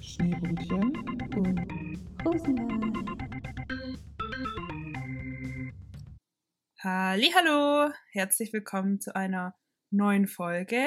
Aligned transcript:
Schneebrötchen 0.00 0.92
und 1.36 2.24
Rosenwein. 2.24 2.92
Hallo, 6.82 7.90
herzlich 8.12 8.52
willkommen 8.52 9.00
zu 9.00 9.16
einer 9.16 9.54
neuen 9.90 10.26
Folge 10.26 10.84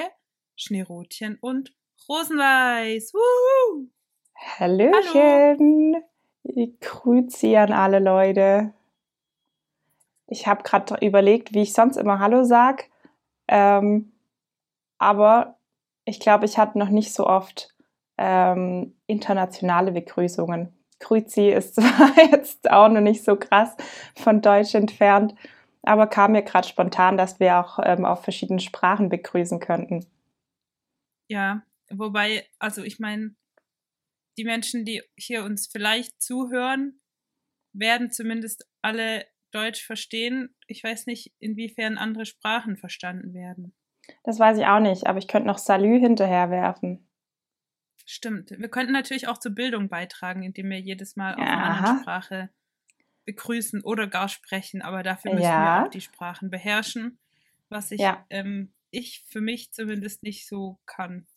Schneerotchen 0.56 1.38
und 1.42 1.74
Rosenweiß. 2.08 3.14
Woo! 3.14 3.88
Hallöchen. 4.36 6.04
Grüezi 6.80 7.56
an 7.56 7.74
alle 7.74 8.00
Leute. 8.00 8.74
Ich 10.28 10.46
habe 10.48 10.64
gerade 10.64 11.06
überlegt, 11.06 11.54
wie 11.54 11.64
ich 11.64 11.74
sonst 11.74 11.98
immer 11.98 12.20
Hallo 12.20 12.44
sag, 12.44 12.90
ähm, 13.48 14.12
aber 15.00 15.58
ich 16.06 16.20
glaube, 16.20 16.46
ich 16.46 16.58
hatte 16.58 16.78
noch 16.78 16.90
nicht 16.90 17.14
so 17.14 17.26
oft 17.26 17.74
ähm, 18.20 18.96
internationale 19.08 19.92
Begrüßungen. 19.92 20.74
Grüezi 21.00 21.50
ist 21.50 21.76
zwar 21.76 22.12
jetzt 22.32 22.70
auch 22.70 22.90
noch 22.90 23.02
nicht 23.02 23.24
so 23.24 23.36
krass 23.38 23.76
von 24.16 24.42
Deutsch 24.42 24.76
entfernt, 24.76 25.34
aber 25.84 26.08
kam 26.08 26.34
mir 26.34 26.44
gerade 26.44 26.68
spontan, 26.68 27.18
dass 27.18 27.40
wir 27.40 27.58
auch 27.58 27.80
ähm, 27.84 28.06
auf 28.06 28.24
verschiedenen 28.24 28.60
Sprachen 28.60 29.10
begrüßen 29.10 29.60
könnten. 29.60 30.06
Ja, 31.30 31.64
wobei, 31.90 32.46
also 32.60 32.84
ich 32.84 33.00
meine, 33.00 33.36
die 34.38 34.44
Menschen, 34.44 34.86
die 34.86 35.02
hier 35.18 35.44
uns 35.44 35.68
vielleicht 35.68 36.22
zuhören, 36.22 37.00
werden 37.74 38.12
zumindest 38.12 38.68
alle 38.82 39.26
Deutsch 39.52 39.86
verstehen. 39.86 40.56
Ich 40.68 40.84
weiß 40.84 41.06
nicht, 41.06 41.34
inwiefern 41.40 41.98
andere 41.98 42.26
Sprachen 42.26 42.78
verstanden 42.78 43.34
werden. 43.34 43.74
Das 44.24 44.40
weiß 44.40 44.58
ich 44.58 44.66
auch 44.66 44.80
nicht, 44.80 45.08
aber 45.08 45.20
ich 45.20 45.28
könnte 45.28 45.48
noch 45.48 45.58
Salü 45.58 46.00
hinterher 46.00 46.50
werfen. 46.50 47.09
Stimmt. 48.06 48.52
Wir 48.52 48.70
könnten 48.70 48.92
natürlich 48.94 49.28
auch 49.28 49.38
zur 49.38 49.52
Bildung 49.54 49.88
beitragen, 49.90 50.44
indem 50.44 50.70
wir 50.70 50.80
jedes 50.80 51.16
Mal 51.16 51.34
auf 51.36 51.40
Ja. 51.40 51.46
einer 51.46 51.64
anderen 51.66 52.02
Sprache 52.02 52.50
begrüßen 53.26 53.84
oder 53.84 54.08
gar 54.08 54.28
sprechen, 54.30 54.82
aber 54.82 55.04
dafür 55.04 55.34
müssen 55.34 55.44
Ja. 55.46 55.82
wir 55.82 55.86
auch 55.86 55.90
die 55.92 56.02
Sprachen 56.02 56.50
beherrschen, 56.50 57.20
was 57.70 57.92
ich, 57.92 58.02
Ja. 58.02 58.26
ähm, 58.32 58.74
ich 58.90 59.24
für 59.28 59.42
mich 59.42 59.72
zumindest 59.72 60.24
nicht 60.24 60.48
so 60.48 60.80
kann. 60.88 61.28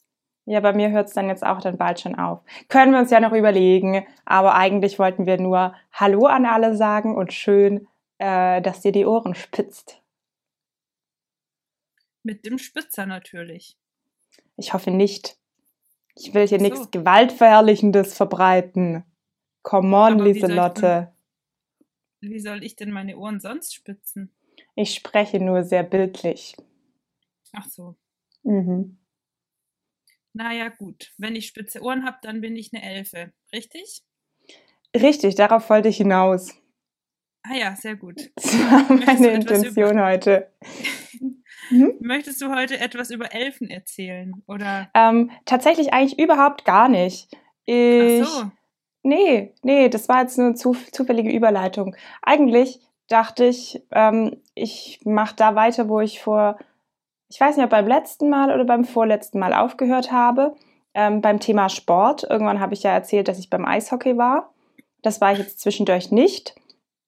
Ja, 0.47 0.61
bei 0.61 0.73
mir 0.73 0.91
hört 0.91 1.09
es 1.09 1.15
dann 1.15 1.29
jetzt 1.29 1.45
auch 1.45 1.61
dann 1.61 1.77
bald 1.79 2.01
schon 2.01 2.15
auf. 2.17 2.41
Können 2.69 2.93
wir 2.93 2.99
uns 2.99 3.11
ja 3.11 3.21
noch 3.21 3.33
überlegen, 3.33 4.07
aber 4.25 4.55
eigentlich 4.55 4.99
wollten 4.99 5.27
wir 5.27 5.39
nur 5.39 5.75
Hallo 5.93 6.27
an 6.27 6.47
alle 6.47 6.75
sagen 6.77 7.15
und 7.17 7.33
schön, 7.33 7.87
äh, 8.19 8.61
dass 8.63 8.81
dir 8.81 8.91
die 8.93 9.05
Ohren 9.07 9.35
spitzt. 9.35 10.03
Mit 12.25 12.45
dem 12.47 12.59
Spitzer 12.59 13.05
natürlich. 13.07 13.77
Ich 14.57 14.73
hoffe 14.73 14.91
nicht. 14.91 15.37
Ich 16.15 16.35
will 16.35 16.47
hier 16.47 16.59
so. 16.59 16.65
nichts 16.65 16.91
Gewaltverherrlichendes 16.91 18.15
verbreiten. 18.15 19.05
Come 19.63 19.97
on, 19.97 20.13
Aber 20.15 20.25
wie 20.25 20.33
soll 20.33 20.35
ich 20.35 20.43
Lieselotte. 20.43 21.13
Wie 22.21 22.41
soll 22.41 22.63
ich 22.63 22.77
denn 22.77 22.91
meine 22.91 23.17
Ohren 23.17 23.41
sonst 23.41 23.75
spitzen? 23.75 24.33
Ich 24.75 24.95
spreche 24.95 25.41
nur 25.41 25.65
sehr 25.65 25.83
bildlich. 25.83 26.57
Ach 27.53 27.67
so. 27.69 27.97
Mhm. 28.43 28.99
Naja, 30.33 30.69
gut. 30.69 31.13
Wenn 31.19 31.37
ich 31.37 31.47
spitze 31.47 31.83
Ohren 31.83 32.05
habe, 32.05 32.19
dann 32.23 32.41
bin 32.41 32.57
ich 32.57 32.73
eine 32.73 32.83
Elfe. 32.83 33.33
Richtig? 33.53 34.03
Richtig, 34.97 35.35
darauf 35.35 35.69
wollte 35.69 35.89
ich 35.89 35.99
hinaus. 35.99 36.55
Ah 37.43 37.55
ja, 37.55 37.77
sehr 37.77 37.97
gut. 37.97 38.31
Das 38.37 38.59
war 38.59 38.93
meine 38.93 39.33
Intention 39.33 40.01
heute. 40.01 40.53
Mhm. 41.71 41.95
Möchtest 42.01 42.41
du 42.41 42.55
heute 42.55 42.79
etwas 42.79 43.11
über 43.11 43.33
Elfen 43.35 43.71
erzählen? 43.71 44.43
Oder. 44.47 44.91
Ähm, 44.95 45.31
tatsächlich 45.45 45.93
eigentlich 45.93 46.19
überhaupt 46.19 46.65
gar 46.65 46.89
nicht. 46.89 47.29
Ich, 47.65 48.23
Ach 48.23 48.29
so. 48.29 48.51
Nee, 49.05 49.55
nee, 49.63 49.89
das 49.89 50.09
war 50.09 50.21
jetzt 50.21 50.39
eine 50.39 50.55
zu, 50.55 50.77
zufällige 50.93 51.31
Überleitung. 51.31 51.97
Eigentlich 52.23 52.81
dachte 53.09 53.45
ich, 53.45 53.83
ähm, 53.91 54.37
ich 54.55 55.01
mache 55.05 55.35
da 55.37 55.55
weiter, 55.55 55.89
wo 55.89 56.01
ich 56.01 56.21
vor, 56.21 56.59
ich 57.29 57.41
weiß 57.41 57.57
nicht, 57.57 57.65
ob 57.65 57.71
beim 57.71 57.87
letzten 57.87 58.31
Mal 58.31 58.53
oder 58.53 58.65
beim 58.65 58.85
vorletzten 58.85 59.39
Mal 59.39 59.55
aufgehört 59.55 60.13
habe, 60.13 60.55
ähm, 60.95 61.21
beim 61.21 61.41
Thema 61.41 61.69
Sport. 61.69 62.25
Irgendwann 62.29 62.61
habe 62.61 62.75
ich 62.75 62.85
ja 62.85 62.93
erzählt, 62.93 63.27
dass 63.29 63.39
ich 63.39 63.51
beim 63.51 63.65
Eishockey 63.65 64.17
war. 64.17 64.53
Das 65.03 65.21
war 65.21 65.33
ich 65.33 65.39
jetzt 65.39 65.61
zwischendurch 65.61 66.13
nicht. 66.13 66.55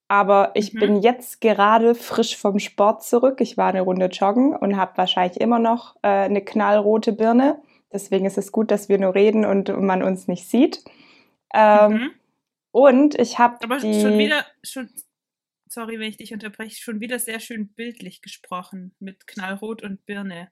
Aber 0.09 0.53
ich 0.55 0.75
Mhm. 0.75 0.79
bin 0.81 0.97
jetzt 1.03 1.41
gerade 1.41 1.95
frisch 1.95 2.37
vom 2.37 2.59
Sport 2.59 3.03
zurück. 3.05 3.41
Ich 3.41 3.57
war 3.57 3.69
eine 3.69 3.81
Runde 3.81 4.07
joggen 4.07 4.55
und 4.55 4.77
habe 4.77 4.97
wahrscheinlich 4.97 5.41
immer 5.41 5.59
noch 5.59 5.97
äh, 6.03 6.09
eine 6.09 6.43
knallrote 6.45 7.13
Birne. 7.13 7.61
Deswegen 7.93 8.27
ist 8.27 8.39
es 8.39 8.53
gut, 8.53 8.71
dass 8.71 8.89
wir 8.89 8.99
nur 8.99 9.15
reden 9.15 9.45
und 9.45 9.69
man 9.81 10.03
uns 10.03 10.29
nicht 10.29 10.49
sieht. 10.49 10.85
Ähm, 11.55 11.93
Mhm. 11.93 12.11
Und 12.73 13.19
ich 13.19 13.39
habe 13.39 13.57
Aber 13.63 13.79
die. 13.79 14.01
schon 14.01 14.19
wieder, 14.19 14.45
schon, 14.65 14.91
sorry, 15.69 15.99
wenn 16.01 16.09
ich 16.09 16.17
dich 16.17 16.33
unterbreche, 16.33 16.83
schon 16.83 17.01
wieder 17.01 17.19
sehr 17.21 17.39
schön 17.39 17.69
bildlich 17.69 18.21
gesprochen 18.21 18.95
mit 18.99 19.27
Knallrot 19.29 19.83
und 19.85 20.05
Birne. 20.07 20.51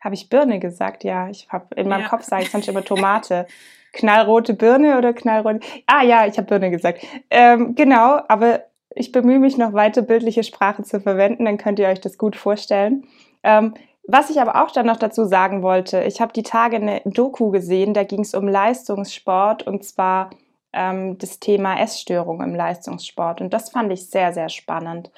Habe 0.00 0.14
ich 0.14 0.28
Birne 0.28 0.58
gesagt? 0.60 1.04
Ja, 1.04 1.28
ich 1.28 1.48
habe 1.50 1.74
in 1.74 1.88
meinem 1.88 2.02
Ja. 2.02 2.08
Kopf 2.08 2.22
sage 2.22 2.44
ich 2.44 2.50
sonst 2.50 2.68
immer 2.68 2.84
Tomate. 2.84 3.46
Knallrote 3.92 4.54
Birne 4.54 4.98
oder 4.98 5.12
knallrote? 5.12 5.60
Ah 5.86 6.02
ja, 6.02 6.26
ich 6.26 6.36
habe 6.36 6.46
Birne 6.46 6.70
gesagt. 6.70 7.04
Ähm, 7.30 7.74
genau, 7.74 8.20
aber 8.28 8.64
ich 8.94 9.12
bemühe 9.12 9.38
mich 9.38 9.56
noch 9.56 9.72
weiter 9.72 10.02
bildliche 10.02 10.44
Sprache 10.44 10.82
zu 10.82 11.00
verwenden, 11.00 11.44
dann 11.44 11.58
könnt 11.58 11.78
ihr 11.78 11.88
euch 11.88 12.00
das 12.00 12.18
gut 12.18 12.36
vorstellen. 12.36 13.06
Ähm, 13.42 13.74
was 14.06 14.30
ich 14.30 14.40
aber 14.40 14.62
auch 14.62 14.70
dann 14.70 14.86
noch 14.86 14.96
dazu 14.96 15.24
sagen 15.24 15.62
wollte, 15.62 16.02
ich 16.02 16.20
habe 16.20 16.32
die 16.32 16.42
Tage 16.42 16.76
eine 16.76 17.02
Doku 17.04 17.50
gesehen, 17.50 17.92
da 17.92 18.04
ging 18.04 18.20
es 18.20 18.34
um 18.34 18.48
Leistungssport 18.48 19.66
und 19.66 19.84
zwar 19.84 20.30
ähm, 20.72 21.18
das 21.18 21.40
Thema 21.40 21.78
Essstörung 21.80 22.42
im 22.42 22.54
Leistungssport 22.54 23.40
und 23.40 23.52
das 23.52 23.70
fand 23.70 23.92
ich 23.92 24.08
sehr, 24.08 24.32
sehr 24.32 24.48
spannend. 24.48 25.10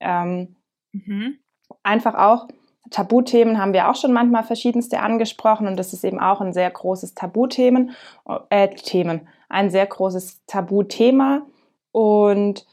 Ähm, 0.00 0.56
Mhm. 0.92 1.38
einfach 1.82 2.14
auch 2.14 2.46
Tabuthemen 2.90 3.58
haben 3.58 3.72
wir 3.72 3.90
auch 3.90 3.96
schon 3.96 4.12
manchmal 4.12 4.44
verschiedenste 4.44 5.00
angesprochen 5.00 5.66
und 5.66 5.76
das 5.76 5.92
ist 5.92 6.04
eben 6.04 6.20
auch 6.20 6.40
ein 6.40 6.52
sehr 6.52 6.70
großes 6.70 7.14
Tabuthemen, 7.14 7.92
äh, 8.50 8.68
Themen, 8.68 9.28
ein 9.48 9.70
sehr 9.70 9.86
großes 9.86 10.44
Tabuthema 10.46 11.42
und 11.92 12.66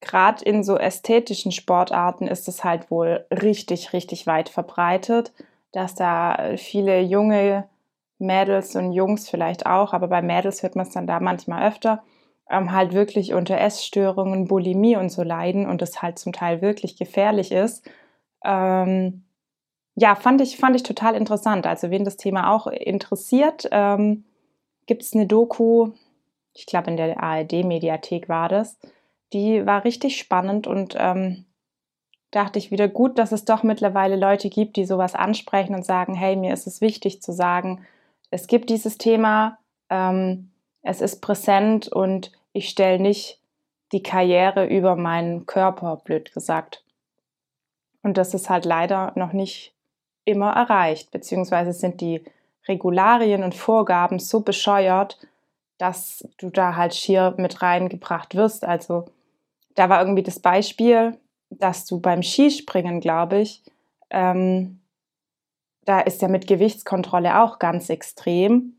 gerade 0.00 0.44
in 0.44 0.64
so 0.64 0.76
ästhetischen 0.78 1.52
Sportarten 1.52 2.26
ist 2.26 2.48
es 2.48 2.64
halt 2.64 2.90
wohl 2.90 3.26
richtig, 3.30 3.92
richtig 3.92 4.26
weit 4.26 4.48
verbreitet, 4.48 5.32
dass 5.72 5.94
da 5.94 6.54
viele 6.56 7.00
junge 7.00 7.68
Mädels 8.18 8.74
und 8.74 8.92
Jungs 8.92 9.28
vielleicht 9.28 9.66
auch, 9.66 9.92
aber 9.92 10.08
bei 10.08 10.22
Mädels 10.22 10.62
hört 10.62 10.76
man 10.76 10.86
es 10.86 10.92
dann 10.92 11.06
da 11.06 11.20
manchmal 11.20 11.68
öfter, 11.68 12.02
ähm, 12.50 12.72
halt 12.72 12.92
wirklich 12.92 13.34
unter 13.34 13.58
Essstörungen, 13.60 14.48
Bulimie 14.48 14.96
und 14.96 15.10
so 15.10 15.22
leiden 15.22 15.66
und 15.66 15.82
das 15.82 16.02
halt 16.02 16.18
zum 16.18 16.32
Teil 16.32 16.62
wirklich 16.62 16.96
gefährlich 16.96 17.52
ist. 17.52 17.88
Ähm, 18.44 19.24
ja, 19.98 20.14
fand 20.14 20.40
ich, 20.40 20.56
fand 20.56 20.76
ich 20.76 20.84
total 20.84 21.14
interessant. 21.14 21.66
Also, 21.66 21.90
wen 21.90 22.04
das 22.04 22.16
Thema 22.16 22.52
auch 22.52 22.68
interessiert, 22.68 23.68
ähm, 23.72 24.24
gibt 24.86 25.02
es 25.02 25.12
eine 25.12 25.26
Doku, 25.26 25.90
ich 26.54 26.66
glaube 26.66 26.90
in 26.90 26.96
der 26.96 27.22
ARD-Mediathek 27.22 28.28
war 28.28 28.48
das. 28.48 28.78
Die 29.32 29.66
war 29.66 29.84
richtig 29.84 30.18
spannend 30.18 30.66
und 30.66 30.94
ähm, 30.98 31.46
dachte 32.30 32.58
ich 32.58 32.70
wieder 32.70 32.88
gut, 32.88 33.18
dass 33.18 33.32
es 33.32 33.44
doch 33.44 33.62
mittlerweile 33.62 34.16
Leute 34.16 34.48
gibt, 34.50 34.76
die 34.76 34.84
sowas 34.84 35.14
ansprechen 35.14 35.74
und 35.74 35.84
sagen, 35.84 36.14
hey, 36.14 36.36
mir 36.36 36.52
ist 36.52 36.66
es 36.66 36.80
wichtig 36.80 37.20
zu 37.20 37.32
sagen, 37.32 37.84
es 38.30 38.46
gibt 38.46 38.70
dieses 38.70 38.98
Thema, 38.98 39.58
ähm, 39.90 40.50
es 40.82 41.00
ist 41.00 41.20
präsent 41.20 41.88
und 41.88 42.32
ich 42.52 42.68
stelle 42.68 43.00
nicht 43.00 43.40
die 43.92 44.02
Karriere 44.02 44.66
über 44.66 44.96
meinen 44.96 45.46
Körper, 45.46 45.96
blöd 45.96 46.32
gesagt. 46.32 46.84
Und 48.02 48.16
das 48.16 48.32
ist 48.34 48.48
halt 48.48 48.64
leider 48.64 49.12
noch 49.16 49.32
nicht 49.32 49.74
immer 50.28 50.52
erreicht, 50.52 51.10
beziehungsweise 51.10 51.72
sind 51.72 52.00
die 52.00 52.22
Regularien 52.68 53.42
und 53.42 53.54
Vorgaben 53.54 54.18
so 54.18 54.40
bescheuert, 54.40 55.18
dass 55.78 56.28
du 56.38 56.50
da 56.50 56.76
halt 56.76 56.94
schier 56.94 57.34
mit 57.38 57.62
reingebracht 57.62 58.34
wirst. 58.34 58.64
Also 58.64 59.06
da 59.74 59.88
war 59.88 60.00
irgendwie 60.00 60.22
das 60.22 60.40
Beispiel, 60.40 61.16
dass 61.50 61.86
du 61.86 62.00
beim 62.00 62.22
Skispringen, 62.22 63.00
glaube 63.00 63.38
ich, 63.38 63.62
ähm, 64.10 64.80
da 65.84 66.00
ist 66.00 66.20
ja 66.20 66.28
mit 66.28 66.46
Gewichtskontrolle 66.46 67.42
auch 67.42 67.58
ganz 67.58 67.88
extrem. 67.88 68.74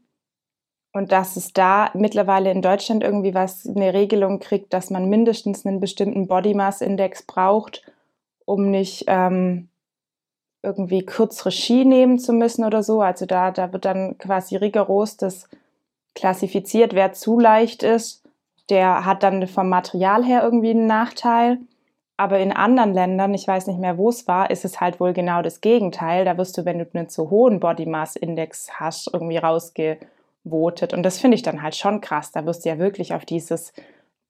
Und 0.91 1.11
dass 1.11 1.35
es 1.35 1.53
da 1.53 1.91
mittlerweile 1.93 2.51
in 2.51 2.61
Deutschland 2.61 3.03
irgendwie 3.03 3.33
was, 3.33 3.65
eine 3.67 3.93
Regelung 3.93 4.39
kriegt, 4.39 4.73
dass 4.73 4.89
man 4.89 5.09
mindestens 5.09 5.65
einen 5.65 5.79
bestimmten 5.79 6.27
Body 6.27 6.53
Mass 6.53 6.81
Index 6.81 7.23
braucht, 7.23 7.83
um 8.45 8.69
nicht 8.71 9.05
ähm, 9.07 9.68
irgendwie 10.63 11.05
kürzere 11.05 11.51
Ski 11.51 11.85
nehmen 11.85 12.19
zu 12.19 12.33
müssen 12.33 12.65
oder 12.65 12.83
so. 12.83 13.01
Also 13.01 13.25
da, 13.25 13.51
da 13.51 13.71
wird 13.73 13.85
dann 13.85 14.17
quasi 14.17 14.55
rigoros 14.55 15.17
das 15.17 15.47
klassifiziert, 16.15 16.93
wer 16.93 17.13
zu 17.13 17.39
leicht 17.39 17.83
ist, 17.83 18.23
der 18.69 19.05
hat 19.05 19.23
dann 19.23 19.47
vom 19.47 19.69
Material 19.69 20.23
her 20.23 20.43
irgendwie 20.43 20.71
einen 20.71 20.87
Nachteil. 20.87 21.59
Aber 22.17 22.39
in 22.39 22.51
anderen 22.51 22.93
Ländern, 22.93 23.33
ich 23.33 23.47
weiß 23.47 23.67
nicht 23.67 23.79
mehr, 23.79 23.97
wo 23.97 24.09
es 24.09 24.27
war, 24.27 24.51
ist 24.51 24.65
es 24.65 24.81
halt 24.81 24.99
wohl 24.99 25.13
genau 25.13 25.41
das 25.41 25.61
Gegenteil. 25.61 26.25
Da 26.25 26.37
wirst 26.37 26.57
du, 26.57 26.65
wenn 26.65 26.79
du 26.79 26.87
einen 26.93 27.07
zu 27.07 27.29
hohen 27.29 27.61
Body 27.61 27.85
Mass 27.85 28.17
Index 28.17 28.69
hast, 28.73 29.09
irgendwie 29.13 29.39
votet. 30.47 30.93
Und 30.93 31.03
das 31.03 31.19
finde 31.19 31.35
ich 31.35 31.43
dann 31.43 31.61
halt 31.61 31.75
schon 31.75 32.01
krass. 32.01 32.31
Da 32.31 32.45
wirst 32.45 32.65
du 32.65 32.69
ja 32.69 32.77
wirklich 32.77 33.13
auf 33.13 33.25
dieses 33.25 33.73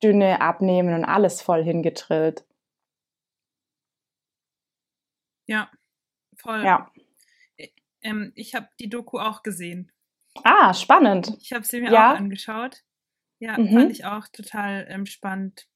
dünne 0.03 0.41
Abnehmen 0.41 0.93
und 0.93 1.05
alles 1.05 1.41
voll 1.41 1.63
hingetrillt. 1.63 2.45
Ja, 5.47 5.69
voll. 6.41 6.63
Ja. 6.63 6.91
Ähm, 8.01 8.31
ich 8.35 8.55
habe 8.55 8.69
die 8.79 8.89
Doku 8.89 9.19
auch 9.19 9.43
gesehen. 9.43 9.91
Ah, 10.43 10.73
spannend. 10.73 11.35
Ich 11.41 11.51
habe 11.51 11.65
sie 11.65 11.81
mir 11.81 11.91
Ja. 11.91 12.13
auch 12.13 12.17
angeschaut. 12.17 12.83
Ja, 13.39 13.57
Mhm. 13.57 13.73
fand 13.73 13.91
ich 13.91 14.05
auch 14.05 14.27
total 14.29 14.85
ähm, 14.89 15.05
spannend, 15.05 15.67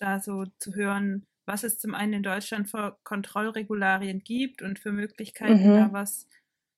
da 0.00 0.18
so 0.20 0.46
zu 0.58 0.74
hören, 0.74 1.26
was 1.46 1.62
es 1.64 1.78
zum 1.78 1.94
einen 1.94 2.14
in 2.14 2.22
Deutschland 2.22 2.68
für 2.70 2.98
Kontrollregularien 3.04 4.20
gibt 4.24 4.62
und 4.62 4.78
für 4.78 4.92
Möglichkeiten, 4.92 5.70
Mhm. 5.70 5.76
da 5.76 5.92
was 5.92 6.28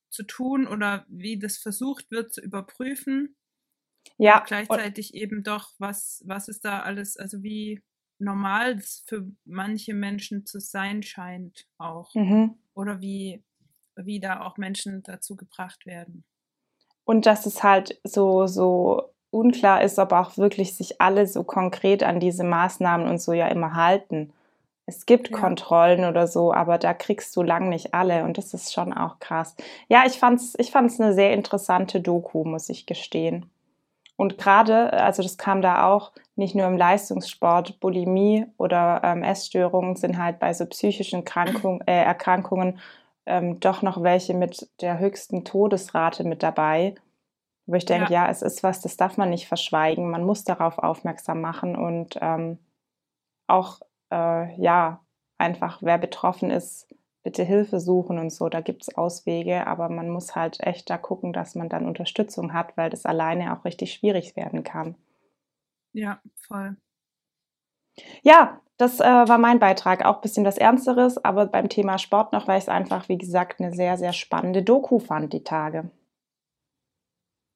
zu 0.09 0.23
tun 0.23 0.67
oder 0.67 1.05
wie 1.09 1.39
das 1.39 1.57
versucht 1.57 2.11
wird 2.11 2.33
zu 2.33 2.41
überprüfen. 2.41 3.35
Ja, 4.17 4.39
Und 4.39 4.47
gleichzeitig 4.47 5.13
eben 5.15 5.43
doch, 5.43 5.73
was, 5.79 6.23
was 6.25 6.47
ist 6.47 6.65
da 6.65 6.81
alles, 6.81 7.17
also 7.17 7.41
wie 7.43 7.81
normal 8.19 8.73
es 8.77 9.03
für 9.07 9.27
manche 9.45 9.93
Menschen 9.93 10.45
zu 10.45 10.59
sein 10.59 11.03
scheint 11.03 11.67
auch. 11.77 12.13
und, 12.15 12.29
mhm. 12.29 12.57
Oder 12.77 13.01
wie, 13.01 13.43
wie 13.97 14.19
da 14.21 14.41
auch 14.41 14.57
Menschen 14.57 15.03
dazu 15.03 15.35
gebracht 15.35 15.85
werden. 15.85 16.23
und 17.05 17.25
dass 17.25 17.45
es 17.45 17.63
halt 17.63 17.99
so, 18.03 18.47
so 18.47 19.13
unklar 19.31 19.81
ist, 19.83 19.99
ob 19.99 20.11
auch 20.11 20.37
wirklich 20.37 20.75
sich 20.75 21.01
alle 21.01 21.27
so 21.27 21.43
konkret 21.43 22.03
an 22.03 22.19
diese 22.19 22.43
Maßnahmen 22.43 23.07
und 23.07 23.21
so 23.21 23.33
ja 23.33 23.47
immer 23.47 23.75
halten. 23.75 24.33
Es 24.85 25.05
gibt 25.05 25.31
Ja. 25.31 25.37
Kontrollen 25.41 26.05
oder 26.05 26.27
so, 26.27 26.53
aber 26.53 26.77
da 26.77 26.93
kriegst 26.93 27.35
du 27.35 27.43
lang 27.43 27.69
nicht 27.69 27.93
alle 27.93 28.23
und 28.23 28.37
das 28.37 28.53
ist 28.53 28.73
schon 28.73 28.93
auch 28.93 29.19
krass. 29.19 29.55
Ja, 29.89 30.03
ich 30.05 30.13
fand's, 30.19 30.55
ich 30.57 30.71
fand's 30.71 30.99
eine 30.99 31.13
sehr 31.13 31.33
interessante 31.33 32.01
Doku, 32.01 32.43
muss 32.45 32.69
ich 32.69 32.85
gestehen. 32.85 33.49
Und 34.17 34.37
gerade, 34.37 34.91
also 34.93 35.23
das 35.23 35.37
kam 35.37 35.61
da 35.61 35.87
auch 35.87 36.11
nicht 36.35 36.55
nur 36.55 36.67
im 36.67 36.75
Leistungssport, 36.75 37.79
Bulimie 37.79 38.47
oder 38.57 39.01
ähm, 39.03 39.23
Essstörungen 39.23 39.95
sind 39.95 40.17
halt 40.17 40.39
bei 40.39 40.53
so 40.53 40.65
psychischen 40.65 41.23
Krankung, 41.23 41.81
äh, 41.85 42.03
Erkrankungen 42.03 42.79
ähm, 43.27 43.59
doch 43.59 43.83
noch 43.83 44.01
welche 44.01 44.33
mit 44.33 44.69
der 44.81 44.99
höchsten 44.99 45.45
Todesrate 45.45 46.23
mit 46.23 46.41
dabei. 46.41 46.95
Wo 47.67 47.75
ich 47.75 47.85
denke, 47.85 48.13
ja. 48.13 48.29
es 48.29 48.41
ist 48.41 48.63
was, 48.63 48.81
das 48.81 48.95
darf 48.95 49.17
man 49.17 49.29
nicht 49.29 49.47
verschweigen. 49.47 50.09
Man 50.09 50.23
muss 50.23 50.45
darauf 50.45 50.77
aufmerksam 50.77 51.41
machen 51.41 51.75
und 51.75 52.17
ähm, 52.21 52.57
auch, 53.45 53.81
äh, 54.11 54.59
ja, 54.59 55.01
einfach, 55.37 55.79
wer 55.81 55.97
betroffen 55.97 56.49
ist, 56.49 56.87
bitte 57.27 57.43
Hilfe 57.43 57.81
suchen 57.81 58.19
und 58.19 58.29
so. 58.29 58.47
Da 58.47 58.61
gibt 58.61 58.83
es 58.83 58.95
Auswege, 58.95 59.67
aber 59.67 59.89
man 59.89 60.09
muss 60.09 60.33
halt 60.33 60.61
echt 60.61 60.89
da 60.89 60.97
gucken, 60.97 61.33
dass 61.33 61.55
man 61.55 61.67
dann 61.67 61.85
Unterstützung 61.85 62.53
hat, 62.53 62.77
weil 62.77 62.89
das 62.89 63.05
alleine 63.05 63.51
auch 63.53 63.65
richtig 63.65 63.91
schwierig 63.91 64.37
werden 64.37 64.63
kann. 64.63 64.95
Ja, 65.93 66.21
voll. 66.35 66.77
Ja, 68.21 68.61
das 68.77 68.99
äh, 68.99 69.03
war 69.03 69.37
mein 69.39 69.57
Beitrag. 69.59 70.05
Auch 70.05 70.15
ein 70.17 70.21
bisschen 70.21 70.45
was 70.45 70.57
Ernsteres, 70.59 71.23
aber 71.25 71.47
beim 71.47 71.67
Thema 71.69 71.97
Sport 71.97 72.31
noch, 72.31 72.47
weil 72.47 72.59
ich 72.59 72.65
es 72.65 72.69
einfach, 72.69 73.09
wie 73.09 73.17
gesagt, 73.17 73.59
eine 73.59 73.73
sehr, 73.73 73.97
sehr 73.97 74.13
spannende 74.13 74.61
Doku 74.63 74.99
fand, 74.99 75.33
die 75.33 75.43
Tage. 75.43 75.89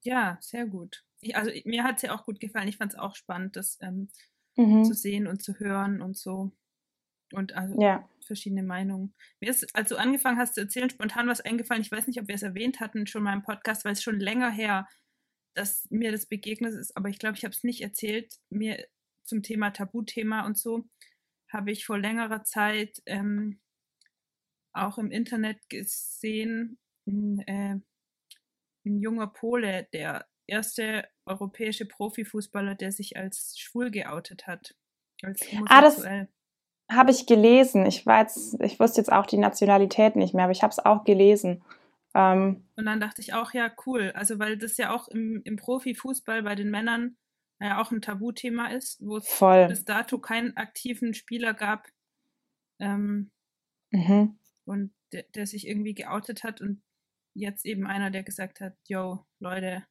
Ja, 0.04 0.38
sehr 0.42 0.66
gut. 0.68 1.04
Ich, 1.22 1.36
also 1.36 1.52
mir 1.66 1.84
hat 1.84 1.98
es 1.98 2.02
ja 2.04 2.16
auch 2.16 2.26
gut 2.26 2.40
gefallen. 2.40 2.68
Ich 2.68 2.78
fand 2.78 2.94
es 2.94 3.00
auch 3.00 3.16
spannend, 3.16 3.56
das 3.56 3.78
ähm, 3.82 4.10
Mhm. 4.58 4.84
zu 4.84 4.94
sehen 4.94 5.28
und 5.28 5.42
zu 5.44 5.60
hören 5.60 6.02
und 6.02 6.18
so. 6.18 6.52
Und 7.34 7.54
also 7.54 7.80
Ja. 7.82 8.08
verschiedene 8.26 8.64
Meinungen. 8.64 9.14
Mir 9.40 9.50
ist, 9.52 9.74
als 9.76 9.90
du 9.90 9.98
angefangen 9.98 10.38
hast 10.38 10.56
zu 10.56 10.62
erzählen, 10.62 10.90
spontan 10.90 11.28
was 11.28 11.42
eingefallen. 11.42 11.82
Ich 11.82 11.92
weiß 11.92 12.08
nicht, 12.08 12.20
ob 12.22 12.28
wir 12.28 12.36
es 12.36 12.44
erwähnt 12.44 12.80
hatten 12.80 13.08
schon 13.08 13.24
mal 13.24 13.34
im 13.34 13.44
Podcast, 13.44 13.86
weil 13.86 13.94
es 13.94 14.04
schon 14.04 14.20
länger 14.20 14.52
her, 14.52 14.88
dass 15.54 15.88
mir 15.90 16.12
das 16.12 16.28
begegnet 16.28 16.74
ist, 16.74 16.96
aber 16.96 17.10
ich 17.10 17.20
glaube, 17.20 17.38
ich 17.38 17.44
habe 17.44 17.54
es 17.54 17.64
nicht 17.64 17.82
erzählt. 17.82 18.36
Mir 18.50 18.88
zum 19.26 19.44
Thema 19.44 19.72
Tabuthema 19.72 20.46
und 20.46 20.58
so 20.58 20.86
habe 21.50 21.72
ich 21.72 21.86
vor 21.86 22.00
längerer 22.00 22.44
Zeit 22.44 23.02
ähm, 23.06 23.60
auch 24.74 24.98
im 24.98 25.12
Internet 25.12 25.70
gesehen, 25.70 26.80
ein, 27.06 27.40
äh, 27.48 27.76
ein 28.86 29.00
junger 29.00 29.28
Pole, 29.28 29.88
der 29.94 30.28
erste 30.48 31.08
europäische 31.26 31.86
Profifußballer, 31.86 32.76
der 32.76 32.92
sich 32.92 33.18
als 33.18 33.56
schwul 33.60 33.92
geoutet 33.92 34.48
hat. 34.48 34.76
Als 35.22 35.42
Ah, 35.68 35.82
das-. 35.82 36.04
Habe 36.92 37.12
ich 37.12 37.26
gelesen. 37.26 37.86
Ich 37.86 38.06
weiß, 38.06 38.58
ich 38.62 38.80
wusste 38.80 39.00
jetzt 39.00 39.12
auch 39.12 39.26
die 39.26 39.38
Nationalität 39.38 40.16
nicht 40.16 40.34
mehr, 40.34 40.44
aber 40.46 40.52
ich 40.52 40.62
habe 40.64 40.72
es 40.72 40.80
auch 40.80 41.04
gelesen. 41.06 41.64
Ähm, 42.14 42.66
Und 42.76 42.86
dann 42.86 43.00
dachte 43.00 43.22
ich 43.22 43.34
auch, 43.34 43.54
ja, 43.54 43.72
cool. 43.86 44.12
Also, 44.16 44.40
weil 44.40 44.58
das 44.58 44.76
ja 44.78 44.94
auch 44.94 45.08
im, 45.08 45.42
im 45.46 45.56
Profifußball 45.56 46.44
bei 46.44 46.56
den 46.56 46.70
Männern 46.70 47.16
ja 47.62 47.80
auch 47.82 47.92
ein 47.92 48.02
Tabuthema 48.02 48.68
ist, 48.68 49.00
wo 49.06 49.18
es 49.18 49.26
bis 49.70 49.86
dato 49.86 50.18
keinen 50.20 50.58
aktiven 50.58 51.14
Spieler 51.14 51.54
gab 51.54 51.88
ähm, 52.80 53.32
Mhm. 53.92 54.38
und 54.66 54.94
der, 55.12 55.24
der 55.36 55.46
sich 55.46 55.68
irgendwie 55.68 55.94
geoutet 55.94 56.44
hat 56.44 56.62
und 56.62 56.82
jetzt 57.34 57.66
eben 57.66 57.86
einer, 57.86 58.10
der 58.10 58.24
gesagt 58.24 58.62
hat, 58.62 58.74
yo, 58.88 59.26
Leute. 59.40 59.86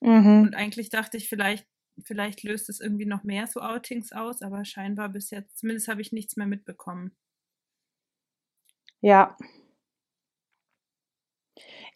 Mhm. 0.00 0.42
Und 0.42 0.54
eigentlich 0.54 0.88
dachte 0.88 1.16
ich, 1.18 1.28
vielleicht, 1.28 1.66
vielleicht 2.02 2.42
löst 2.42 2.68
es 2.68 2.80
irgendwie 2.80 3.06
noch 3.06 3.22
mehr 3.24 3.46
so 3.46 3.60
Outings 3.60 4.12
aus, 4.12 4.42
aber 4.42 4.64
scheinbar 4.64 5.08
bis 5.08 5.30
jetzt, 5.30 5.58
zumindest 5.58 5.88
habe 5.88 6.00
ich 6.00 6.12
nichts 6.12 6.36
mehr 6.36 6.46
mitbekommen. 6.46 7.16
Ja. 9.00 9.36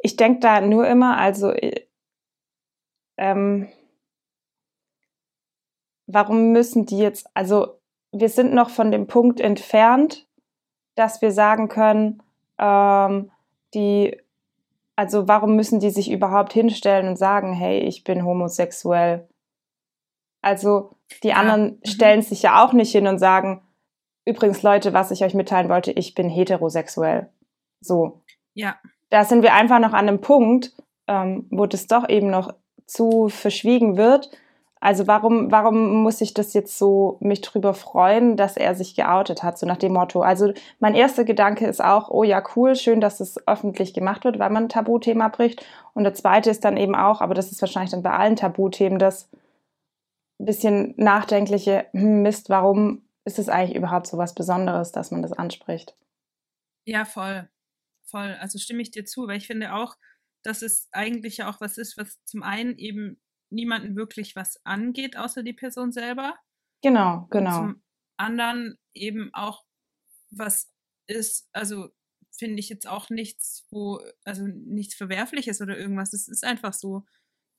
Ich 0.00 0.17
denke 0.17 0.41
da 0.41 0.61
nur 0.61 0.87
immer, 0.87 1.17
also 1.19 1.50
äh, 1.50 1.87
ähm, 3.17 3.69
warum 6.06 6.53
müssen 6.53 6.87
die 6.87 6.99
jetzt, 6.99 7.29
also 7.35 7.81
wir 8.12 8.29
sind 8.29 8.55
noch 8.55 8.71
von 8.71 8.91
dem 8.91 9.06
Punkt 9.06 9.41
entfernt, 9.41 10.27
dass 10.95 11.21
wir 11.21 11.33
sagen 11.33 11.69
können, 11.69 12.23
ähm, 12.59 13.31
die, 13.75 14.21
also 14.97 15.29
warum 15.29 15.56
müssen 15.56 15.81
die 15.81 15.91
sich 15.91 16.11
überhaupt 16.11 16.53
hinstellen 16.53 17.09
und 17.09 17.17
sagen, 17.17 17.53
hey, 17.53 17.81
ich 17.81 18.05
bin 18.05 18.25
homosexuell? 18.25 19.29
Also 20.49 20.91
die 21.23 21.29
Ja, 21.29 21.37
anderen 21.37 21.65
mhm. 21.65 21.79
stellen 21.85 22.23
sich 22.23 22.43
ja 22.43 22.65
auch 22.65 22.73
nicht 22.73 22.91
hin 22.91 23.06
und 23.06 23.19
sagen, 23.19 23.62
übrigens 24.25 24.62
Leute, 24.62 24.95
was 24.95 25.11
ich 25.11 25.23
euch 25.23 25.35
mitteilen 25.35 25.69
wollte, 25.69 25.93
ich 25.93 26.15
bin 26.15 26.31
heterosexuell. 26.31 27.29
So, 27.81 28.23
Ja, 28.55 28.77
da 29.11 29.25
sind 29.25 29.43
wir 29.43 29.53
einfach 29.55 29.79
noch 29.79 29.93
an 29.93 30.09
einem 30.09 30.21
Punkt, 30.21 30.73
ähm, 31.06 31.47
wo 31.50 31.67
das 31.67 31.87
doch 31.87 32.09
eben 32.09 32.31
noch 32.31 32.55
zu 32.87 33.29
verschwiegen 33.29 33.97
wird. 33.99 34.31
Also 34.81 35.07
warum, 35.07 35.50
warum 35.50 36.02
muss 36.02 36.21
ich 36.21 36.35
das 36.35 36.55
jetzt 36.55 36.78
so 36.78 37.19
mich 37.21 37.40
drüber 37.40 37.75
freuen, 37.75 38.37
dass 38.37 38.57
er 38.57 38.75
sich 38.75 38.95
geoutet 38.95 39.43
hat, 39.43 39.59
so 39.59 39.67
nach 39.67 39.76
dem 39.76 39.93
Motto. 39.93 40.23
Also 40.23 40.52
mein 40.78 40.95
erster 40.95 41.25
Gedanke 41.25 41.67
ist 41.67 41.83
auch, 41.83 42.11
oh 42.11 42.23
ja, 42.23 42.43
cool, 42.55 42.75
schön, 42.75 43.00
dass 43.00 43.21
es 43.21 43.47
öffentlich 43.47 43.93
gemacht 43.93 44.25
wird, 44.25 44.38
weil 44.38 44.50
man 44.50 44.64
ein 44.64 44.69
Tabuthema 44.69 45.28
bricht. 45.28 45.64
Und 45.95 46.05
der 46.05 46.14
zweite 46.14 46.50
ist 46.50 46.64
dann 46.64 46.76
eben 46.76 46.95
auch, 46.95 47.21
aber 47.21 47.35
das 47.35 47.50
ist 47.50 47.61
wahrscheinlich 47.61 47.90
dann 47.90 48.02
bei 48.02 48.12
allen 48.12 48.37
Tabuthemen, 48.37 48.99
das 48.99 49.28
bisschen 50.47 50.95
nachdenkliche, 50.97 51.87
hm, 51.92 52.23
Mist, 52.23 52.49
warum 52.49 53.09
ist 53.25 53.38
es 53.38 53.49
eigentlich 53.49 53.76
überhaupt 53.76 54.07
so 54.07 54.18
was 54.18 54.35
Besonderes, 54.35 54.92
dass 54.92 55.11
man 55.11 55.23
das 55.23 55.33
anspricht? 55.33 55.97
Ja, 56.87 57.04
voll. 57.04 57.49
Voll. 58.04 58.37
Also 58.40 58.59
stimme 58.59 58.83
ich 58.83 58.90
dir 58.90 59.04
zu, 59.04 59.26
weil 59.26 59.37
ich 59.37 59.47
finde 59.47 59.75
auch, 59.75 59.97
dass 60.42 60.62
es 60.62 60.88
eigentlich 60.92 61.38
ja 61.38 61.50
auch 61.50 61.61
was 61.61 61.76
ist, 61.76 61.99
was 61.99 62.23
zum 62.25 62.42
einen 62.42 62.78
eben 62.78 63.21
niemanden 63.50 63.97
wirklich 63.97 64.37
was 64.37 64.64
angeht, 64.64 65.16
außer 65.16 65.42
die 65.42 65.52
Person 65.52 65.92
selber. 65.92 66.35
Genau, 66.83 67.23
Und 67.23 67.30
genau. 67.30 67.57
zum 67.57 67.83
anderen 68.16 68.78
eben 68.95 69.30
auch 69.35 69.64
was 70.30 70.71
ist, 71.07 71.49
also 71.52 71.88
finde 72.38 72.61
ich 72.61 72.68
jetzt 72.68 72.87
auch 72.87 73.11
nichts, 73.11 73.66
wo, 73.71 74.00
also 74.25 74.47
nichts 74.47 74.95
Verwerfliches 74.95 75.61
oder 75.61 75.76
irgendwas. 75.76 76.12
Es 76.12 76.28
ist 76.28 76.45
einfach 76.45 76.73
so. 76.73 77.04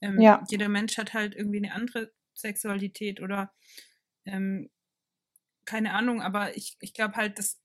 Ähm, 0.01 0.19
Ja. 0.21 0.43
Jeder 0.49 0.69
Mensch 0.69 0.97
hat 0.97 1.13
halt 1.13 1.35
irgendwie 1.35 1.57
eine 1.57 1.73
andere 1.73 2.11
Sexualität 2.39 3.21
oder 3.21 3.53
ähm, 4.25 4.69
keine 5.65 5.93
Ahnung, 5.93 6.21
aber 6.21 6.57
ich, 6.57 6.77
ich 6.81 6.93
glaube 6.93 7.15
halt, 7.15 7.39
dass 7.39 7.61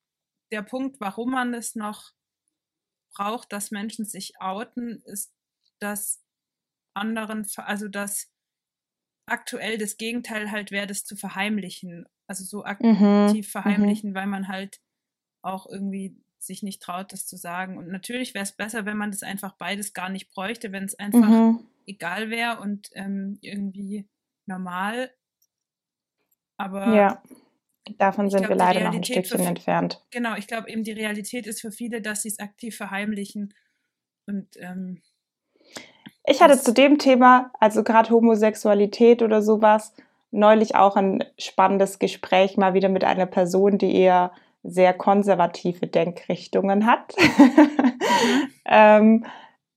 der 0.53 0.63
Punkt, 0.63 1.01
warum 1.01 1.33
man 1.33 1.55
es 1.55 1.75
noch 1.75 2.13
braucht, 3.15 3.53
dass 3.53 3.71
Menschen 3.71 4.05
sich 4.05 4.35
outen, 4.41 5.01
ist, 5.05 5.33
dass 5.81 6.23
anderen, 6.95 7.47
also 7.57 7.89
dass 7.89 8.33
aktuell 9.27 9.79
das 9.79 9.97
Gegenteil 9.97 10.51
halt 10.51 10.71
wäre, 10.71 10.87
das 10.87 11.05
zu 11.05 11.17
verheimlichen. 11.17 12.07
Also 12.27 12.45
so 12.45 12.65
Mhm, 12.85 13.25
aktiv 13.25 13.51
verheimlichen, 13.51 14.15
weil 14.15 14.27
man 14.27 14.49
halt 14.49 14.81
auch 15.43 15.67
irgendwie 15.67 16.17
sich 16.39 16.63
nicht 16.63 16.83
traut, 16.83 17.13
das 17.13 17.27
zu 17.27 17.37
sagen. 17.37 17.79
Und 17.79 17.89
natürlich 17.89 18.35
wäre 18.35 18.45
es 18.45 18.53
besser, 18.57 18.87
wenn 18.87 18.97
man 18.99 19.11
das 19.13 19.23
einfach 19.23 19.57
beides 19.57 19.93
gar 19.95 20.11
nicht 20.11 20.31
bräuchte, 20.31 20.73
wenn 20.73 20.85
es 20.85 20.99
einfach 20.99 21.43
Mhm. 21.43 21.65
egal 21.87 22.31
wäre 22.31 22.61
und 22.61 22.91
ähm, 22.95 23.39
irgendwie 23.43 24.09
normal. 24.47 25.11
Aber 26.57 26.95
Ja, 26.95 27.23
davon 27.99 28.31
sind 28.31 28.41
glaub, 28.41 28.51
wir 28.51 28.57
leider 28.57 28.81
noch 28.85 28.95
ein 28.95 29.05
Stückchen 29.05 29.41
für- 29.41 29.47
entfernt. 29.47 30.03
genau, 30.11 30.37
ich 30.37 30.47
glaube 30.47 30.69
eben, 30.71 30.85
die 30.85 30.93
Realität 30.93 31.47
ist 31.47 31.61
für 31.61 31.73
viele, 31.73 32.01
dass 32.01 32.23
sie 32.23 32.29
es 32.29 32.39
aktiv 32.39 32.77
verheimlichen. 32.77 33.55
Und 34.27 34.49
ähm, 34.59 35.03
Ich 36.27 36.41
hatte 36.41 36.59
zu 36.59 36.73
dem 36.73 36.99
Thema, 36.99 37.51
also 37.61 37.83
gerade 37.83 38.11
Homosexualität 38.11 39.23
oder 39.23 39.43
sowas, 39.43 39.93
neulich 40.31 40.75
auch 40.75 40.97
ein 40.97 41.23
spannendes 41.39 41.99
Gespräch 41.99 42.57
mal 42.57 42.75
wieder 42.75 42.89
mit 42.89 43.05
einer 43.05 43.27
Person, 43.27 43.79
die 43.79 43.95
eher 43.95 44.33
sehr 44.63 44.95
konservative 44.95 45.87
Denkrichtungen 45.87 46.87
hat. 46.87 47.15
Mhm. 47.19 47.99
ähm, 48.65 49.27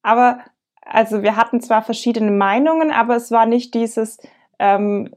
aber 0.02 0.40
also 0.82 1.22
wir 1.22 1.36
hatten 1.36 1.60
zwar 1.60 1.82
verschiedene 1.84 2.32
Meinungen, 2.32 2.92
aber 2.92 3.18
es 3.18 3.30
war 3.30 3.46
nicht 3.46 3.74
dieses, 3.74 4.18
ähm, 4.60 5.10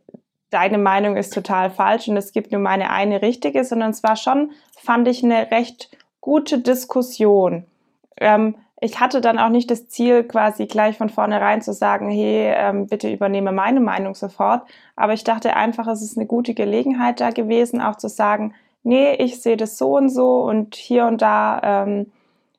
deine 0.50 0.78
Meinung 0.78 1.16
ist 1.16 1.32
total 1.32 1.70
falsch 1.70 2.08
und 2.08 2.16
es 2.16 2.32
gibt 2.32 2.52
nur 2.52 2.60
meine 2.60 2.90
eine 2.90 3.22
richtige, 3.22 3.64
sondern 3.64 3.90
es 3.90 4.02
war 4.02 4.16
schon, 4.16 4.52
fand 4.76 5.08
ich, 5.08 5.22
eine 5.24 5.50
recht 5.50 5.90
gute 6.20 6.58
Diskussion. 6.58 7.64
Ähm, 8.16 8.56
ich 8.82 8.98
hatte 8.98 9.20
dann 9.20 9.38
auch 9.38 9.50
nicht 9.50 9.70
das 9.70 9.88
Ziel, 9.88 10.24
quasi 10.24 10.66
gleich 10.66 10.96
von 10.96 11.10
vornherein 11.10 11.60
zu 11.60 11.72
sagen, 11.74 12.10
hey, 12.10 12.52
ähm, 12.56 12.86
bitte 12.86 13.12
übernehme 13.12 13.52
meine 13.52 13.80
Meinung 13.80 14.14
sofort. 14.14 14.62
Aber 14.96 15.12
ich 15.12 15.22
dachte 15.22 15.54
einfach, 15.54 15.86
es 15.86 16.00
ist 16.00 16.16
eine 16.16 16.26
gute 16.26 16.54
Gelegenheit 16.54 17.20
da 17.20 17.30
gewesen, 17.30 17.82
auch 17.82 17.96
zu 17.96 18.08
sagen, 18.08 18.54
nee, 18.82 19.14
ich 19.14 19.42
sehe 19.42 19.58
das 19.58 19.76
so 19.76 19.96
und 19.96 20.08
so 20.08 20.40
und 20.42 20.76
hier 20.76 21.04
und 21.06 21.20
da, 21.20 21.60
ähm, 21.62 22.10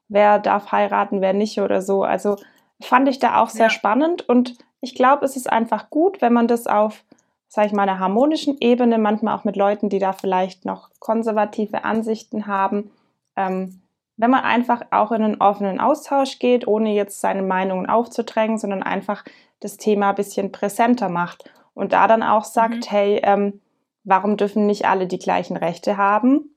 wer 0.10 0.38
darf 0.38 0.72
heiraten, 0.72 1.22
wer 1.22 1.34
nicht 1.34 1.60
oder 1.60 1.82
so. 1.82 2.04
Also 2.04 2.36
fand 2.80 3.10
ich 3.10 3.18
da 3.18 3.42
auch 3.42 3.50
sehr 3.50 3.66
ja. 3.66 3.70
spannend 3.72 4.28
und 4.30 4.56
ich 4.82 4.96
glaube, 4.96 5.26
es 5.26 5.36
ist 5.36 5.52
einfach 5.52 5.90
gut, 5.90 6.22
wenn 6.22 6.34
man 6.34 6.48
das 6.48 6.68
auf, 6.68 7.04
sage 7.48 7.68
ich 7.68 7.74
mal, 7.74 7.84
einer 7.84 8.00
harmonischen 8.00 8.58
Ebene, 8.60 8.98
manchmal 8.98 9.36
auch 9.38 9.44
mit 9.44 9.56
Leuten, 9.56 9.90
die 9.90 10.00
da 10.00 10.12
vielleicht 10.14 10.66
noch 10.66 10.90
konservative 11.00 11.84
Ansichten 11.84 12.48
haben, 12.48 12.92
ähm, 13.36 13.82
wenn 14.18 14.32
man 14.32 14.44
einfach 14.44 14.82
auch 14.92 15.12
in 15.12 15.24
einen 15.24 15.42
offenen 15.42 15.80
Austausch 15.80 16.40
geht, 16.40 16.68
ohne 16.68 16.94
jetzt 16.94 17.22
seine 17.22 17.42
Meinungen 17.42 17.88
aufzudrängen, 17.88 18.58
sondern 18.58 18.84
einfach 18.84 19.24
das 19.60 19.78
Thema 19.78 20.10
ein 20.10 20.16
bisschen 20.16 20.52
präsenter 20.52 21.10
macht 21.10 21.50
und 21.74 21.94
da 21.94 22.08
dann 22.08 22.24
auch 22.24 22.44
sagt, 22.44 22.76
mhm. 22.76 22.90
hey, 22.90 23.22
ähm, 23.24 23.62
warum 24.04 24.38
dürfen 24.38 24.66
nicht 24.66 24.86
alle 24.86 25.08
die 25.08 25.20
gleichen 25.20 25.58
Rechte 25.58 25.98
haben? 25.98 26.56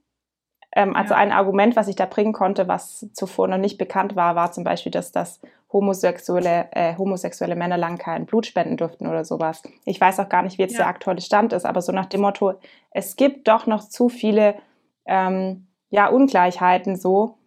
Ähm, 0.73 0.97
also 0.97 1.15
ja. 1.15 1.21
ein 1.21 1.33
Argument, 1.33 1.77
was 1.77 1.89
ich 1.89 1.97
da 1.97 2.07
bringen 2.07 2.33
konnte, 2.33 2.69
was 2.69 3.09
zuvor 3.13 3.49
noch 3.49 3.59
nicht 3.59 3.79
bekannt 3.79 4.17
war, 4.17 4.35
war 4.35 4.53
zum 4.53 4.65
Beispiel, 4.65 4.93
dass 4.93 5.13
das 5.13 5.41
homosexuelle, 5.75 6.69
äh, 6.71 6.97
homosexuelle 6.97 7.57
Männer 7.57 7.77
lang 7.77 7.99
kein 7.99 8.25
Blut 8.25 8.47
spenden 8.47 8.79
durften 8.79 9.07
oder 9.07 9.25
sowas. 9.25 9.63
Ich 9.85 10.01
weiß 10.01 10.21
auch 10.21 10.29
gar 10.31 10.43
nicht, 10.43 10.57
wie 10.57 10.63
jetzt 10.63 10.75
ja. 10.75 10.79
der 10.79 10.87
aktuelle 10.87 11.21
Stand 11.21 11.53
ist, 11.53 11.67
aber 11.67 11.83
so 11.83 11.93
nach 11.93 12.07
dem 12.07 12.23
Motto, 12.23 12.55
es 12.93 13.17
gibt 13.17 13.49
doch 13.49 13.67
noch 13.67 13.87
zu 13.87 14.09
viele 14.09 14.55
ähm, 15.05 15.67
ja, 15.91 16.07
Ungleichheiten 16.07 16.97
so 16.97 17.39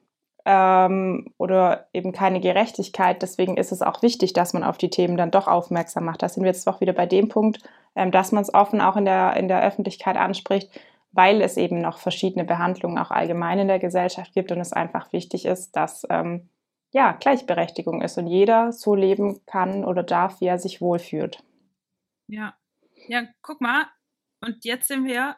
ähm, 0.45 1.33
oder 1.37 1.87
eben 1.93 2.11
keine 2.11 2.41
Gerechtigkeit. 2.41 3.21
Deswegen 3.21 3.57
ist 3.57 3.71
es 3.71 3.81
auch 3.81 4.01
wichtig, 4.01 4.33
dass 4.33 4.53
man 4.53 4.63
auf 4.63 4.77
die 4.77 4.89
Themen 4.89 5.17
dann 5.17 5.31
doch 5.31 5.47
aufmerksam 5.47 6.03
macht. 6.05 6.21
Da 6.21 6.29
sind 6.29 6.43
wir 6.43 6.51
jetzt 6.51 6.67
doch 6.67 6.81
wieder 6.81 6.93
bei 6.93 7.05
dem 7.05 7.29
Punkt, 7.29 7.61
ähm, 7.95 8.11
dass 8.11 8.33
man 8.33 8.43
es 8.43 8.53
offen 8.53 8.81
auch 8.81 8.97
in 8.97 9.05
der, 9.05 9.37
in 9.37 9.47
der 9.47 9.63
Öffentlichkeit 9.63 10.17
anspricht, 10.17 10.69
weil 11.13 11.41
es 11.41 11.55
eben 11.55 11.79
noch 11.79 11.97
verschiedene 11.97 12.43
Behandlungen 12.43 12.97
auch 12.97 13.11
allgemein 13.11 13.59
in 13.59 13.67
der 13.69 13.79
Gesellschaft 13.79 14.33
gibt 14.33 14.51
und 14.51 14.59
es 14.59 14.73
einfach 14.73 15.13
wichtig 15.13 15.45
ist, 15.45 15.77
dass 15.77 16.05
ähm, 16.09 16.49
ja, 16.93 17.11
Gleichberechtigung 17.13 18.01
ist 18.01 18.17
und 18.17 18.27
jeder 18.27 18.71
so 18.71 18.95
leben 18.95 19.45
kann 19.45 19.83
oder 19.83 20.03
darf, 20.03 20.41
wie 20.41 20.45
er 20.45 20.59
sich 20.59 20.81
wohlfühlt. 20.81 21.43
Ja, 22.27 22.55
ja, 23.07 23.23
guck 23.41 23.61
mal, 23.61 23.85
und 24.41 24.65
jetzt 24.65 24.87
sind 24.87 25.05
wir 25.05 25.35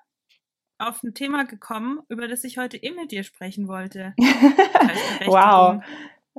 auf 0.77 1.03
ein 1.03 1.13
Thema 1.13 1.43
gekommen, 1.43 1.99
über 2.07 2.27
das 2.27 2.43
ich 2.43 2.57
heute 2.57 2.77
eh 2.77 2.91
mit 2.91 3.11
dir 3.11 3.23
sprechen 3.23 3.67
wollte. 3.67 4.13
wow. 5.25 5.81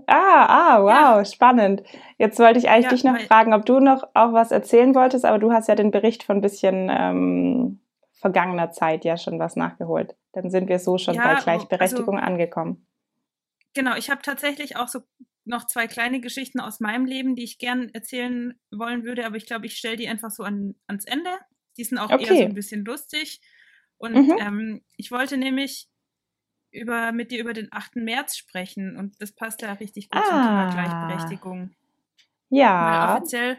Ah, 0.06 0.46
ah, 0.46 0.82
wow, 0.82 1.18
ja. 1.18 1.24
spannend. 1.24 1.82
Jetzt 2.16 2.38
wollte 2.38 2.58
ich 2.58 2.70
eigentlich 2.70 2.84
ja, 2.84 2.90
dich 2.90 3.04
noch 3.04 3.20
fragen, 3.20 3.52
ob 3.52 3.66
du 3.66 3.80
noch 3.80 4.02
auch 4.14 4.32
was 4.32 4.50
erzählen 4.50 4.94
wolltest, 4.94 5.26
aber 5.26 5.38
du 5.38 5.52
hast 5.52 5.68
ja 5.68 5.74
den 5.74 5.90
Bericht 5.90 6.22
von 6.22 6.38
ein 6.38 6.40
bisschen 6.40 6.88
ähm, 6.90 7.80
vergangener 8.12 8.70
Zeit 8.70 9.04
ja 9.04 9.18
schon 9.18 9.38
was 9.38 9.56
nachgeholt. 9.56 10.16
Dann 10.32 10.50
sind 10.50 10.68
wir 10.68 10.78
so 10.78 10.96
schon 10.96 11.14
ja, 11.14 11.22
bei 11.22 11.30
also 11.30 11.44
Gleichberechtigung 11.44 12.18
also, 12.18 12.26
angekommen. 12.26 12.86
Genau, 13.74 13.96
ich 13.96 14.10
habe 14.10 14.22
tatsächlich 14.22 14.76
auch 14.76 14.88
so 14.88 15.00
noch 15.44 15.66
zwei 15.66 15.86
kleine 15.86 16.20
Geschichten 16.20 16.60
aus 16.60 16.80
meinem 16.80 17.06
Leben, 17.06 17.34
die 17.34 17.44
ich 17.44 17.58
gern 17.58 17.88
erzählen 17.90 18.58
wollen 18.70 19.04
würde, 19.04 19.26
aber 19.26 19.36
ich 19.36 19.46
glaube, 19.46 19.66
ich 19.66 19.76
stelle 19.76 19.96
die 19.96 20.08
einfach 20.08 20.30
so 20.30 20.42
an, 20.42 20.74
ans 20.86 21.04
Ende. 21.04 21.30
Die 21.76 21.84
sind 21.84 21.98
auch 21.98 22.10
okay. 22.10 22.24
eher 22.24 22.36
so 22.36 22.44
ein 22.44 22.54
bisschen 22.54 22.84
lustig. 22.84 23.40
Und 23.98 24.14
mhm. 24.14 24.36
ähm, 24.38 24.84
ich 24.96 25.10
wollte 25.10 25.36
nämlich 25.36 25.88
über, 26.72 27.12
mit 27.12 27.30
dir 27.30 27.40
über 27.40 27.52
den 27.52 27.68
8. 27.70 27.96
März 27.96 28.36
sprechen 28.36 28.96
und 28.96 29.20
das 29.20 29.32
passt 29.32 29.62
ja 29.62 29.72
richtig 29.74 30.08
gut 30.08 30.22
ah. 30.22 30.26
zum 30.26 30.36
Thema 30.36 30.68
ah. 30.68 30.72
Gleichberechtigung. 30.72 31.74
Ja. 32.48 33.08
Weil 33.08 33.16
offiziell, 33.16 33.58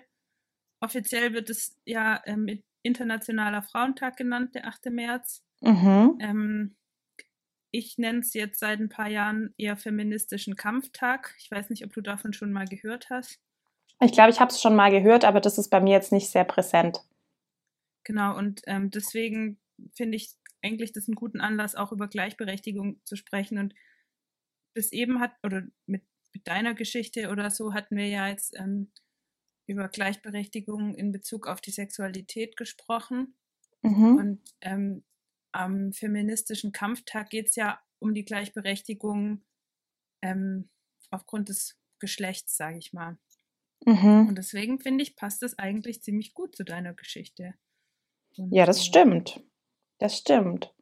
offiziell 0.80 1.34
wird 1.34 1.50
es 1.50 1.78
ja 1.86 2.22
ähm, 2.26 2.62
Internationaler 2.84 3.62
Frauentag 3.62 4.18
genannt, 4.18 4.56
der 4.56 4.68
8. 4.68 4.86
März. 4.88 5.44
Mhm. 5.62 6.18
Ähm, 6.20 6.76
ich 7.72 7.98
nenne 7.98 8.20
es 8.20 8.34
jetzt 8.34 8.60
seit 8.60 8.80
ein 8.80 8.90
paar 8.90 9.08
Jahren 9.08 9.54
eher 9.58 9.78
feministischen 9.78 10.56
Kampftag. 10.56 11.34
Ich 11.40 11.50
weiß 11.50 11.70
nicht, 11.70 11.86
ob 11.86 11.94
du 11.94 12.02
davon 12.02 12.34
schon 12.34 12.52
mal 12.52 12.66
gehört 12.66 13.10
hast. 13.10 13.40
Ich 14.02 14.12
glaube, 14.12 14.32
ich 14.32 14.40
habe 14.40 14.52
es 14.52 14.62
schon 14.62 14.76
mal 14.76 14.92
gehört, 14.92 15.26
aber 15.26 15.40
das 15.40 15.58
ist 15.58 15.70
bei 15.70 15.80
mir 15.80 15.94
jetzt 15.94 16.12
nicht 16.12 16.30
sehr 16.30 16.44
präsent. 16.44 17.00
Genau, 18.04 18.38
und 18.38 18.62
ähm, 18.66 18.90
deswegen 18.90 19.60
finde 19.94 20.18
ich 20.18 20.32
eigentlich 20.62 20.92
das 20.92 21.08
einen 21.08 21.16
guten 21.16 21.40
Anlass, 21.40 21.76
auch 21.76 21.92
über 21.92 22.08
Gleichberechtigung 22.08 23.00
zu 23.06 23.16
sprechen. 23.16 23.58
Und 23.58 23.74
bis 24.74 24.92
eben 24.92 25.20
hat, 25.20 25.32
oder 25.44 25.64
mit, 25.86 26.04
mit 26.34 26.48
deiner 26.48 26.74
Geschichte 26.74 27.30
oder 27.30 27.50
so, 27.52 27.74
hatten 27.74 27.96
wir 27.96 28.08
ja 28.08 28.28
jetzt 28.28 28.58
ähm, 28.60 28.92
über 29.68 29.88
Gleichberechtigung 29.88 30.96
in 30.96 31.12
Bezug 31.12 31.48
auf 31.48 31.62
die 31.62 31.72
Sexualität 31.72 32.58
gesprochen. 32.58 33.36
Mhm. 33.82 34.16
Und 34.18 34.42
ähm, 34.62 35.04
am 35.52 35.92
feministischen 35.94 36.72
Kampftag 36.72 37.30
geht 37.30 37.50
es 37.50 37.56
ja 37.56 37.80
um 38.00 38.14
die 38.14 38.26
Gleichberechtigung 38.26 39.44
ähm, 40.22 40.70
aufgrund 41.10 41.50
des 41.50 41.78
Geschlechts, 42.00 42.58
sage 42.58 42.78
ich 42.78 42.94
mal. 42.94 43.18
Mhm. 43.86 44.28
Und 44.30 44.38
deswegen 44.38 44.80
finde 44.80 45.04
ich, 45.04 45.16
passt 45.16 45.42
das 45.42 45.58
eigentlich 45.58 46.02
ziemlich 46.02 46.34
gut 46.34 46.56
zu 46.56 46.64
deiner 46.64 46.94
Geschichte. 46.94 47.54
Und 48.38 48.52
ja, 48.54 48.66
das 48.66 48.86
stimmt. 48.86 49.44
Das 50.00 50.18
stimmt. 50.18 50.74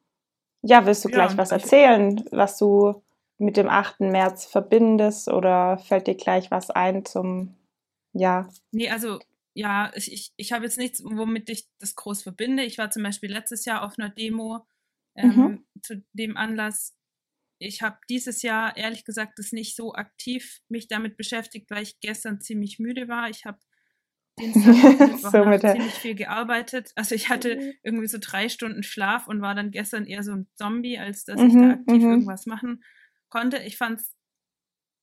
Ja, 0.61 0.85
willst 0.85 1.05
du 1.05 1.09
gleich 1.09 1.31
ja, 1.31 1.37
was 1.37 1.51
erzählen, 1.51 2.23
was 2.31 2.57
du 2.57 3.03
mit 3.37 3.55
dem 3.55 3.69
8. 3.69 4.01
März 4.01 4.45
verbindest 4.45 5.29
oder 5.29 5.77
fällt 5.77 6.07
dir 6.07 6.15
gleich 6.15 6.51
was 6.51 6.69
ein 6.69 7.05
zum, 7.05 7.55
ja? 8.13 8.49
Nee, 8.71 8.89
also 8.89 9.19
ja, 9.53 9.91
ich, 9.95 10.31
ich 10.35 10.51
habe 10.51 10.65
jetzt 10.65 10.77
nichts, 10.77 11.03
womit 11.03 11.49
ich 11.49 11.67
das 11.79 11.95
groß 11.95 12.23
verbinde. 12.23 12.63
Ich 12.63 12.77
war 12.77 12.91
zum 12.91 13.03
Beispiel 13.03 13.31
letztes 13.31 13.65
Jahr 13.65 13.83
auf 13.83 13.97
einer 13.97 14.09
Demo 14.09 14.65
ähm, 15.15 15.35
mhm. 15.35 15.65
zu 15.81 16.03
dem 16.13 16.37
Anlass. 16.37 16.95
Ich 17.59 17.81
habe 17.81 17.97
dieses 18.09 18.41
Jahr 18.41 18.77
ehrlich 18.77 19.03
gesagt 19.03 19.37
das 19.37 19.51
nicht 19.51 19.75
so 19.75 19.93
aktiv 19.93 20.61
mich 20.69 20.87
damit 20.87 21.17
beschäftigt, 21.17 21.69
weil 21.69 21.83
ich 21.83 21.99
gestern 21.99 22.39
ziemlich 22.39 22.79
müde 22.79 23.07
war. 23.07 23.29
Ich 23.29 23.45
habe 23.45 23.59
so 24.39 25.43
mit 25.43 25.61
ziemlich 25.61 25.93
viel 25.93 26.15
gearbeitet. 26.15 26.91
Also 26.95 27.15
ich 27.15 27.27
hatte 27.27 27.57
mhm. 27.57 27.73
irgendwie 27.83 28.07
so 28.07 28.17
drei 28.21 28.47
Stunden 28.47 28.83
Schlaf 28.83 29.27
und 29.27 29.41
war 29.41 29.55
dann 29.55 29.71
gestern 29.71 30.05
eher 30.05 30.23
so 30.23 30.31
ein 30.31 30.47
Zombie, 30.55 30.97
als 30.97 31.25
dass 31.25 31.41
ich 31.41 31.53
da 31.53 31.59
mhm, 31.59 31.71
aktiv 31.71 32.03
mhm. 32.03 32.09
irgendwas 32.11 32.45
machen 32.45 32.83
konnte. 33.27 33.57
Ich 33.57 33.77
fand 33.77 33.99
es 33.99 34.15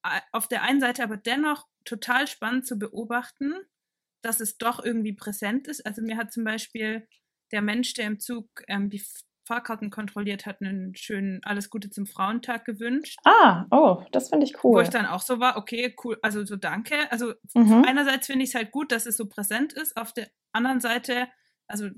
äh, 0.03 0.21
auf 0.33 0.49
der 0.49 0.62
einen 0.62 0.81
Seite 0.81 1.03
aber 1.03 1.19
dennoch 1.19 1.67
total 1.85 2.26
spannend 2.26 2.67
zu 2.67 2.79
beobachten, 2.79 3.53
dass 4.23 4.40
es 4.40 4.58
doch 4.58 4.85
irgendwie 4.85 5.12
präsent 5.12 5.68
ist. 5.68 5.85
Also 5.87 6.02
mir 6.02 6.16
hat 6.16 6.32
zum 6.32 6.44
Beispiel 6.44 7.06
der 7.52 7.62
Mensch, 7.62 7.94
der 7.94 8.06
im 8.06 8.20
Zug 8.20 8.49
ähm, 8.68 8.90
die 8.90 9.02
Fahrkarten 9.46 9.90
kontrolliert 9.90 10.44
hat, 10.44 10.61
einen 10.61 10.94
schönen 10.96 11.42
Alles 11.44 11.70
Gute 11.70 11.88
zum 11.90 12.06
Frauentag 12.06 12.64
gewünscht. 12.64 13.18
Ah, 13.25 13.66
oh, 13.70 14.02
das 14.11 14.28
finde 14.28 14.44
ich 14.44 14.64
cool. 14.64 14.76
Wo 14.76 14.80
ich 14.80 14.88
dann 14.88 15.06
auch 15.06 15.23
so 15.23 15.38
war, 15.38 15.56
okay, 15.56 15.94
cool, 16.02 16.18
also 16.23 16.44
so 16.44 16.56
danke. 16.56 17.11
Also 17.12 17.32
mhm. 17.54 17.85
einerseits 17.87 18.26
finde 18.26 18.42
ich 18.42 18.50
es 18.50 18.54
halt 18.56 18.73
gut, 18.73 18.90
dass 18.90 19.06
es 19.06 19.16
so 19.16 19.26
präsent 19.26 19.73
ist, 19.73 19.96
auf 19.96 20.12
der 20.12 20.28
anderen 20.52 20.80
Seite, 20.80 21.28
also 21.68 21.88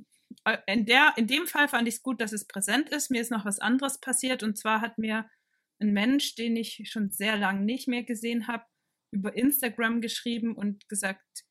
äh, 0.45 0.59
in, 0.67 0.85
der, 0.85 1.15
in 1.17 1.27
dem 1.27 1.47
Fall 1.47 1.69
fand 1.69 1.89
ich 1.89 1.95
es 1.95 2.03
gut, 2.03 2.21
dass 2.21 2.33
es 2.33 2.47
präsent 2.47 2.91
ist. 2.91 3.11
Mir 3.11 3.23
ist 3.23 3.31
noch 3.31 3.47
was 3.47 3.61
anderes 3.61 3.99
passiert 3.99 4.43
und 4.43 4.59
zwar 4.59 4.83
hat 4.83 4.99
mir 4.99 5.27
ein 5.81 5.93
Mensch, 5.93 6.35
den 6.35 6.57
ich 6.57 6.83
schon 6.91 7.11
sehr 7.11 7.37
lange 7.37 7.65
nicht 7.65 7.89
mehr 7.89 8.03
gesehen 8.03 8.47
habe, 8.47 8.65
über 9.11 9.35
Instagram 9.35 10.01
geschrieben 10.03 10.55
und 10.55 10.87
gesagt, 10.89 11.45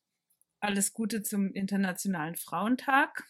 alles 0.60 0.94
Gute 0.94 1.22
zum 1.22 1.54
Internationalen 1.54 2.36
Frauentag. 2.36 3.24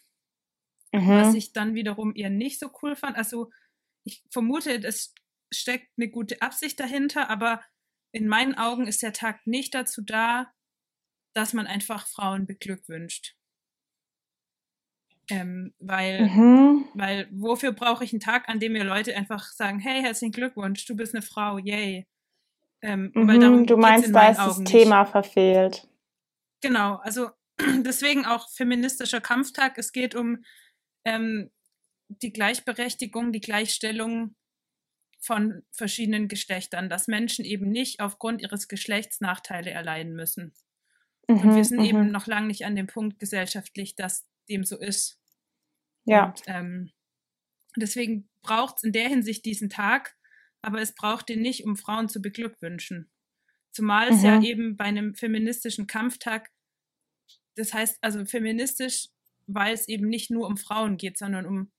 Mhm. 0.92 1.10
Was 1.10 1.34
ich 1.34 1.54
dann 1.54 1.76
wiederum 1.76 2.16
eher 2.16 2.30
nicht 2.30 2.60
so 2.60 2.70
cool 2.82 2.96
fand. 2.96 3.18
Also 3.18 3.52
ich 4.06 4.24
vermute, 4.32 4.72
es 4.84 5.14
steckt 5.54 5.90
eine 5.98 6.10
gute 6.10 6.42
Absicht 6.42 6.80
dahinter, 6.80 7.30
aber 7.30 7.62
in 8.14 8.28
meinen 8.28 8.56
Augen 8.56 8.88
ist 8.88 9.04
der 9.04 9.14
Tag 9.14 9.46
nicht 9.46 9.76
dazu 9.76 10.02
da, 10.02 10.52
dass 11.34 11.54
man 11.54 11.68
einfach 11.68 12.08
Frauen 12.08 12.48
beglückwünscht. 12.48 13.36
Ähm, 15.30 15.74
weil, 15.80 16.30
mhm. 16.30 16.86
weil 16.94 17.28
wofür 17.32 17.74
brauche 17.74 18.04
ich 18.04 18.14
einen 18.14 18.22
Tag, 18.22 18.48
an 18.48 18.62
dem 18.62 18.72
mir 18.72 18.86
Leute 18.86 19.16
einfach 19.16 19.44
sagen, 19.52 19.80
hey, 19.80 20.02
herzlichen 20.02 20.32
Glückwunsch, 20.32 20.86
du 20.86 20.96
bist 20.96 21.14
eine 21.14 21.22
Frau, 21.22 21.58
yay. 21.58 22.08
Ähm, 22.82 23.12
mhm, 23.14 23.66
du 23.66 23.76
meinst, 23.76 24.16
da 24.16 24.30
ist 24.30 24.38
das 24.38 24.56
Augen 24.56 24.66
Thema 24.66 25.02
nicht. 25.02 25.12
verfehlt. 25.12 25.88
Genau, 26.62 26.96
also 26.98 27.30
deswegen 27.60 28.26
auch 28.26 28.50
feministischer 28.50 29.22
Kampftag. 29.22 29.78
Es 29.78 29.92
geht 29.92 30.16
um 30.16 30.44
ähm, 31.06 31.52
die 32.10 32.32
Gleichberechtigung, 32.32 33.32
die 33.32 33.42
Gleichstellung 33.42 34.36
von 35.20 35.64
verschiedenen 35.72 36.28
Geschlechtern, 36.28 36.90
dass 36.90 37.08
Menschen 37.08 37.44
eben 37.44 37.70
nicht 37.70 38.00
aufgrund 38.00 38.42
ihres 38.42 38.68
Geschlechts 38.68 39.20
Nachteile 39.20 39.72
erleiden 39.72 40.14
müssen. 40.14 40.54
Mhm, 41.28 41.40
und 41.40 41.56
wir 41.56 41.66
sind 41.66 41.84
eben 41.84 42.06
mhm. 42.06 42.12
noch 42.12 42.28
lange 42.28 42.48
nicht 42.48 42.66
an 42.66 42.76
dem 42.76 42.88
Punkt 42.88 43.20
gesellschaftlich, 43.20 43.96
dass 43.96 44.26
dem 44.50 44.64
so 44.64 44.78
ist. 44.78 45.20
Ja. 46.06 46.28
Und, 46.28 46.44
ähm, 46.48 46.92
deswegen 47.76 48.30
braucht 48.42 48.78
es 48.78 48.84
in 48.84 48.94
der 48.94 49.10
Hinsicht 49.10 49.46
diesen 49.46 49.70
Tag, 49.70 50.16
aber 50.62 50.82
es 50.82 50.96
braucht 50.96 51.30
den 51.30 51.42
nicht, 51.42 51.66
um 51.66 51.76
Frauen 51.76 52.08
zu 52.08 52.22
beglückwünschen. 52.22 53.10
Zumal 53.72 54.10
es 54.10 54.20
mhm. 54.20 54.26
ja 54.26 54.42
eben 54.42 54.78
bei 54.78 54.86
einem 54.86 55.16
feministischen 55.16 55.88
Kampftag, 55.88 56.52
das 57.56 57.74
heißt 57.74 57.98
also 58.02 58.26
feministisch, 58.26 59.10
weil 59.46 59.74
es 59.74 59.88
eben 59.88 60.08
nicht 60.08 60.30
nur 60.30 60.48
um 60.48 60.58
Frauen 60.58 60.98
geht, 60.98 61.18
sondern 61.18 61.46
um 61.46 61.72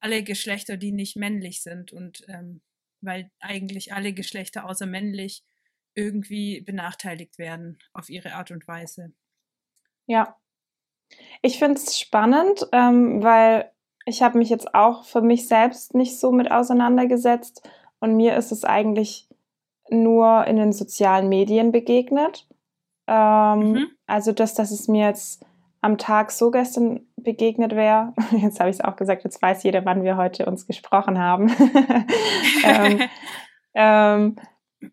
alle 0.00 0.22
Geschlechter, 0.22 0.76
die 0.76 0.92
nicht 0.92 1.16
männlich 1.16 1.62
sind 1.62 1.92
und 1.92 2.24
ähm, 2.28 2.60
weil 3.00 3.30
eigentlich 3.40 3.92
alle 3.92 4.12
Geschlechter 4.12 4.68
außer 4.68 4.86
männlich 4.86 5.44
irgendwie 5.94 6.60
benachteiligt 6.60 7.38
werden 7.38 7.78
auf 7.92 8.08
ihre 8.08 8.34
Art 8.34 8.50
und 8.50 8.66
Weise. 8.66 9.12
Ja, 10.06 10.36
ich 11.42 11.58
finde 11.58 11.80
es 11.80 11.98
spannend, 11.98 12.66
ähm, 12.72 13.22
weil 13.22 13.70
ich 14.06 14.22
habe 14.22 14.38
mich 14.38 14.48
jetzt 14.48 14.74
auch 14.74 15.04
für 15.04 15.22
mich 15.22 15.48
selbst 15.48 15.94
nicht 15.94 16.18
so 16.18 16.32
mit 16.32 16.50
auseinandergesetzt 16.50 17.68
und 18.00 18.16
mir 18.16 18.36
ist 18.36 18.52
es 18.52 18.64
eigentlich 18.64 19.28
nur 19.94 20.46
in 20.46 20.56
den 20.56 20.72
sozialen 20.72 21.28
Medien 21.28 21.72
begegnet. 21.72 22.46
Ähm, 23.06 23.58
mhm. 23.58 23.86
Also 24.06 24.32
das, 24.32 24.54
dass 24.54 24.70
es 24.70 24.88
mir 24.88 25.06
jetzt 25.06 25.44
am 25.80 25.98
Tag 25.98 26.30
so 26.30 26.50
gestern 26.50 27.00
begegnet 27.16 27.74
wäre, 27.74 28.14
jetzt 28.30 28.60
habe 28.60 28.70
ich 28.70 28.76
es 28.76 28.84
auch 28.84 28.96
gesagt, 28.96 29.24
jetzt 29.24 29.40
weiß 29.40 29.62
jeder, 29.64 29.84
wann 29.84 30.02
wir 30.02 30.16
heute 30.16 30.46
uns 30.46 30.66
gesprochen 30.66 31.18
haben. 31.18 31.52
ähm, 32.64 33.00
ähm, 33.74 34.36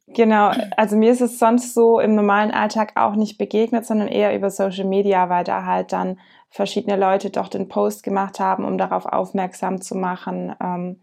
genau, 0.07 0.51
also 0.75 0.97
mir 0.97 1.11
ist 1.11 1.21
es 1.21 1.39
sonst 1.39 1.73
so 1.73 1.99
im 1.99 2.15
normalen 2.15 2.51
Alltag 2.51 2.93
auch 2.95 3.15
nicht 3.15 3.37
begegnet, 3.37 3.85
sondern 3.85 4.07
eher 4.07 4.35
über 4.35 4.49
Social 4.49 4.85
Media, 4.85 5.29
weil 5.29 5.43
da 5.43 5.65
halt 5.65 5.93
dann 5.93 6.19
verschiedene 6.49 6.97
Leute 6.97 7.29
doch 7.29 7.47
den 7.47 7.69
Post 7.69 8.03
gemacht 8.03 8.39
haben, 8.39 8.65
um 8.65 8.77
darauf 8.77 9.05
aufmerksam 9.05 9.81
zu 9.81 9.95
machen. 9.95 10.53
Ähm, 10.61 10.99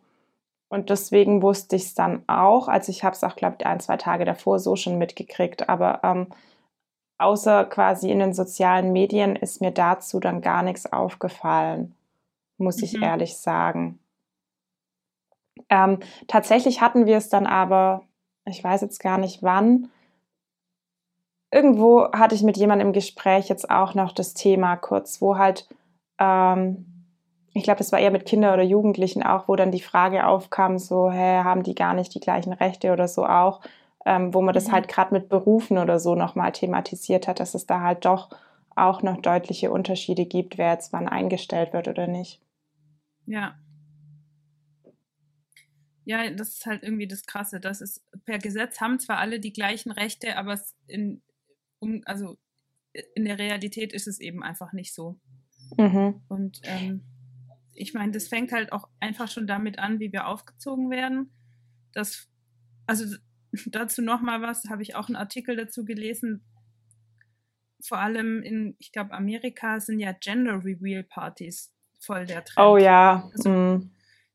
und 0.69 0.91
deswegen 0.91 1.43
wusste 1.43 1.77
ich 1.77 1.85
es 1.85 1.95
dann 1.95 2.23
auch. 2.27 2.69
Also 2.69 2.91
ich 2.91 3.03
habe 3.03 3.15
es 3.15 3.25
auch, 3.25 3.37
glaube 3.37 3.57
ich, 3.59 3.67
ein, 3.67 3.81
zwei 3.81 3.97
Tage 3.97 4.25
davor 4.25 4.59
so 4.59 4.77
schon 4.77 4.99
mitgekriegt. 4.99 5.69
Aber 5.69 6.01
ähm, 6.03 6.27
außer 7.19 7.65
quasi 7.65 8.11
in 8.11 8.19
den 8.19 8.35
sozialen 8.35 8.93
Medien 8.93 9.35
ist 9.35 9.61
mir 9.61 9.71
dazu 9.71 10.21
dann 10.21 10.43
gar 10.43 10.63
nichts 10.63 10.91
aufgefallen, 10.93 11.95
muss 12.59 12.83
ich 12.83 12.95
mhm. 12.95 13.03
ehrlich 13.03 13.37
sagen. 13.39 13.99
Ähm, 15.71 16.01
tatsächlich 16.27 16.81
hatten 16.81 17.07
wir 17.07 17.17
es 17.17 17.31
dann 17.31 17.47
aber, 17.47 18.03
ich 18.45 18.63
weiß 18.63 18.83
jetzt 18.83 19.01
gar 19.01 19.19
nicht 19.19 19.43
wann, 19.43 19.91
irgendwo 21.51 22.13
hatte 22.13 22.35
ich 22.35 22.43
mit 22.43 22.59
jemandem 22.59 22.89
im 22.89 22.93
Gespräch 22.93 23.49
jetzt 23.49 23.71
auch 23.71 23.95
noch 23.95 24.13
das 24.13 24.35
Thema 24.35 24.77
kurz, 24.77 25.21
wo 25.23 25.39
halt, 25.39 25.67
ähm, 26.19 26.98
ich 27.59 27.65
glaube, 27.65 27.81
es 27.81 27.93
war 27.93 27.99
eher 27.99 28.11
mit 28.11 28.27
Kindern 28.27 28.55
oder 28.55 28.63
Jugendlichen 28.63 29.23
auch, 29.23 29.49
wo 29.49 29.57
dann 29.57 29.71
die 29.71 29.81
Frage 29.81 30.27
aufkam, 30.27 30.79
so, 30.79 31.11
hä, 31.11 31.39
haben 31.45 31.63
die 31.63 31.75
gar 31.75 31.95
nicht 31.95 32.15
die 32.15 32.21
gleichen 32.21 32.53
Rechte 32.53 32.93
oder 32.93 33.09
so 33.09 33.27
auch 33.27 33.61
ähm, 34.09 34.33
wo 34.33 34.41
man 34.41 34.55
das 34.55 34.69
mhm. 34.69 34.73
halt 34.73 34.89
gerade 34.89 35.13
mit 35.13 35.29
Berufen 35.29 35.77
oder 35.77 36.01
so 36.01 36.15
nochmal 36.15 36.53
thematisiert 36.53 37.29
hat, 37.29 37.41
dass 37.41 37.55
es 37.55 37.67
da 37.67 37.83
halt 37.83 38.07
doch 38.07 38.31
auch 38.75 39.03
noch 39.03 39.21
deutliche 39.21 39.71
Unterschiede 39.71 40.25
gibt, 40.25 40.57
wer 40.57 40.73
jetzt 40.73 40.95
wann 40.95 41.09
eingestellt 41.09 41.75
wird 41.75 41.89
oder 41.89 42.07
nicht. 42.07 42.41
Ja. 43.27 43.59
Ja, 46.07 46.31
das 46.31 46.55
ist 46.55 46.65
halt 46.65 46.83
irgendwie 46.85 47.07
das 47.07 47.25
Krasse. 47.25 47.61
Das 47.61 47.83
ist 47.83 48.03
per 48.25 48.39
Gesetz 48.39 48.81
haben 48.81 48.99
zwar 48.99 49.19
alle 49.19 49.41
die 49.41 49.53
gleichen 49.53 49.91
Rechte, 49.91 50.39
aber 50.39 50.59
in, 50.87 51.21
um, 51.81 52.01
also 52.07 52.39
in 53.15 53.27
der 53.27 53.39
Realität 53.39 53.93
ist 53.93 54.09
es 54.09 54.21
eben 54.21 54.43
einfach 54.43 54.73
nicht 54.73 54.95
so. 54.95 55.21
Mhm. 55.77 56.23
Und 56.29 56.63
ähm, 56.65 57.03
ich 57.79 57.95
meine, 57.95 58.13
das 58.13 58.29
fängt 58.29 58.53
halt 58.53 58.73
auch 58.73 58.89
einfach 59.01 59.29
schon 59.29 59.47
damit 59.47 59.79
an, 59.79 60.01
wie 60.01 60.13
wir 60.13 60.27
aufgezogen 60.27 60.91
werden. 60.91 61.31
Das, 61.93 62.29
also 62.87 63.17
dazu 63.67 64.03
noch 64.03 64.21
mal 64.21 64.43
was, 64.43 64.65
habe 64.69 64.83
ich 64.83 64.95
auch 64.95 65.09
einen 65.09 65.17
Artikel 65.17 65.57
dazu 65.57 65.85
gelesen. 65.85 66.45
Vor 67.81 67.99
allem 67.99 68.43
in, 68.43 68.75
ich 68.79 68.93
glaube, 68.93 69.13
Amerika 69.13 69.81
sind 69.81 70.01
ja 70.01 70.13
Gender 70.13 70.65
Reveal 70.65 71.05
Partys 71.05 71.73
voll 72.01 72.27
der 72.27 72.45
Trend. 72.45 72.67
Oh 72.67 72.77
ja. 72.77 73.29
Also, 73.33 73.51
mm. 73.51 73.91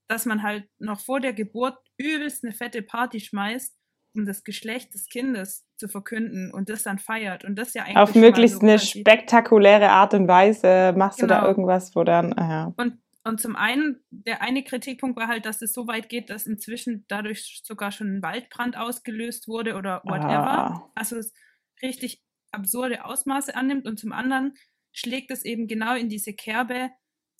Dass 0.07 0.25
man 0.25 0.43
halt 0.43 0.67
noch 0.79 0.99
vor 0.99 1.19
der 1.19 1.33
Geburt 1.33 1.77
übelst 1.97 2.43
eine 2.43 2.53
fette 2.53 2.81
Party 2.81 3.19
schmeißt, 3.19 3.75
um 4.15 4.25
das 4.25 4.43
Geschlecht 4.43 4.93
des 4.93 5.07
Kindes 5.07 5.65
zu 5.77 5.87
verkünden 5.87 6.51
und 6.51 6.69
das 6.69 6.83
dann 6.83 6.99
feiert. 6.99 7.43
Und 7.43 7.55
das 7.55 7.73
ja 7.73 7.83
eigentlich. 7.83 7.97
Auf 7.97 8.15
möglichst 8.15 8.59
so 8.59 8.65
eine 8.65 8.79
spektakuläre 8.79 9.89
Art 9.89 10.13
und 10.13 10.27
Weise 10.27 10.93
machst 10.95 11.19
genau. 11.19 11.27
du 11.27 11.33
da 11.33 11.39
genau. 11.39 11.49
irgendwas, 11.49 11.95
wo 11.95 12.03
dann. 12.03 12.37
Aha. 12.37 12.73
Und 12.77 12.97
und 13.23 13.39
zum 13.39 13.55
einen, 13.55 14.03
der 14.09 14.41
eine 14.41 14.63
Kritikpunkt 14.63 15.17
war 15.17 15.27
halt, 15.27 15.45
dass 15.45 15.61
es 15.61 15.71
so 15.71 15.87
weit 15.87 16.09
geht, 16.09 16.29
dass 16.29 16.45
inzwischen 16.45 17.05
dadurch 17.07 17.61
sogar 17.63 17.91
schon 17.91 18.17
ein 18.17 18.21
Waldbrand 18.21 18.75
ausgelöst 18.75 19.47
wurde 19.47 19.75
oder 19.75 20.01
whatever. 20.03 20.47
Ah. 20.47 20.91
Also 20.93 21.17
es 21.17 21.33
richtig 21.81 22.21
absurde 22.51 23.05
Ausmaße 23.05 23.55
annimmt. 23.55 23.85
Und 23.85 23.99
zum 23.99 24.11
anderen 24.11 24.55
schlägt 24.91 25.31
es 25.31 25.45
eben 25.45 25.67
genau 25.67 25.95
in 25.95 26.09
diese 26.09 26.33
Kerbe, 26.33 26.91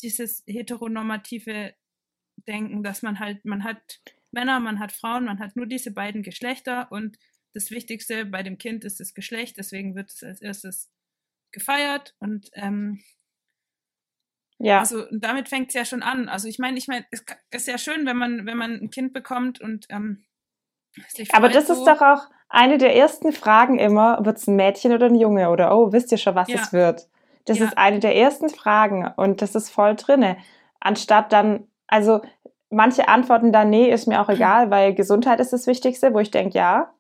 dieses 0.02 0.44
heteronormative 0.48 1.74
Denken, 2.48 2.84
dass 2.84 3.02
man 3.04 3.20
halt, 3.20 3.46
man 3.46 3.64
hat 3.64 4.02
Männer, 4.32 4.60
man 4.60 4.80
hat 4.80 4.92
Frauen, 4.92 5.26
man 5.26 5.40
hat 5.40 5.56
nur 5.56 5.68
diese 5.68 5.92
beiden 5.92 6.24
Geschlechter 6.24 6.92
und 6.92 7.18
das 7.54 7.70
Wichtigste 7.70 8.26
bei 8.26 8.42
dem 8.42 8.58
Kind 8.58 8.84
ist 8.84 9.00
das 9.00 9.14
Geschlecht, 9.14 9.58
deswegen 9.58 9.96
wird 9.96 10.10
es 10.10 10.24
als 10.24 10.42
erstes 10.42 10.92
gefeiert 11.52 12.16
und 12.18 12.50
ähm, 12.54 13.04
ja. 14.64 14.80
Also 14.80 15.04
damit 15.12 15.50
fängt 15.50 15.70
es 15.70 15.74
ja 15.74 15.86
schon 15.86 16.04
an. 16.04 16.30
Also 16.30 16.48
ich 16.48 16.58
meine, 16.58 16.78
ich 16.78 16.88
meine, 16.88 17.06
es 17.12 17.24
ist 17.52 17.68
ja 17.68 17.78
schön, 17.78 18.06
wenn 18.06 18.18
man, 18.18 18.46
wenn 18.46 18.58
man 18.58 18.80
ein 18.80 18.90
Kind 18.90 19.14
bekommt 19.14 19.60
und 19.60 19.88
ähm, 19.90 20.24
Aber 21.34 21.50
das 21.50 21.68
so. 21.68 21.74
ist 21.74 21.86
doch 21.86 22.02
auch 22.02 22.28
eine 22.50 22.78
der 22.78 22.96
ersten 22.96 23.34
Fragen 23.34 23.80
immer, 23.80 24.24
wird 24.24 24.38
es 24.38 24.48
ein 24.48 24.56
Mädchen 24.56 24.94
oder 24.94 25.08
ein 25.08 25.16
Junge? 25.16 25.50
Oder 25.50 25.76
oh, 25.76 25.92
wisst 25.92 26.12
ihr 26.12 26.18
schon, 26.18 26.36
was 26.36 26.48
ja. 26.48 26.62
es 26.62 26.72
wird? 26.72 27.08
Das 27.46 27.60
ja. 27.60 27.66
ist 27.66 27.78
eine 27.78 28.00
der 28.00 28.16
ersten 28.16 28.48
Fragen 28.50 29.12
und 29.18 29.42
das 29.42 29.56
ist 29.56 29.70
voll 29.70 29.96
drinne. 29.96 30.38
Anstatt 30.80 31.34
dann, 31.34 31.68
also 31.88 32.22
manche 32.70 33.08
antworten 33.08 33.52
dann, 33.52 33.70
nee, 33.70 33.90
ist 33.90 34.08
mir 34.08 34.22
auch 34.22 34.30
egal, 34.30 34.72
weil 34.72 34.94
Gesundheit 34.94 35.40
ist 35.40 35.52
das 35.52 35.68
Wichtigste, 35.68 36.14
wo 36.14 36.20
ich 36.20 36.32
denke, 36.32 36.58
ja. 36.58 36.94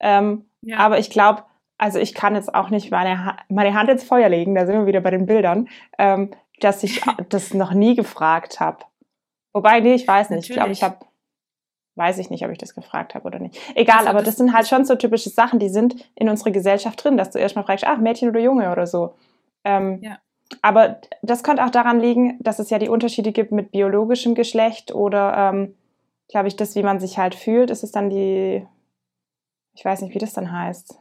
Ähm, 0.00 0.44
ja. 0.60 0.78
Aber 0.78 0.98
ich 0.98 1.10
glaube, 1.10 1.44
also 1.78 1.98
ich 2.00 2.12
kann 2.12 2.34
jetzt 2.34 2.54
auch 2.54 2.70
nicht 2.70 2.90
meine, 2.90 3.24
ha 3.24 3.36
meine 3.48 3.72
Hand 3.74 3.88
ins 3.88 4.04
Feuer 4.04 4.28
legen, 4.28 4.54
da 4.54 4.66
sind 4.66 4.76
wir 4.76 4.86
wieder 4.86 5.00
bei 5.00 5.10
den 5.10 5.26
Bildern. 5.26 5.68
Ähm, 5.96 6.32
dass 6.60 6.82
ich 6.82 7.02
das 7.28 7.54
noch 7.54 7.72
nie 7.72 7.94
gefragt 7.94 8.60
habe. 8.60 8.84
Wobei, 9.52 9.80
nee, 9.80 9.94
ich 9.94 10.06
weiß 10.06 10.30
nicht. 10.30 10.48
Natürlich. 10.48 10.50
Ich 10.50 10.56
glaube, 10.56 10.72
ich 10.72 10.82
habe, 10.82 10.96
weiß 11.96 12.18
ich 12.18 12.30
nicht, 12.30 12.44
ob 12.44 12.50
ich 12.50 12.58
das 12.58 12.74
gefragt 12.74 13.14
habe 13.14 13.26
oder 13.26 13.38
nicht. 13.38 13.58
Egal, 13.74 13.98
also, 13.98 14.10
aber 14.10 14.18
das, 14.18 14.28
das 14.28 14.36
sind 14.36 14.54
halt 14.54 14.68
schon 14.68 14.84
so 14.84 14.94
typische 14.94 15.30
Sachen, 15.30 15.58
die 15.58 15.68
sind 15.68 15.96
in 16.14 16.28
unserer 16.28 16.50
Gesellschaft 16.50 17.02
drin, 17.02 17.16
dass 17.16 17.30
du 17.30 17.38
erstmal 17.38 17.64
fragst, 17.64 17.84
ach, 17.86 17.98
Mädchen 17.98 18.28
oder 18.28 18.40
Junge 18.40 18.70
oder 18.70 18.86
so. 18.86 19.14
Ähm, 19.64 20.00
ja. 20.02 20.18
Aber 20.62 21.00
das 21.22 21.42
könnte 21.42 21.64
auch 21.64 21.70
daran 21.70 22.00
liegen, 22.00 22.38
dass 22.40 22.58
es 22.58 22.70
ja 22.70 22.78
die 22.78 22.88
Unterschiede 22.88 23.32
gibt 23.32 23.52
mit 23.52 23.70
biologischem 23.70 24.34
Geschlecht 24.34 24.94
oder, 24.94 25.52
ähm, 25.52 25.74
glaube 26.28 26.48
ich, 26.48 26.56
das, 26.56 26.74
wie 26.74 26.82
man 26.82 27.00
sich 27.00 27.18
halt 27.18 27.34
fühlt. 27.34 27.70
Ist 27.70 27.82
es 27.82 27.92
dann 27.92 28.10
die, 28.10 28.66
ich 29.74 29.84
weiß 29.84 30.02
nicht, 30.02 30.14
wie 30.14 30.18
das 30.18 30.32
dann 30.32 30.52
heißt. 30.52 30.98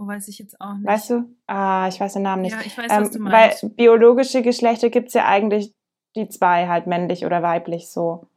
Oh, 0.00 0.06
weiß 0.06 0.28
ich 0.28 0.38
jetzt 0.38 0.60
auch 0.60 0.74
nicht. 0.74 0.86
Weißt 0.86 1.10
du? 1.10 1.36
Ah, 1.46 1.88
ich 1.88 1.98
weiß 1.98 2.12
den 2.12 2.22
Namen 2.22 2.42
nicht. 2.42 2.52
Ja, 2.52 2.60
ich 2.64 2.78
weiß, 2.78 2.92
ähm, 2.92 3.00
was 3.00 3.10
du 3.10 3.18
meinst. 3.18 3.62
Weil 3.62 3.70
biologische 3.70 4.42
Geschlechter 4.42 4.90
gibt 4.90 5.08
es 5.08 5.14
ja 5.14 5.26
eigentlich 5.26 5.74
die 6.14 6.28
zwei, 6.28 6.68
halt 6.68 6.86
männlich 6.86 7.24
oder 7.24 7.42
weiblich 7.42 7.90
so. 7.90 8.28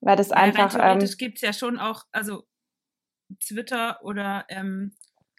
Weil 0.00 0.16
das 0.16 0.28
ja, 0.28 0.36
einfach. 0.36 0.74
Rein 0.74 0.98
theoretisch 0.98 1.12
ähm, 1.12 1.18
gibt 1.18 1.36
es 1.36 1.42
ja 1.42 1.52
schon 1.52 1.78
auch, 1.78 2.04
also 2.12 2.44
Twitter 3.44 3.98
oder. 4.04 4.44
Ähm, 4.48 4.92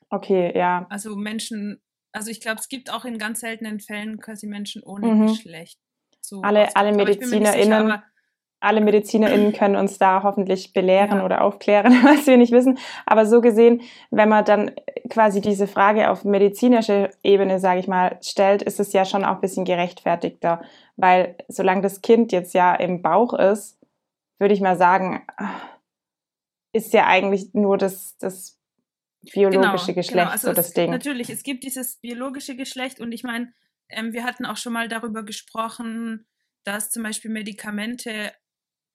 okay, 0.09 0.51
ja. 0.57 0.87
Also 0.89 1.15
Menschen, 1.15 1.81
also 2.11 2.29
ich 2.29 2.41
glaube, 2.41 2.59
es 2.59 2.67
gibt 2.67 2.91
auch 2.91 3.05
in 3.05 3.17
ganz 3.17 3.39
seltenen 3.39 3.79
Fällen 3.79 4.19
quasi 4.19 4.47
Menschen 4.47 4.83
ohne 4.83 5.07
mhm. 5.07 5.27
Geschlecht. 5.27 5.79
So 6.19 6.41
alle, 6.41 6.75
alle 6.75 6.93
MedizinerInnen 6.93 8.01
alle 8.61 8.81
MedizinerInnen 8.81 9.53
können 9.57 9.75
uns 9.75 9.97
da 9.97 10.23
hoffentlich 10.23 10.71
belehren 10.73 11.17
ja. 11.17 11.25
oder 11.25 11.41
aufklären, 11.41 11.91
was 12.03 12.27
wir 12.27 12.37
nicht 12.37 12.53
wissen. 12.53 12.77
Aber 13.05 13.25
so 13.25 13.41
gesehen, 13.41 13.81
wenn 14.09 14.29
man 14.29 14.45
dann 14.45 14.71
quasi 15.09 15.41
diese 15.41 15.67
Frage 15.67 16.09
auf 16.09 16.23
medizinischer 16.23 17.09
Ebene, 17.23 17.59
sage 17.59 17.79
ich 17.79 17.87
mal, 17.87 18.17
stellt, 18.21 18.61
ist 18.61 18.79
es 18.79 18.93
ja 18.93 19.03
schon 19.03 19.25
auch 19.25 19.35
ein 19.35 19.41
bisschen 19.41 19.65
gerechtfertigter. 19.65 20.61
Weil 20.95 21.35
solange 21.47 21.81
das 21.81 22.01
Kind 22.01 22.31
jetzt 22.31 22.53
ja 22.53 22.73
im 22.73 23.01
Bauch 23.01 23.33
ist, 23.33 23.77
würde 24.39 24.53
ich 24.53 24.61
mal 24.61 24.77
sagen, 24.77 25.25
ist 26.73 26.93
ja 26.93 27.07
eigentlich 27.07 27.53
nur 27.53 27.77
das, 27.77 28.17
das 28.17 28.59
biologische 29.33 29.87
genau, 29.87 29.95
Geschlecht 29.95 30.09
genau. 30.11 30.29
Also 30.29 30.47
so 30.47 30.53
das 30.53 30.69
es, 30.69 30.73
Ding. 30.73 30.89
Natürlich, 30.89 31.29
es 31.29 31.43
gibt 31.43 31.63
dieses 31.63 31.97
biologische 31.97 32.55
Geschlecht 32.55 32.99
und 32.99 33.11
ich 33.11 33.23
meine, 33.23 33.53
ähm, 33.89 34.13
wir 34.13 34.23
hatten 34.23 34.45
auch 34.45 34.57
schon 34.57 34.73
mal 34.73 34.87
darüber 34.87 35.23
gesprochen, 35.23 36.25
dass 36.63 36.91
zum 36.91 37.03
Beispiel 37.03 37.31
Medikamente 37.31 38.31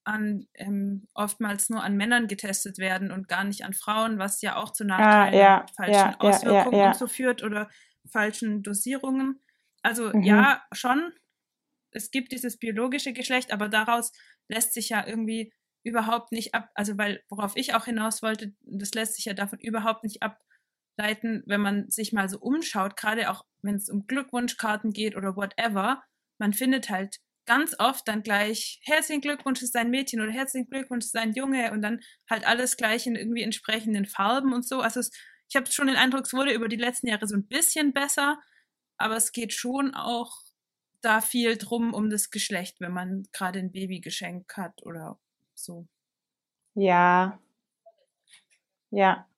an, 0.07 0.47
ähm, 0.55 1.09
oftmals 1.14 1.69
nur 1.71 1.83
an 1.83 1.97
Männern 1.97 2.29
getestet 2.29 2.79
werden 2.79 3.11
und 3.12 3.29
gar 3.29 3.45
nicht 3.45 3.64
an 3.64 3.75
Frauen, 3.75 4.19
was 4.19 4.40
ja 4.42 4.57
auch 4.57 4.73
zu 4.73 4.85
Ah, 4.97 5.29
Nachteilen, 5.29 5.33
ja, 5.33 5.66
falschen 5.77 6.14
ja, 6.21 6.21
Auswirkungen 6.21 6.81
ja. 6.81 6.85
und 6.85 6.97
so 6.97 7.07
führt 7.07 7.42
oder 7.42 7.69
falschen 8.11 8.62
Dosierungen. 8.62 9.40
Also 9.83 10.12
Mhm. 10.12 10.21
ja, 10.21 10.62
schon, 10.73 11.12
es 11.90 12.11
gibt 12.11 12.33
dieses 12.33 12.59
biologische 12.59 13.12
Geschlecht, 13.12 13.53
aber 13.53 13.69
daraus 13.69 14.12
lässt 14.49 14.75
sich 14.75 14.88
ja 14.90 15.07
irgendwie 15.07 15.53
überhaupt 15.85 16.33
nicht 16.33 16.55
ab, 16.55 16.71
also 16.75 16.99
weil, 16.99 17.23
worauf 17.29 17.57
ich 17.57 17.75
auch 17.75 17.85
hinaus 17.85 18.23
wollte, 18.23 18.55
das 18.62 18.92
lässt 18.95 19.14
sich 19.14 19.25
ja 19.27 19.35
davon 19.35 19.61
überhaupt 19.61 20.03
nicht 20.05 20.23
ableiten, 20.23 21.42
wenn 21.47 21.61
man 21.61 21.90
sich 21.90 22.12
mal 22.12 22.29
so 22.29 22.38
umschaut, 22.40 22.97
gerade 22.97 23.31
auch 23.31 23.45
wenn 23.62 23.77
es 23.77 23.88
um 23.88 24.07
Glückwunschkarten 24.07 24.92
geht 24.92 25.16
oder 25.16 25.37
whatever, 25.37 26.03
man 26.38 26.53
findet 26.53 26.90
halt 26.90 27.19
ganz 27.46 27.74
oft 27.78 28.06
dann 28.09 28.22
gleich 28.22 28.80
herzlichen 28.82 29.20
Glückwunsch 29.20 29.62
ist 29.62 29.76
ein 29.76 29.90
Mädchen 29.90 30.20
oder 30.20 30.32
herzlichen 30.32 30.68
Glückwunsch 30.68 31.04
ist 31.06 31.16
ein 31.16 31.32
Junge 31.32 31.72
und 31.72 31.82
dann 31.82 32.00
halt 32.28 32.46
alles 32.46 32.76
gleich 32.76 33.06
in 33.06 33.16
irgendwie 33.16 33.42
entsprechenden 33.42 34.06
Farben 34.06 34.52
und 34.52 34.66
so. 34.66 34.80
Also 34.80 35.00
es, 35.00 35.11
ich 35.48 35.56
habe 35.56 35.70
schon 35.70 35.87
den 35.87 35.96
Eindruck, 35.96 36.26
es 36.26 36.32
wurde 36.35 36.52
über 36.52 36.68
die 36.68 36.76
letzten 36.76 37.09
Jahre 37.09 37.26
so 37.26 37.37
ein 37.37 37.46
bisschen 37.46 37.92
besser, 37.92 38.40
aber 38.98 39.16
es 39.16 39.32
geht 39.32 39.52
schon 39.52 39.94
auch 39.94 40.42
da 41.02 41.20
viel 41.20 41.56
drum 41.56 41.94
um 41.94 42.11
das 42.11 42.30
Geschlecht, 42.30 42.80
wenn 42.80 42.92
man 42.92 43.24
gerade 43.32 43.61
ein 43.61 43.72
Babygeschenk 43.72 44.56
hat 44.56 44.82
oder 44.85 45.18
so. 45.54 45.87
Ja. 46.74 47.38
Ja. 48.90 49.28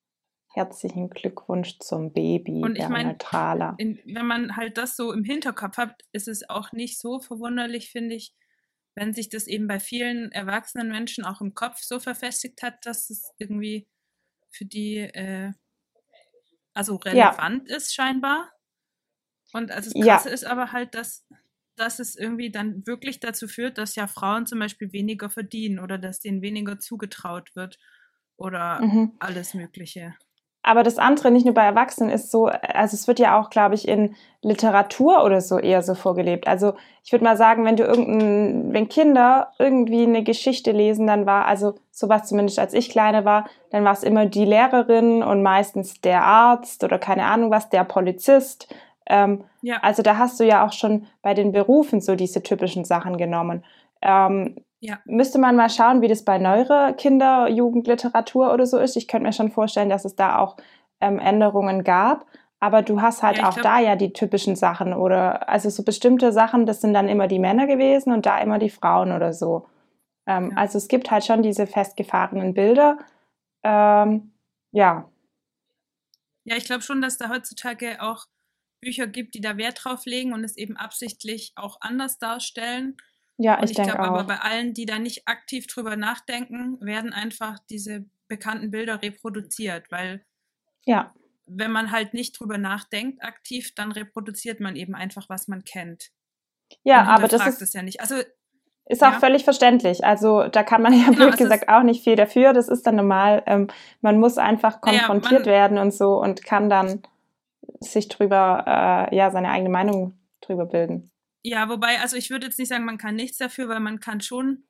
Herzlichen 0.53 1.09
Glückwunsch 1.11 1.79
zum 1.79 2.13
Baby, 2.13 2.65
Und 2.65 2.77
ich 2.77 2.79
wäre 2.81 2.91
mein, 2.91 3.09
neutraler. 3.09 3.79
In, 3.79 4.01
wenn 4.05 4.27
man 4.27 4.57
halt 4.57 4.77
das 4.79 4.97
so 4.97 5.13
im 5.13 5.25
Hinterkopf 5.25 5.77
hat, 5.77 6.03
ist 6.13 6.29
es 6.29 6.49
auch 6.49 6.73
nicht 6.73 6.99
so 6.99 7.21
verwunderlich, 7.21 7.91
finde 7.91 8.17
ich, 8.17 8.35
wenn 8.97 9.15
sich 9.15 9.29
das 9.29 9.47
eben 9.47 9.69
bei 9.69 9.79
vielen 9.81 10.33
erwachsenen 10.33 10.89
Menschen 10.89 11.25
auch 11.25 11.41
im 11.41 11.55
Kopf 11.55 11.81
so 11.83 12.01
verfestigt 12.01 12.63
hat, 12.63 12.85
dass 12.87 13.11
es 13.11 13.33
irgendwie 13.39 13.89
für 14.51 14.65
die 14.67 14.99
äh, 14.99 15.53
also 16.75 16.97
relevant 16.97 17.69
ist 17.69 17.95
scheinbar. 17.95 18.51
Und 19.53 19.71
also 19.71 19.91
das 19.91 19.99
Ja. 20.07 20.07
Krasse 20.07 20.31
ist 20.31 20.45
aber 20.45 20.73
halt, 20.73 20.95
dass, 20.95 21.27
dass 21.77 21.99
es 21.99 22.17
irgendwie 22.17 22.51
dann 22.51 22.87
wirklich 22.87 23.21
dazu 23.21 23.49
führt, 23.49 23.79
dass 23.79 23.95
ja 23.97 24.07
Frauen 24.07 24.47
zum 24.47 24.59
Beispiel 24.59 24.93
weniger 24.93 25.31
verdienen 25.31 25.79
oder 25.79 25.99
dass 25.99 26.21
denen 26.21 26.43
weniger 26.43 26.79
zugetraut 26.79 27.55
wird 27.55 27.79
oder 28.37 28.87
Mhm. 28.87 29.19
alles 29.19 29.55
Mögliche. 29.55 30.15
Aber 30.69 30.83
das 30.83 30.99
andere, 30.99 31.31
nicht 31.31 31.47
nur 31.47 31.55
bei 31.55 31.65
Erwachsenen, 31.65 32.11
ist 32.11 32.31
so, 32.31 32.45
also 32.49 32.95
es 32.95 33.09
wird 33.09 33.19
ja 33.19 33.41
auch, 33.41 33.49
glaube 33.49 33.75
ich, 33.75 33.89
in 33.89 34.15
Literatur 34.43 35.25
oder 35.25 35.41
so 35.41 35.59
eher 35.59 35.83
so 35.83 35.95
vorgelebt. 35.95 36.47
Also 36.47 36.75
ich 37.03 37.11
würde 37.11 37.25
mal 37.25 37.39
sagen, 37.39 37.65
wenn 37.65 37.77
du 37.77 37.85
irgendein, 37.85 38.75
wenn 38.75 38.87
Kinder 38.91 39.51
irgendwie 39.59 40.03
eine 40.03 40.23
Geschichte 40.23 40.73
lesen, 40.73 41.07
dann 41.07 41.25
war, 41.25 41.47
also 41.47 41.77
sowas 41.91 42.29
zumindest 42.29 42.59
als 42.59 42.75
ich 42.75 42.91
kleine 42.91 43.25
war, 43.25 43.49
dann 43.71 43.83
war 43.83 43.95
es 43.95 44.03
immer 44.03 44.27
die 44.27 44.45
Lehrerin 44.45 45.23
und 45.23 45.43
meistens 45.43 46.03
der 46.03 46.23
Arzt 46.25 46.85
oder 46.85 46.99
keine 46.99 47.25
Ahnung 47.25 47.51
was, 47.51 47.71
der 47.71 47.85
Polizist. 47.85 48.69
Ähm, 49.07 49.45
Ja. 49.63 49.79
also 49.81 50.03
da 50.03 50.19
hast 50.19 50.39
du 50.39 50.45
ja 50.45 50.67
auch 50.67 50.73
schon 50.73 51.07
bei 51.23 51.33
den 51.33 51.51
Berufen 51.53 52.03
so 52.03 52.15
diese 52.15 52.43
typischen 52.43 52.85
Sachen 52.85 53.17
genommen. 53.17 53.65
Ähm, 54.03 54.57
Ja. 54.81 55.01
Müsste 55.07 55.39
man 55.39 55.57
mal 55.57 55.71
schauen, 55.71 56.03
wie 56.03 56.09
das 56.09 56.25
bei 56.25 56.39
neuere 56.39 56.95
Kinder-, 56.97 57.49
Jugendliteratur 57.49 58.53
oder 58.53 58.67
so 58.67 58.79
ist. 58.79 58.97
Ich 58.97 59.09
könnte 59.09 59.27
mir 59.27 59.33
schon 59.33 59.51
vorstellen, 59.51 59.89
dass 59.91 60.05
es 60.05 60.15
da 60.15 60.39
auch 60.39 60.57
ähm, 61.01 61.19
Änderungen 61.19 61.83
gab. 61.85 62.27
Aber 62.61 62.83
du 62.83 63.01
hast 63.01 63.23
halt 63.23 63.39
Ja, 63.39 63.49
auch 63.49 63.55
glaub- 63.55 63.63
da 63.65 63.79
ja 63.81 63.97
die 63.97 64.13
typischen 64.13 64.57
Sachen 64.57 64.93
oder 64.93 65.49
also 65.49 65.71
so 65.71 65.85
bestimmte 65.85 66.33
Sachen, 66.33 66.67
das 66.67 66.81
sind 66.81 66.93
dann 66.93 67.09
immer 67.09 67.29
die 67.29 67.39
Männer 67.39 67.67
gewesen 67.67 68.13
und 68.13 68.27
da 68.27 68.39
immer 68.41 68.59
die 68.59 68.71
Frauen 68.71 69.13
oder 69.13 69.33
so. 69.33 69.69
Ähm, 70.27 70.51
Ja. 70.51 70.57
Also 70.57 70.79
es 70.79 70.89
gibt 70.89 71.11
halt 71.11 71.25
schon 71.25 71.43
diese 71.43 71.67
festgefahrenen 71.67 72.55
Bilder. 72.55 72.99
Ähm, 73.65 74.33
ja, 74.73 75.09
Ja, 76.45 76.57
ich 76.57 76.65
glaube 76.65 76.83
schon, 76.83 77.01
dass 77.01 77.19
da 77.19 77.29
heutzutage 77.29 78.01
auch 78.03 78.25
Bücher 78.81 79.07
gibt, 79.07 79.35
die 79.35 79.41
da 79.41 79.57
Wert 79.57 79.85
drauf 79.85 80.07
legen 80.07 80.33
und 80.33 80.45
es 80.45 80.57
eben 80.57 80.77
absichtlich 80.77 81.53
auch 81.57 81.79
anders 81.81 82.19
darstellen. 82.19 82.97
Ja, 83.39 83.57
und 83.59 83.65
ich 83.65 83.71
ich 83.71 83.77
denke 83.77 83.93
glaube 83.93 84.09
aber 84.09 84.21
auch. 84.23 84.27
bei 84.27 84.39
allen, 84.41 84.75
die 84.75 84.85
da 84.87 84.99
nicht 84.99 85.27
aktiv 85.27 85.67
drüber 85.67 85.97
nachdenken, 85.97 86.79
werden 86.81 87.13
einfach 87.13 87.59
diese 87.71 88.05
bekannten 88.29 88.71
Bilder 88.71 89.01
reproduziert, 89.03 89.91
weil 89.91 90.25
Ja, 90.85 91.15
wenn 91.47 91.71
man 91.73 91.91
halt 91.93 92.13
nicht 92.13 92.39
drüber 92.39 92.59
nachdenkt 92.59 93.23
aktiv, 93.23 93.75
dann 93.75 93.91
reproduziert 93.93 94.61
man 94.61 94.77
eben 94.77 94.95
einfach, 94.95 95.29
was 95.31 95.49
man 95.49 95.65
kennt. 95.65 96.11
ja, 96.85 96.99
Man 96.99 97.07
aber 97.09 97.29
das 97.29 97.47
ist, 97.47 97.63
es 97.63 97.73
ja 97.73 97.81
nicht. 97.83 98.01
Also 98.03 98.17
Ist 98.91 99.03
auch 99.05 99.13
Ja. 99.13 99.19
völlig 99.21 99.45
verständlich. 99.45 100.05
Also 100.05 100.49
da 100.49 100.63
kann 100.63 100.81
man 100.83 100.93
ja 100.95 101.07
Genau, 101.07 101.17
blöd 101.17 101.37
gesagt 101.37 101.69
auch 101.69 101.83
nicht 101.83 102.05
viel 102.05 102.17
dafür. 102.17 102.53
Das 102.55 102.69
ist 102.69 102.87
dann 102.87 102.97
normal. 102.97 103.43
Ähm, 103.47 103.69
man 104.01 104.19
muss 104.19 104.37
einfach 104.39 104.81
konfrontiert 104.81 105.41
man- 105.41 105.47
werden 105.47 105.79
und 105.79 105.93
so 105.93 106.21
und 106.21 106.43
kann 106.45 106.69
dann 106.71 107.03
sich 107.81 108.09
drüber, 108.09 109.09
äh, 109.11 109.15
ja, 109.17 109.31
seine 109.31 109.51
eigene 109.51 109.69
Meinung 109.71 110.19
drüber 110.41 110.65
bilden. 110.67 111.11
Ja, 111.49 111.69
wobei, 111.69 112.01
also 112.01 112.17
ich 112.17 112.31
würde 112.31 112.47
jetzt 112.47 112.59
nicht 112.59 112.69
sagen, 112.69 112.85
man 112.85 112.99
kann 112.99 113.17
nichts 113.17 113.39
dafür, 113.39 113.69
weil 113.69 113.81
man 113.81 114.01
kann 114.01 114.21
schon 114.21 114.69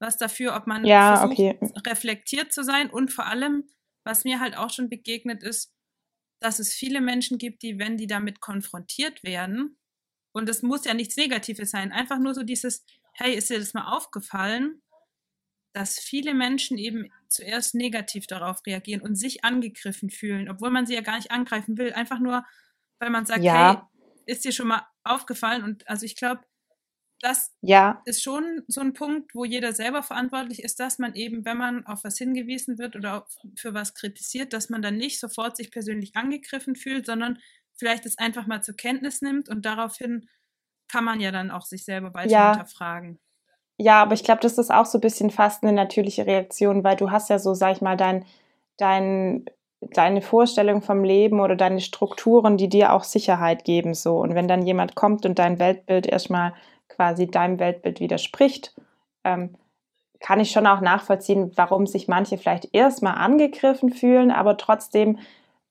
was 0.00 0.16
dafür, 0.16 0.54
ob 0.56 0.66
man 0.66 0.86
Ja, 0.86 1.00
versucht, 1.00 1.32
okay. 1.32 1.58
reflektiert 1.86 2.52
zu 2.52 2.62
sein 2.62 2.90
und 2.90 3.12
vor 3.12 3.26
allem, 3.26 3.64
was 4.04 4.24
mir 4.24 4.40
halt 4.40 4.56
auch 4.56 4.70
schon 4.70 4.88
begegnet 4.88 5.42
ist, 5.42 5.72
dass 6.40 6.58
es 6.60 6.72
viele 6.72 7.00
Menschen 7.00 7.38
gibt, 7.38 7.62
die, 7.62 7.78
wenn 7.78 7.96
die 7.96 8.06
damit 8.06 8.40
konfrontiert 8.40 9.24
werden, 9.24 9.78
und 10.32 10.48
es 10.48 10.62
muss 10.62 10.84
ja 10.84 10.94
nichts 10.94 11.16
Negatives 11.16 11.70
sein, 11.70 11.90
einfach 11.90 12.18
nur 12.18 12.34
so 12.34 12.44
dieses, 12.44 12.84
hey, 13.14 13.34
ist 13.34 13.50
dir 13.50 13.58
das 13.58 13.74
mal 13.74 13.92
aufgefallen, 13.96 14.82
dass 15.74 15.98
viele 15.98 16.34
Menschen 16.34 16.78
eben 16.78 17.10
zuerst 17.28 17.74
negativ 17.74 18.26
darauf 18.26 18.60
reagieren 18.66 19.00
und 19.02 19.16
sich 19.16 19.44
angegriffen 19.44 20.10
fühlen, 20.10 20.48
obwohl 20.48 20.70
man 20.70 20.86
sie 20.86 20.94
ja 20.94 21.00
gar 21.00 21.16
nicht 21.16 21.30
angreifen 21.30 21.78
will, 21.78 21.92
einfach 21.92 22.20
nur, 22.20 22.44
weil 23.00 23.10
man 23.10 23.26
sagt, 23.26 23.44
Ja. 23.44 23.52
hey, 23.52 23.88
ist 24.26 24.44
dir 24.44 24.52
schon 24.52 24.68
mal 24.68 24.86
aufgefallen? 25.08 25.64
Und 25.64 25.88
also 25.88 26.04
ich 26.06 26.16
glaube, 26.16 26.42
das 27.20 27.52
Ja, 27.62 28.04
ist 28.04 28.22
schon 28.22 28.62
so 28.68 28.80
ein 28.80 28.94
Punkt, 28.94 29.34
wo 29.34 29.44
jeder 29.44 29.72
selber 29.74 30.02
verantwortlich 30.02 30.62
ist, 30.62 30.80
dass 30.80 30.98
man 30.98 31.14
eben, 31.14 31.44
wenn 31.44 31.58
man 31.58 31.86
auf 31.86 32.04
was 32.04 32.16
hingewiesen 32.18 32.78
wird 32.78 32.96
oder 32.96 33.26
für 33.56 33.74
was 33.74 33.94
kritisiert, 33.94 34.52
dass 34.52 34.70
man 34.70 34.82
dann 34.82 34.96
nicht 34.96 35.20
sofort 35.20 35.56
sich 35.56 35.70
persönlich 35.70 36.16
angegriffen 36.16 36.74
fühlt, 36.76 37.06
sondern 37.06 37.38
vielleicht 37.76 38.06
es 38.06 38.18
einfach 38.18 38.46
mal 38.46 38.62
zur 38.62 38.76
Kenntnis 38.76 39.20
nimmt 39.22 39.48
und 39.48 39.66
daraufhin 39.66 40.28
kann 40.88 41.04
man 41.04 41.20
ja 41.20 41.32
dann 41.32 41.50
auch 41.50 41.66
sich 41.66 41.84
selber 41.84 42.14
weiter 42.14 42.38
Ja. 42.38 42.40
hinterfragen. 42.40 43.20
ja, 43.78 44.02
aber 44.02 44.14
ich 44.14 44.24
glaube, 44.24 44.40
das 44.40 44.58
ist 44.58 44.70
auch 44.72 44.86
so 44.86 44.98
ein 44.98 45.00
bisschen 45.00 45.30
fast 45.30 45.62
eine 45.62 45.72
natürliche 45.72 46.26
Reaktion, 46.26 46.82
weil 46.84 46.96
du 46.96 47.10
hast 47.10 47.30
ja 47.30 47.38
so, 47.38 47.54
sag 47.54 47.72
ich 47.76 47.80
mal, 47.82 47.96
dein, 47.96 48.24
dein, 48.76 49.44
deine 49.80 50.22
Vorstellung 50.22 50.82
vom 50.82 51.04
Leben 51.04 51.40
oder 51.40 51.56
deine 51.56 51.80
Strukturen, 51.80 52.56
die 52.56 52.68
dir 52.68 52.92
auch 52.92 53.04
Sicherheit 53.04 53.64
geben. 53.64 53.94
So. 53.94 54.18
Und 54.18 54.34
wenn 54.34 54.48
dann 54.48 54.66
jemand 54.66 54.94
kommt 54.94 55.24
und 55.24 55.38
dein 55.38 55.58
Weltbild 55.58 56.06
erstmal 56.06 56.52
quasi 56.88 57.26
deinem 57.26 57.58
Weltbild 57.58 58.00
widerspricht, 58.00 58.74
ähm, 59.24 59.54
kann 60.20 60.40
ich 60.40 60.50
schon 60.50 60.66
auch 60.66 60.80
nachvollziehen, 60.80 61.52
warum 61.54 61.86
sich 61.86 62.08
manche 62.08 62.38
vielleicht 62.38 62.74
erstmal 62.74 63.14
angegriffen 63.14 63.90
fühlen, 63.90 64.30
aber 64.32 64.56
trotzdem, 64.56 65.18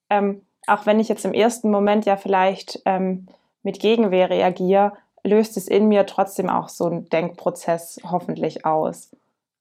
ähm, 0.08 0.42
auch 0.66 0.86
wenn 0.86 1.00
ich 1.00 1.08
jetzt 1.08 1.24
im 1.24 1.34
ersten 1.34 1.70
Moment 1.70 2.06
ja 2.06 2.16
vielleicht 2.16 2.80
ähm, 2.86 3.26
mit 3.62 3.78
Gegenwehr 3.78 4.30
reagiere, 4.30 4.94
löst 5.22 5.56
es 5.58 5.68
in 5.68 5.88
mir 5.88 6.06
trotzdem 6.06 6.48
auch 6.48 6.68
so 6.70 6.86
einen 6.86 7.08
Denkprozess 7.10 8.00
hoffentlich 8.04 8.64
aus. 8.64 9.14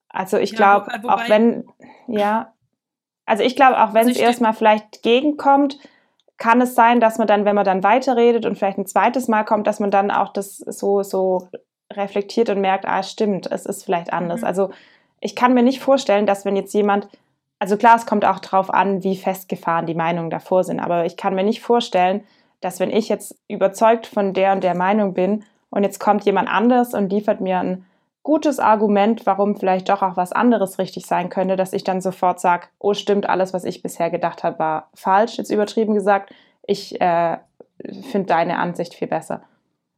Also 0.10 0.38
ich 0.38 0.52
Ja, 0.52 0.80
glaube, 0.80 1.10
auch 1.10 1.28
wenn, 1.28 1.68
ja, 2.08 2.54
also 3.28 3.44
ich 3.44 3.56
glaube, 3.56 3.78
auch 3.78 3.94
wenn 3.94 4.08
Also 4.08 4.12
es 4.12 4.18
erstmal 4.18 4.54
vielleicht 4.54 5.04
gegenkommt, 5.04 5.78
kann 6.38 6.62
es 6.62 6.76
sein, 6.76 7.00
dass 7.00 7.18
man 7.18 7.28
dann, 7.28 7.46
wenn 7.46 7.56
man 7.56 7.66
dann 7.66 7.84
weiterredet 7.84 8.46
und 8.46 8.58
vielleicht 8.58 8.78
ein 8.78 8.86
zweites 8.86 9.28
Mal 9.28 9.44
kommt, 9.44 9.68
dass 9.68 9.80
man 9.80 9.92
dann 9.92 10.12
auch 10.12 10.32
das 10.32 10.58
so, 10.58 11.04
so 11.04 11.50
reflektiert 11.92 12.50
und 12.50 12.62
merkt, 12.62 12.88
ah, 12.88 13.04
stimmt, 13.04 13.52
es 13.52 13.66
ist 13.66 13.84
vielleicht 13.84 14.14
anders. 14.14 14.42
Mhm. 14.42 14.48
Also 14.48 14.70
ich 15.20 15.36
kann 15.36 15.54
mir 15.54 15.64
nicht 15.64 15.82
vorstellen, 15.82 16.26
dass 16.26 16.46
wenn 16.46 16.56
jetzt 16.56 16.74
jemand, 16.74 17.10
also 17.60 17.76
klar, 17.76 17.98
es 17.98 18.06
kommt 18.06 18.24
auch 18.24 18.40
drauf 18.40 18.74
an, 18.74 19.04
wie 19.04 19.18
festgefahren 19.18 19.88
die 19.88 19.96
Meinungen 19.96 20.30
davor 20.30 20.64
sind, 20.64 20.80
aber 20.80 21.06
ich 21.06 21.18
kann 21.18 21.36
mir 21.36 21.44
nicht 21.44 21.62
vorstellen, 21.62 22.24
dass 22.62 22.80
wenn 22.80 22.92
ich 22.92 23.10
jetzt 23.10 23.36
überzeugt 23.48 24.08
von 24.08 24.34
der 24.34 24.54
und 24.54 24.64
der 24.64 24.76
Meinung 24.76 25.14
bin 25.14 25.44
und 25.70 25.84
jetzt 25.84 26.00
kommt 26.00 26.24
jemand 26.24 26.50
anders 26.50 26.94
und 26.94 27.12
liefert 27.12 27.42
mir 27.42 27.60
ein 27.60 27.86
gutes 28.24 28.60
Argument, 28.60 29.26
warum 29.26 29.56
vielleicht 29.56 29.90
doch 29.90 30.02
auch 30.02 30.18
was 30.18 30.32
anderes 30.34 30.80
richtig 30.80 31.06
sein 31.06 31.30
könnte, 31.30 31.56
dass 31.56 31.74
ich 31.74 31.84
dann 31.84 32.02
sofort 32.02 32.40
sage, 32.40 32.68
oh 32.80 32.94
stimmt, 32.94 33.30
alles, 33.30 33.54
was 33.54 33.64
ich 33.64 33.82
bisher 33.82 34.10
gedacht 34.10 34.44
habe, 34.44 34.60
war 34.60 34.90
falsch, 34.94 35.38
jetzt 35.38 35.50
übertrieben 35.50 35.94
gesagt, 35.94 36.34
ich 36.66 37.00
äh, 37.00 37.38
finde 38.12 38.28
deine 38.28 38.58
Ansicht 38.60 38.94
viel 38.94 39.08
besser. 39.08 39.44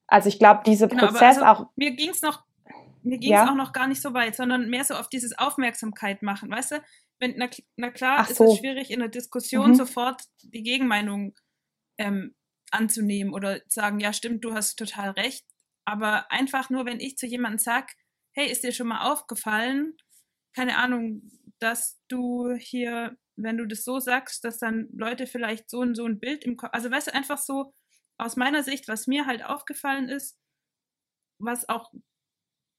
Also 0.08 0.30
ich 0.30 0.40
glaube, 0.40 0.62
dieser 0.66 0.88
Genau, 0.88 1.08
Prozess 1.08 1.42
also, 1.42 1.46
auch, 1.46 1.66
mir 1.76 1.92
ging 1.96 2.10
es 2.10 2.22
noch, 2.22 2.44
mir 3.02 3.18
Ja. 3.22 3.50
auch 3.50 3.56
noch 3.56 3.74
gar 3.74 3.88
nicht 3.88 4.02
so 4.02 4.14
weit, 4.14 4.36
sondern 4.36 4.70
mehr 4.70 4.84
so 4.84 4.94
auf 4.96 5.10
dieses 5.10 5.38
Aufmerksamkeit 5.38 6.22
machen, 6.22 6.52
weißt 6.52 6.72
du? 6.74 6.76
wenn, 7.20 7.36
na, 7.38 7.50
na 7.76 7.92
klar 7.92 8.20
Ach 8.22 8.30
ist 8.30 8.38
so. 8.38 8.46
es 8.46 8.58
schwierig, 8.58 8.92
in 8.92 9.00
der 9.00 9.10
Diskussion 9.10 9.72
Mhm. 9.72 9.76
sofort 9.76 10.24
die 10.42 10.64
Gegenmeinung 10.64 11.36
ähm, 11.98 12.34
anzunehmen 12.72 13.34
oder 13.34 13.60
sagen, 13.68 14.00
ja, 14.00 14.14
stimmt, 14.14 14.44
du 14.44 14.54
hast 14.54 14.78
total 14.78 15.12
recht. 15.12 15.46
Aber 15.86 16.32
einfach 16.32 16.70
nur, 16.70 16.86
wenn 16.86 17.00
ich 17.00 17.18
zu 17.18 17.26
jemandem 17.26 17.60
sag, 17.60 17.92
hey, 18.40 18.50
ist 18.50 18.64
dir 18.64 18.72
schon 18.72 18.88
mal 18.88 19.12
aufgefallen, 19.12 19.98
keine 20.56 20.78
Ahnung, 20.78 21.30
dass 21.60 22.00
du 22.08 22.54
hier, 22.54 23.18
wenn 23.36 23.58
du 23.58 23.66
das 23.66 23.84
so 23.84 24.00
sagst, 24.00 24.46
dass 24.46 24.58
dann 24.58 24.88
Leute 24.94 25.28
vielleicht 25.28 25.70
so 25.70 25.80
und 25.80 25.96
so 25.96 26.06
ein 26.06 26.20
Bild 26.20 26.46
im 26.46 26.56
Kopf, 26.56 26.70
also 26.72 26.90
weißt 26.90 27.08
du, 27.08 27.14
einfach 27.14 27.38
so 27.38 27.74
aus 28.18 28.38
meiner 28.38 28.64
Sicht, 28.64 28.88
was 28.88 29.08
mir 29.08 29.26
halt 29.26 29.44
aufgefallen 29.44 30.08
ist, 30.08 30.38
was 31.42 31.68
auch 31.68 31.92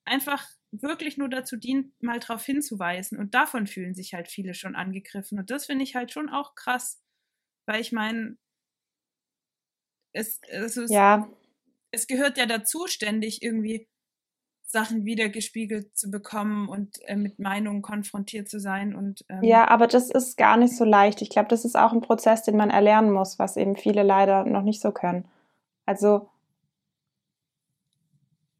einfach 0.07 0.49
wirklich 0.73 1.18
nur 1.18 1.29
dazu 1.29 1.57
dient, 1.57 1.92
mal 2.03 2.20
darauf 2.20 2.44
hinzuweisen. 2.44 3.18
Und 3.18 3.35
davon 3.35 3.66
fühlen 3.66 3.94
sich 3.94 4.14
halt 4.14 4.29
viele 4.29 4.55
schon 4.55 4.75
angegriffen. 4.75 5.38
Und 5.38 5.51
das 5.51 5.66
finde 5.66 5.85
ich 5.85 5.94
halt 5.94 6.11
schon 6.11 6.31
auch 6.31 6.55
krass, 6.55 7.03
weil 7.66 7.83
ich 7.83 7.92
meine, 7.92 8.38
es, 10.14 10.40
es, 10.49 10.79
Ja, 10.90 11.29
es 11.92 12.07
gehört 12.07 12.38
ja 12.38 12.46
dazu, 12.46 12.87
ständig 12.87 13.42
irgendwie 13.42 13.89
Sachen 14.70 15.04
wiedergespiegelt 15.04 15.96
zu 15.96 16.11
bekommen 16.11 16.68
und 16.68 16.98
äh, 17.06 17.16
mit 17.16 17.38
Meinungen 17.38 17.83
konfrontiert 17.83 18.48
zu 18.48 18.61
sein. 18.61 18.94
Und 18.94 19.24
ähm, 19.28 19.42
ja, 19.42 19.68
aber 19.68 19.87
das 19.87 20.11
ist 20.11 20.37
gar 20.37 20.56
nicht 20.56 20.76
so 20.76 20.85
leicht. 20.85 21.22
Ich 21.22 21.30
glaube, 21.30 21.48
das 21.48 21.64
ist 21.64 21.76
auch 21.76 21.92
ein 21.92 22.00
Prozess, 22.00 22.42
den 22.44 22.56
man 22.56 22.70
erlernen 22.70 23.11
muss, 23.11 23.38
was 23.38 23.56
eben 23.56 23.76
viele 23.76 24.02
leider 24.02 24.44
noch 24.44 24.62
nicht 24.62 24.80
so 24.80 24.92
können. 24.92 25.24
Also, 25.87 26.28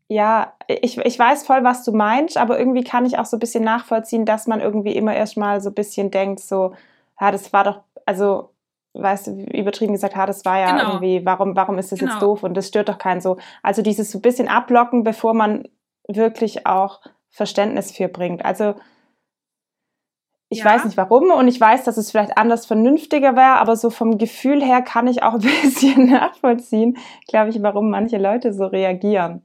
ja, 0.09 0.53
ich, 0.67 0.99
ich 0.99 1.19
weiß 1.19 1.45
voll, 1.47 1.63
was 1.63 1.85
du 1.85 1.93
meinst, 1.93 2.37
aber 2.37 2.59
irgendwie 2.59 2.83
kann 2.83 3.07
ich 3.07 3.19
auch 3.19 3.27
so 3.27 3.37
ein 3.37 3.41
bisschen 3.41 3.63
nachvollziehen, 3.63 4.25
dass 4.25 4.49
man 4.49 4.61
irgendwie 4.61 4.97
immer 4.97 5.15
erstmal 5.15 5.61
so 5.61 5.71
ein 5.71 5.75
bisschen 5.75 6.11
denkt, 6.11 6.41
so, 6.41 6.75
ja, 7.21 7.31
das 7.31 7.53
war 7.53 7.63
doch, 7.63 7.81
also, 8.07 8.51
weißt 8.95 9.29
du, 9.29 9.45
übertrieben 9.53 9.93
gesagt, 9.93 10.17
ja, 10.17 10.27
das 10.27 10.45
war 10.45 10.59
ja 10.59 10.79
Genau. 10.79 10.91
irgendwie, 10.95 11.25
warum, 11.25 11.55
warum 11.55 11.79
ist 11.79 11.93
das 11.93 12.01
Genau. 12.01 12.11
jetzt 12.13 12.23
doof 12.23 12.43
und 12.43 12.55
das 12.55 12.67
stört 12.67 12.89
doch 12.89 12.99
keinen 12.99 13.21
so. 13.21 13.37
Also 13.63 13.83
dieses 13.83 14.11
so 14.11 14.19
ein 14.19 14.23
bisschen 14.23 14.49
ablocken, 14.49 15.05
bevor 15.05 15.33
man 15.35 15.69
wirklich 16.17 16.67
auch 16.67 17.01
Verständnis 17.31 17.93
für 17.93 18.09
bringt. 18.09 18.45
Also, 18.45 18.75
ich 20.49 20.59
Ja. 20.59 20.65
weiß 20.65 20.85
nicht 20.85 20.97
warum 20.97 21.31
und 21.31 21.47
ich 21.47 21.61
weiß, 21.61 21.85
dass 21.85 21.97
es 21.97 22.11
vielleicht 22.11 22.37
anders 22.37 22.67
vernünftiger 22.67 23.37
wäre, 23.37 23.59
aber 23.61 23.77
so 23.77 23.89
vom 23.89 24.19
Gefühl 24.19 24.63
her 24.65 24.83
kann 24.83 25.07
ich 25.07 25.23
auch 25.23 25.35
ein 25.35 25.41
bisschen 25.63 26.11
nachvollziehen, 26.11 26.99
glaube 27.29 27.51
ich, 27.51 27.63
warum 27.63 27.91
manche 27.91 28.19
Leute 28.19 28.53
so 28.53 28.67
reagieren. 28.67 29.43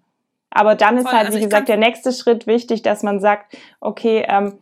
Aber 0.49 0.75
dann 0.75 0.97
ist 0.97 1.03
Voll, 1.03 1.13
halt, 1.13 1.25
also 1.27 1.37
wie 1.37 1.43
ich 1.43 1.49
gesagt, 1.49 1.69
der 1.69 1.77
nächste 1.77 2.11
Schritt 2.11 2.47
wichtig, 2.47 2.81
dass 2.81 3.03
man 3.03 3.19
sagt, 3.19 3.57
okay, 3.81 4.25
ähm, 4.27 4.57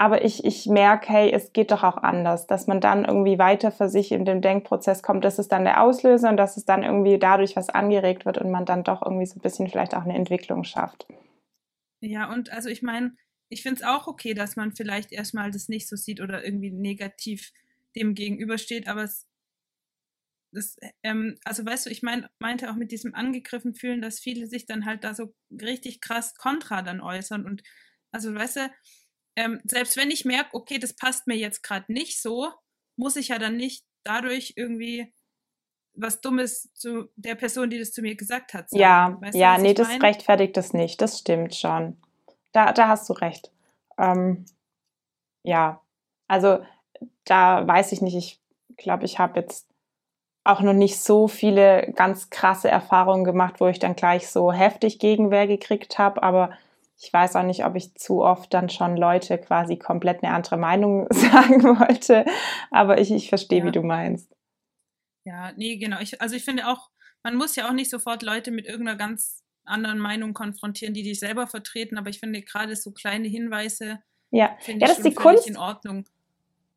aber 0.00 0.24
ich, 0.24 0.46
ich 0.46 0.64
merke, 0.64 1.12
hey, 1.12 1.30
es 1.30 1.52
geht 1.52 1.70
doch 1.70 1.82
auch 1.82 1.98
anders, 1.98 2.46
dass 2.46 2.66
man 2.66 2.80
dann 2.80 3.04
irgendwie 3.04 3.38
weiter 3.38 3.70
für 3.70 3.90
sich 3.90 4.12
in 4.12 4.24
dem 4.24 4.40
Denkprozess 4.40 5.02
kommt, 5.02 5.26
das 5.26 5.38
ist 5.38 5.52
dann 5.52 5.64
der 5.64 5.82
Auslöser 5.82 6.30
und 6.30 6.38
dass 6.38 6.56
es 6.56 6.64
dann 6.64 6.82
irgendwie 6.82 7.18
dadurch 7.18 7.54
was 7.54 7.68
angeregt 7.68 8.24
wird 8.24 8.38
und 8.38 8.50
man 8.50 8.64
dann 8.64 8.82
doch 8.82 9.02
irgendwie 9.02 9.26
so 9.26 9.36
ein 9.36 9.42
bisschen 9.42 9.68
vielleicht 9.68 9.94
auch 9.94 10.04
eine 10.04 10.14
Entwicklung 10.14 10.64
schafft. 10.64 11.06
Ja, 12.00 12.32
und 12.32 12.50
also 12.50 12.70
ich 12.70 12.80
meine, 12.80 13.14
ich 13.50 13.62
finde 13.62 13.82
es 13.82 13.86
auch 13.86 14.06
okay, 14.06 14.32
dass 14.32 14.56
man 14.56 14.72
vielleicht 14.72 15.12
erstmal 15.12 15.50
das 15.50 15.68
nicht 15.68 15.86
so 15.86 15.96
sieht 15.96 16.22
oder 16.22 16.42
irgendwie 16.42 16.70
negativ 16.70 17.52
dem 17.94 18.14
gegenübersteht, 18.14 18.88
aber 18.88 19.02
es 19.02 19.26
das, 20.52 20.78
ähm, 21.02 21.36
also 21.44 21.64
weißt 21.64 21.86
du, 21.86 21.90
ich 21.90 22.02
mein, 22.02 22.26
meinte 22.38 22.70
auch 22.70 22.74
mit 22.74 22.90
diesem 22.90 23.14
angegriffen 23.14 23.74
fühlen, 23.74 24.00
dass 24.00 24.18
viele 24.18 24.46
sich 24.46 24.64
dann 24.64 24.86
halt 24.86 25.04
da 25.04 25.12
so 25.12 25.34
richtig 25.50 26.00
krass 26.00 26.34
kontra 26.36 26.80
dann 26.80 27.02
äußern 27.02 27.44
und 27.44 27.62
also 28.12 28.34
weißt 28.34 28.56
du, 28.56 28.70
ähm, 29.40 29.60
selbst 29.64 29.96
wenn 29.96 30.10
ich 30.10 30.24
merke, 30.26 30.54
okay, 30.54 30.78
das 30.78 30.92
passt 30.92 31.26
mir 31.26 31.36
jetzt 31.36 31.62
gerade 31.62 31.90
nicht 31.90 32.20
so, 32.20 32.52
muss 32.96 33.16
ich 33.16 33.28
ja 33.28 33.38
dann 33.38 33.56
nicht 33.56 33.84
dadurch 34.04 34.52
irgendwie 34.56 35.12
was 35.94 36.20
Dummes 36.20 36.72
zu 36.74 37.08
der 37.16 37.34
Person, 37.34 37.70
die 37.70 37.78
das 37.78 37.92
zu 37.92 38.02
mir 38.02 38.14
gesagt 38.16 38.52
hat. 38.52 38.68
sagen. 38.68 38.80
Ja, 38.80 39.16
Weißt 39.20 39.34
du, 39.34 39.38
ja, 39.38 39.54
was 39.54 39.62
nee, 39.62 39.74
das 39.74 39.88
mein? 39.88 40.02
rechtfertigt 40.02 40.56
das 40.56 40.72
nicht. 40.74 41.00
Das 41.00 41.18
stimmt 41.18 41.54
schon. 41.54 41.96
Da, 42.52 42.72
da 42.72 42.88
hast 42.88 43.08
du 43.08 43.14
recht. 43.14 43.50
Ähm, 43.98 44.44
ja, 45.42 45.82
also 46.28 46.64
da 47.24 47.66
weiß 47.66 47.92
ich 47.92 48.02
nicht. 48.02 48.14
Ich 48.14 48.40
glaube, 48.76 49.04
ich 49.04 49.18
habe 49.18 49.40
jetzt 49.40 49.66
auch 50.44 50.60
noch 50.60 50.72
nicht 50.74 51.00
so 51.00 51.28
viele 51.28 51.92
ganz 51.94 52.30
krasse 52.30 52.68
Erfahrungen 52.68 53.24
gemacht, 53.24 53.60
wo 53.60 53.68
ich 53.68 53.78
dann 53.78 53.96
gleich 53.96 54.28
so 54.28 54.52
heftig 54.52 54.98
Gegenwehr 54.98 55.46
gekriegt 55.46 55.98
habe. 55.98 56.22
Aber 56.22 56.56
ich 57.02 57.12
weiß 57.12 57.36
auch 57.36 57.42
nicht, 57.44 57.64
ob 57.64 57.76
ich 57.76 57.94
zu 57.94 58.22
oft 58.22 58.52
dann 58.52 58.68
schon 58.68 58.96
Leute 58.96 59.38
quasi 59.38 59.76
komplett 59.78 60.22
eine 60.22 60.34
andere 60.34 60.56
Meinung 60.58 61.06
sagen 61.10 61.62
wollte. 61.62 62.24
Aber 62.70 63.00
ich, 63.00 63.10
ich 63.10 63.28
verstehe, 63.28 63.60
Ja. 63.60 63.64
wie 63.66 63.72
du 63.72 63.82
meinst. 63.82 64.30
Ja, 65.24 65.52
nee, 65.56 65.76
genau. 65.76 65.98
Ich, 66.00 66.20
also 66.20 66.34
ich 66.36 66.44
finde 66.44 66.66
auch, 66.68 66.90
man 67.22 67.36
muss 67.36 67.56
ja 67.56 67.68
auch 67.68 67.72
nicht 67.72 67.90
sofort 67.90 68.22
Leute 68.22 68.50
mit 68.50 68.66
irgendeiner 68.66 68.96
ganz 68.98 69.42
anderen 69.64 69.98
Meinung 69.98 70.34
konfrontieren, 70.34 70.94
die 70.94 71.02
dich 71.02 71.20
selber 71.20 71.46
vertreten, 71.46 71.96
aber 71.98 72.08
ich 72.10 72.18
finde 72.18 72.42
gerade 72.42 72.74
so 72.76 72.90
kleine 72.92 73.28
Hinweise 73.28 74.00
Ja, 74.30 74.56
finde 74.60 74.80
Ja, 74.82 74.88
das 74.88 74.98
ist 74.98 75.06
die 75.06 75.14
Kunst. 75.14 75.46
in 75.46 75.56
Ordnung. 75.56 76.04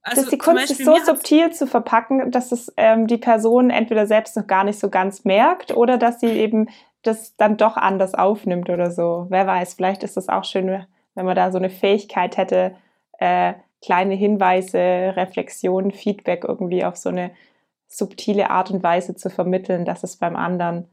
das 0.04 0.12
Also 0.18 0.22
ist 0.24 0.32
die 0.34 0.38
zum 0.38 0.46
Kunst, 0.54 0.64
es 0.64 0.70
Beispiel 0.70 0.86
so 0.86 0.92
mir 0.92 0.98
hat's- 0.98 1.08
subtil 1.08 1.52
zu 1.54 1.66
verpacken, 1.68 2.30
dass 2.32 2.52
es 2.52 2.72
ähm, 2.78 3.08
die 3.08 3.18
Person 3.18 3.70
entweder 3.70 4.06
selbst 4.06 4.36
noch 4.36 4.48
gar 4.48 4.64
nicht 4.66 4.80
so 4.80 4.90
ganz 4.90 5.24
merkt 5.24 5.72
oder 5.76 5.98
dass 5.98 6.20
sie 6.20 6.28
eben 6.28 6.70
das 7.04 7.36
dann 7.36 7.58
doch 7.58 7.78
anders 7.78 8.14
aufnimmt 8.14 8.70
oder 8.70 8.92
so. 8.92 9.28
Wer 9.30 9.46
weiß, 9.46 9.76
vielleicht 9.76 10.04
ist 10.04 10.18
das 10.18 10.30
auch 10.30 10.44
schön, 10.44 10.86
wenn 11.16 11.26
man 11.26 11.36
da 11.36 11.52
so 11.52 11.58
eine 11.58 11.70
Fähigkeit 11.70 12.38
hätte, 12.38 12.76
äh, 13.20 13.54
kleine 13.84 14.16
Hinweise, 14.16 14.80
Reflexionen, 15.16 15.92
Feedback 15.92 16.46
irgendwie 16.48 16.86
auf 16.86 16.96
so 16.96 17.10
eine 17.10 17.32
subtile 17.88 18.50
Art 18.50 18.72
und 18.72 18.82
Weise 18.82 19.16
zu 19.16 19.30
vermitteln, 19.30 19.86
dass 19.86 20.04
es 20.04 20.18
beim 20.18 20.36
anderen 20.36 20.88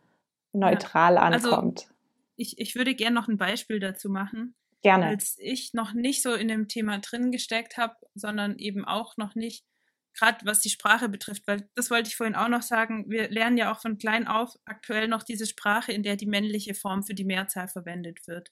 neutral 0.53 1.17
Also, 1.17 1.51
ankommt. 1.51 1.89
Ich, 2.37 2.59
ich 2.59 2.75
würde 2.75 2.95
gerne 2.95 3.15
noch 3.15 3.29
ein 3.29 3.39
Beispiel 3.39 3.81
dazu 3.81 4.11
machen. 4.11 4.55
Gerne. 4.83 5.07
als 5.09 5.37
ich 5.39 5.75
noch 5.75 5.93
nicht 5.93 6.23
so 6.23 6.33
in 6.33 6.49
dem 6.49 6.67
Thema 6.67 6.99
drin 7.01 7.31
gesteckt 7.31 7.77
habe, 7.77 7.97
sondern 8.15 8.57
eben 8.57 8.87
auch 8.87 9.19
noch 9.19 9.35
nicht, 9.35 9.67
gerade 10.15 10.45
was 10.47 10.61
die 10.61 10.71
Sprache 10.71 11.09
betrifft, 11.09 11.47
weil 11.47 11.69
das 11.75 11.91
wollte 11.91 12.09
ich 12.09 12.17
vorhin 12.17 12.35
auch 12.37 12.49
noch 12.49 12.63
sagen, 12.63 13.07
wir 13.09 13.31
lernen 13.31 13.57
ja 13.59 13.73
auch 13.73 13.81
von 13.81 13.99
klein 13.99 14.27
auf 14.29 14.57
aktuell 14.65 15.09
noch 15.09 15.23
diese 15.23 15.47
Sprache, 15.47 15.93
in 15.93 16.03
der 16.03 16.17
die 16.17 16.27
männliche 16.27 16.75
Form 16.75 17.03
für 17.05 17.15
die 17.15 17.25
Mehrzahl 17.25 17.69
verwendet 17.69 18.27
wird. 18.27 18.51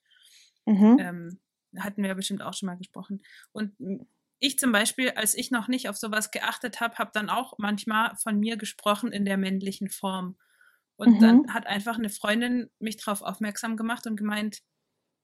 Mhm. 0.66 0.99
Ähm, 0.99 1.40
hatten 1.79 2.03
wir 2.03 2.09
ja 2.09 2.14
bestimmt 2.14 2.42
auch 2.42 2.55
schon 2.55 2.66
mal 2.66 2.77
gesprochen. 2.77 3.23
Und 3.53 3.77
ich 4.40 4.59
zum 4.59 4.73
Beispiel, 4.73 5.11
als 5.11 5.35
ich 5.37 5.51
noch 5.51 5.68
nicht 5.68 5.88
auf 5.88 5.97
sowas 5.97 6.31
geachtet 6.31 6.81
habe, 6.81 6.97
habe 6.97 7.11
dann 7.12 7.31
auch 7.31 7.55
manchmal 7.59 8.16
von 8.16 8.38
mir 8.38 8.57
gesprochen 8.57 9.12
in 9.12 9.25
der 9.25 9.37
männlichen 9.37 9.90
Form. 9.90 10.38
Und 10.97 11.23
Mhm. 11.23 11.23
dann 11.23 11.53
hat 11.53 11.66
einfach 11.66 11.99
eine 11.99 12.11
Freundin 12.11 12.71
mich 12.79 12.97
darauf 12.97 13.23
aufmerksam 13.23 13.77
gemacht 13.77 14.07
und 14.07 14.16
gemeint, 14.16 14.61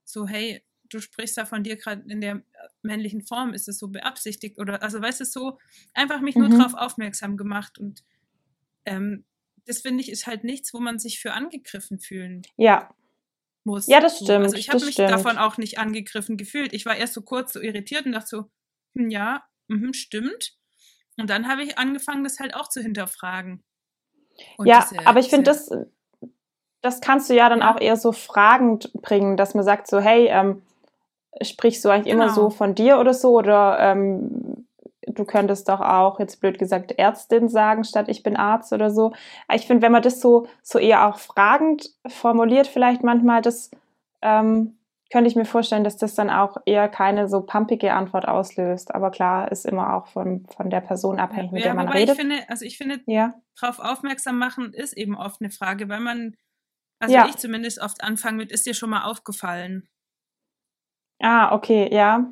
so, 0.05 0.27
hey, 0.27 0.65
du 0.89 0.99
sprichst 0.99 1.37
da 1.37 1.45
von 1.45 1.63
dir 1.63 1.75
gerade 1.75 2.03
in 2.11 2.21
der 2.21 2.41
männlichen 2.81 3.21
Form, 3.25 3.53
ist 3.53 3.67
es 3.67 3.77
so 3.79 3.87
beabsichtigt 3.87 4.59
oder, 4.59 4.81
also 4.83 5.01
weißt 5.01 5.21
du, 5.21 5.25
so 5.25 5.57
einfach 5.93 6.21
mich 6.21 6.35
nur 6.35 6.49
Mhm. 6.49 6.57
darauf 6.59 6.73
aufmerksam 6.75 7.37
gemacht 7.37 7.77
und 7.79 8.03
ähm, 8.85 9.25
das 9.65 9.81
finde 9.81 10.01
ich 10.03 10.11
ist 10.11 10.27
halt 10.27 10.43
nichts, 10.43 10.73
wo 10.73 10.79
man 10.79 10.99
sich 10.99 11.19
für 11.19 11.33
angegriffen 11.33 11.99
fühlen 11.99 12.43
Ja, 12.55 12.93
muss. 13.63 13.87
Ja, 13.87 13.99
das 13.99 14.19
stimmt, 14.19 14.45
Also 14.45 14.57
ich 14.57 14.69
habe 14.69 14.85
mich 14.85 14.93
stimmt. 14.93 15.09
davon 15.09 15.37
auch 15.39 15.57
nicht 15.57 15.79
angegriffen 15.79 16.37
gefühlt. 16.37 16.71
Ich 16.73 16.85
war 16.85 16.95
erst 16.95 17.13
so 17.15 17.21
kurz 17.23 17.53
so 17.53 17.59
irritiert 17.61 18.05
und 18.05 18.11
dachte 18.11 18.27
so, 18.27 18.51
hm, 18.95 19.09
ja, 19.09 19.43
mhm, 19.67 19.93
stimmt. 19.93 20.55
Und 21.17 21.29
dann 21.31 21.47
habe 21.47 21.63
ich 21.63 21.77
angefangen, 21.79 22.23
das 22.23 22.39
halt 22.39 22.53
auch 22.53 22.69
zu 22.69 22.81
hinterfragen. 22.81 23.63
Und 24.57 24.67
ja, 24.67 24.85
diese- 24.87 25.07
aber 25.07 25.19
ich 25.19 25.29
finde, 25.29 25.45
das, 25.45 25.71
das 26.81 27.01
kannst 27.01 27.29
du 27.29 27.33
ja 27.33 27.49
dann 27.49 27.59
Ja. 27.59 27.73
auch 27.73 27.81
eher 27.81 27.95
so 27.97 28.11
fragend 28.11 28.91
bringen, 29.01 29.37
dass 29.37 29.55
man 29.55 29.63
sagt 29.63 29.87
so, 29.87 29.99
hey, 29.99 30.27
ähm, 30.27 30.61
sprichst 31.41 31.83
du 31.85 31.89
eigentlich 31.89 32.13
immer 32.13 32.25
Genau. 32.25 32.35
so 32.35 32.49
von 32.49 32.75
dir 32.75 32.99
oder 32.99 33.13
so? 33.13 33.31
Oder 33.37 33.77
ähm, 33.79 34.65
du 35.07 35.25
könntest 35.25 35.69
doch 35.69 35.81
auch, 35.81 36.19
jetzt 36.19 36.39
blöd 36.41 36.57
gesagt, 36.57 36.91
Ärztin 36.93 37.47
sagen, 37.49 37.83
statt 37.83 38.07
ich 38.09 38.23
bin 38.23 38.35
Arzt 38.35 38.73
oder 38.73 38.89
so. 38.89 39.13
Ich 39.53 39.67
finde, 39.67 39.83
wenn 39.83 39.91
man 39.91 40.01
das 40.01 40.19
so, 40.21 40.47
so 40.63 40.79
eher 40.79 41.07
auch 41.07 41.19
fragend 41.19 41.89
formuliert, 42.07 42.67
vielleicht 42.67 43.03
manchmal, 43.03 43.41
das 43.41 43.69
ähm, 44.21 44.77
könnte 45.11 45.29
ich 45.29 45.35
mir 45.35 45.45
vorstellen, 45.45 45.83
dass 45.83 45.97
das 45.97 46.15
dann 46.15 46.31
auch 46.31 46.57
eher 46.65 46.89
keine 46.89 47.27
so 47.29 47.41
pumpige 47.41 47.93
Antwort 47.93 48.27
auslöst. 48.27 48.95
Aber 48.95 49.11
klar, 49.11 49.51
ist 49.51 49.65
immer 49.65 49.93
auch 49.95 50.07
von, 50.07 50.45
von 50.47 50.69
der 50.71 50.81
Person 50.81 51.19
abhängig, 51.19 51.51
mit 51.51 51.61
ja, 51.61 51.67
der 51.67 51.75
man 51.75 51.87
wobei 51.87 51.99
redet. 51.99 52.15
ich 52.15 52.21
finde, 52.21 52.35
also 52.49 52.65
ich 52.65 52.77
finde, 52.77 52.99
ja. 53.05 53.35
darauf 53.59 53.79
aufmerksam 53.79 54.39
machen 54.39 54.73
ist 54.73 54.97
eben 54.97 55.15
oft 55.15 55.41
eine 55.41 55.51
Frage, 55.51 55.87
weil 55.89 55.99
man, 55.99 56.35
also 56.99 57.13
Ja. 57.13 57.27
ich 57.27 57.37
zumindest 57.37 57.79
oft 57.79 58.03
anfange 58.03 58.37
mit, 58.37 58.51
ist 58.51 58.65
dir 58.65 58.73
schon 58.73 58.89
mal 58.89 59.03
aufgefallen? 59.03 59.87
Ah, 61.21 61.53
okay, 61.53 61.93
ja. 61.93 62.31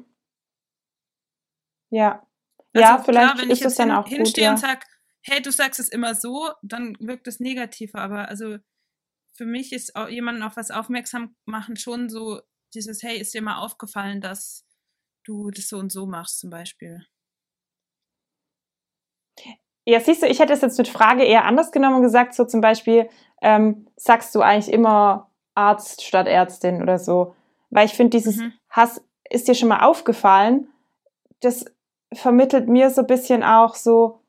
Ja. 1.90 2.28
Also 2.74 2.88
ja, 2.88 2.98
vielleicht 3.04 3.34
klar, 3.34 3.38
wenn 3.38 3.50
ist 3.52 3.60
es 3.60 3.64
jetzt 3.64 3.80
dann 3.80 3.92
auch 3.92 4.06
gut, 4.06 4.14
hinstehe 4.14 4.46
ja. 4.46 4.52
und 4.52 4.58
sag, 4.58 4.86
hey, 5.22 5.42
du 5.42 5.52
sagst 5.52 5.80
es 5.80 5.90
immer 5.90 6.16
so, 6.16 6.52
dann 6.64 6.98
wirkt 7.00 7.28
es 7.28 7.40
negativer. 7.40 8.00
Aber 8.00 8.28
also 8.30 8.58
für 9.36 9.46
mich 9.46 9.74
ist 9.74 9.96
auch 9.96 10.10
jemanden 10.10 10.42
auf 10.42 10.58
was 10.58 10.72
aufmerksam 10.72 11.36
machen 11.46 11.76
schon 11.76 12.10
so 12.10 12.42
dieses, 12.74 13.04
hey, 13.04 13.20
ist 13.20 13.34
dir 13.34 13.42
mal 13.42 13.60
aufgefallen, 13.60 14.22
dass 14.22 14.66
du 15.24 15.52
das 15.52 15.70
so 15.70 15.78
und 15.78 15.92
so 15.92 16.06
machst 16.06 16.40
zum 16.40 16.50
Beispiel. 16.50 17.06
Ja, 19.86 20.00
siehst 20.00 20.24
du, 20.24 20.28
ich 20.28 20.40
hätte 20.40 20.54
es 20.54 20.62
jetzt 20.62 20.78
mit 20.78 20.88
Frage 20.88 21.24
eher 21.24 21.46
anders 21.46 21.72
genommen 21.72 21.98
und 21.98 22.04
gesagt, 22.04 22.34
so 22.34 22.46
zum 22.46 22.62
Beispiel, 22.62 23.10
ähm, 23.42 23.88
sagst 23.98 24.34
du 24.34 24.42
eigentlich 24.42 24.74
immer 24.74 25.30
Arzt 25.56 26.02
statt 26.04 26.28
Ärztin 26.28 26.82
oder 26.82 26.98
so. 26.98 27.36
Weil 27.70 27.88
ich 27.88 27.94
finde, 27.94 28.18
dieses 28.18 28.38
Mhm. 28.38 28.54
Hass 28.74 29.02
ist 29.30 29.48
dir 29.48 29.56
schon 29.56 29.70
mal 29.70 29.86
aufgefallen, 29.86 30.68
das 31.40 31.66
vermittelt 32.14 32.68
mir 32.68 32.90
so 32.90 33.02
ein 33.02 33.08
bisschen 33.08 33.44
auch 33.44 33.76
so, 33.76 34.20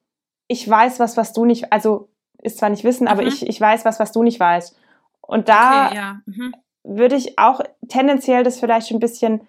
ich 0.47 0.69
weiß 0.69 1.01
was, 1.01 1.17
was 1.17 1.33
du 1.33 1.45
nicht, 1.45 1.73
also 1.73 2.09
ist 2.43 2.59
zwar 2.59 2.71
nicht 2.71 2.85
wissen, 2.85 3.09
aber 3.09 3.23
Mhm. 3.23 3.29
ich, 3.29 3.47
ich 3.49 3.61
weiß 3.61 3.85
was, 3.85 3.99
was 3.99 4.13
du 4.13 4.23
nicht 4.23 4.39
weißt. 4.39 4.77
Und 5.23 5.49
da 5.49 5.87
Okay, 5.87 5.97
ja. 5.97 6.21
Mhm. 6.27 6.55
würde 6.85 7.17
ich 7.17 7.39
auch 7.39 7.61
tendenziell 7.89 8.45
das 8.45 8.61
vielleicht 8.61 8.89
schon 8.89 8.99
ein 8.99 9.01
bisschen 9.01 9.47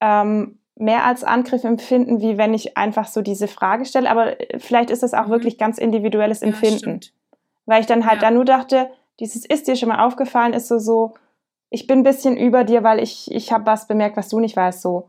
ähm, 0.00 0.58
mehr 0.76 1.04
als 1.04 1.24
Angriff 1.24 1.64
empfinden, 1.64 2.20
wie 2.20 2.38
wenn 2.38 2.54
ich 2.54 2.76
einfach 2.76 3.08
so 3.08 3.20
diese 3.22 3.48
Frage 3.48 3.84
stelle. 3.84 4.08
Aber 4.10 4.40
äh, 4.40 4.58
vielleicht 4.60 4.90
ist 4.90 5.02
das 5.02 5.14
auch 5.14 5.26
Mhm. 5.26 5.32
wirklich 5.32 5.58
ganz 5.58 5.78
individuelles 5.78 6.40
Ja, 6.40 6.48
Empfinden. 6.48 6.78
stimmt. 6.78 7.12
Weil 7.66 7.80
ich 7.80 7.86
dann 7.86 8.06
halt 8.06 8.22
Ja. 8.22 8.28
da 8.28 8.34
nur 8.34 8.44
dachte, 8.44 8.90
dieses 9.20 9.44
ist 9.44 9.66
dir 9.68 9.76
schon 9.76 9.88
mal 9.88 10.04
aufgefallen, 10.04 10.52
ist 10.52 10.68
so, 10.68 10.78
so, 10.78 11.14
ich 11.72 11.86
bin 11.86 12.00
ein 12.00 12.04
bisschen 12.04 12.36
über 12.36 12.64
dir, 12.64 12.82
weil 12.84 13.00
ich, 13.02 13.30
ich 13.32 13.50
habe 13.50 13.66
was 13.66 13.88
bemerkt, 13.88 14.16
was 14.16 14.28
du 14.28 14.38
nicht 14.40 14.56
weißt, 14.56 14.82
so. 14.82 15.08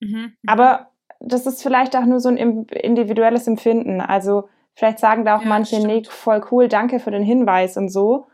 Mhm. 0.00 0.08
mhm. 0.08 0.32
Aber 0.46 0.90
das 1.20 1.46
ist 1.46 1.62
vielleicht 1.62 1.96
auch 1.96 2.04
nur 2.04 2.20
so 2.20 2.28
ein 2.28 2.36
individuelles 2.66 3.46
Empfinden. 3.46 4.00
Also 4.00 4.48
vielleicht 4.74 4.98
sagen 4.98 5.24
da 5.24 5.36
auch 5.38 5.42
Ja, 5.42 5.48
manche, 5.48 5.84
nee, 5.86 6.02
voll 6.04 6.44
cool, 6.50 6.68
danke 6.68 7.00
für 7.00 7.10
den 7.10 7.22
Hinweis 7.22 7.76
und 7.76 7.88
so. 7.88 8.26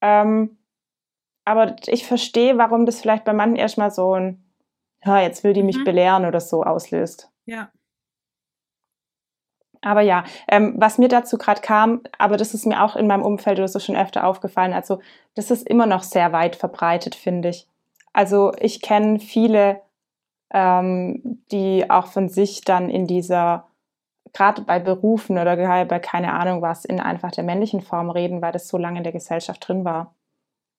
Ähm, 0.00 0.58
aber 1.44 1.76
ich 1.86 2.06
verstehe, 2.06 2.56
warum 2.56 2.86
das 2.86 3.00
vielleicht 3.00 3.24
bei 3.24 3.32
manchen 3.32 3.56
erstmal 3.56 3.90
so 3.90 4.14
ein, 4.14 4.44
ja, 5.04 5.20
jetzt 5.20 5.42
will 5.42 5.52
die 5.52 5.64
mich 5.64 5.78
Mhm. 5.78 5.84
belehren 5.84 6.24
oder 6.24 6.40
so 6.40 6.62
auslöst. 6.62 7.30
Ja. 7.46 7.70
Aber 9.82 10.00
ja, 10.00 10.24
ähm, 10.48 10.74
was 10.76 10.98
mir 10.98 11.08
dazu 11.08 11.36
gerade 11.36 11.60
kam, 11.60 12.02
aber 12.16 12.36
das 12.36 12.54
ist 12.54 12.66
mir 12.66 12.82
auch 12.82 12.94
in 12.96 13.08
meinem 13.08 13.22
Umfeld 13.22 13.58
oder 13.58 13.68
so 13.68 13.80
schon 13.80 13.96
öfter 13.96 14.24
aufgefallen, 14.26 14.72
also 14.72 15.00
das 15.34 15.50
ist 15.50 15.66
immer 15.68 15.86
noch 15.86 16.04
sehr 16.04 16.32
weit 16.32 16.56
verbreitet, 16.56 17.14
finde 17.14 17.48
ich. 17.50 17.66
Also 18.12 18.52
ich 18.60 18.80
kenne 18.80 19.18
viele, 19.18 19.80
ähm, 20.52 21.42
die 21.50 21.90
auch 21.90 22.06
von 22.06 22.28
sich 22.28 22.60
dann 22.62 22.90
in 22.90 23.06
dieser, 23.06 23.66
gerade 24.32 24.62
bei 24.62 24.78
Berufen 24.78 25.36
oder 25.38 25.56
bei 25.86 25.98
keine 25.98 26.32
Ahnung 26.32 26.62
was, 26.62 26.84
in 26.84 27.00
einfach 27.00 27.32
der 27.32 27.44
männlichen 27.44 27.80
Form 27.80 28.10
reden, 28.10 28.40
weil 28.40 28.52
das 28.52 28.68
so 28.68 28.78
lange 28.78 28.98
in 28.98 29.04
der 29.04 29.12
Gesellschaft 29.12 29.66
drin 29.66 29.84
war. 29.84 30.14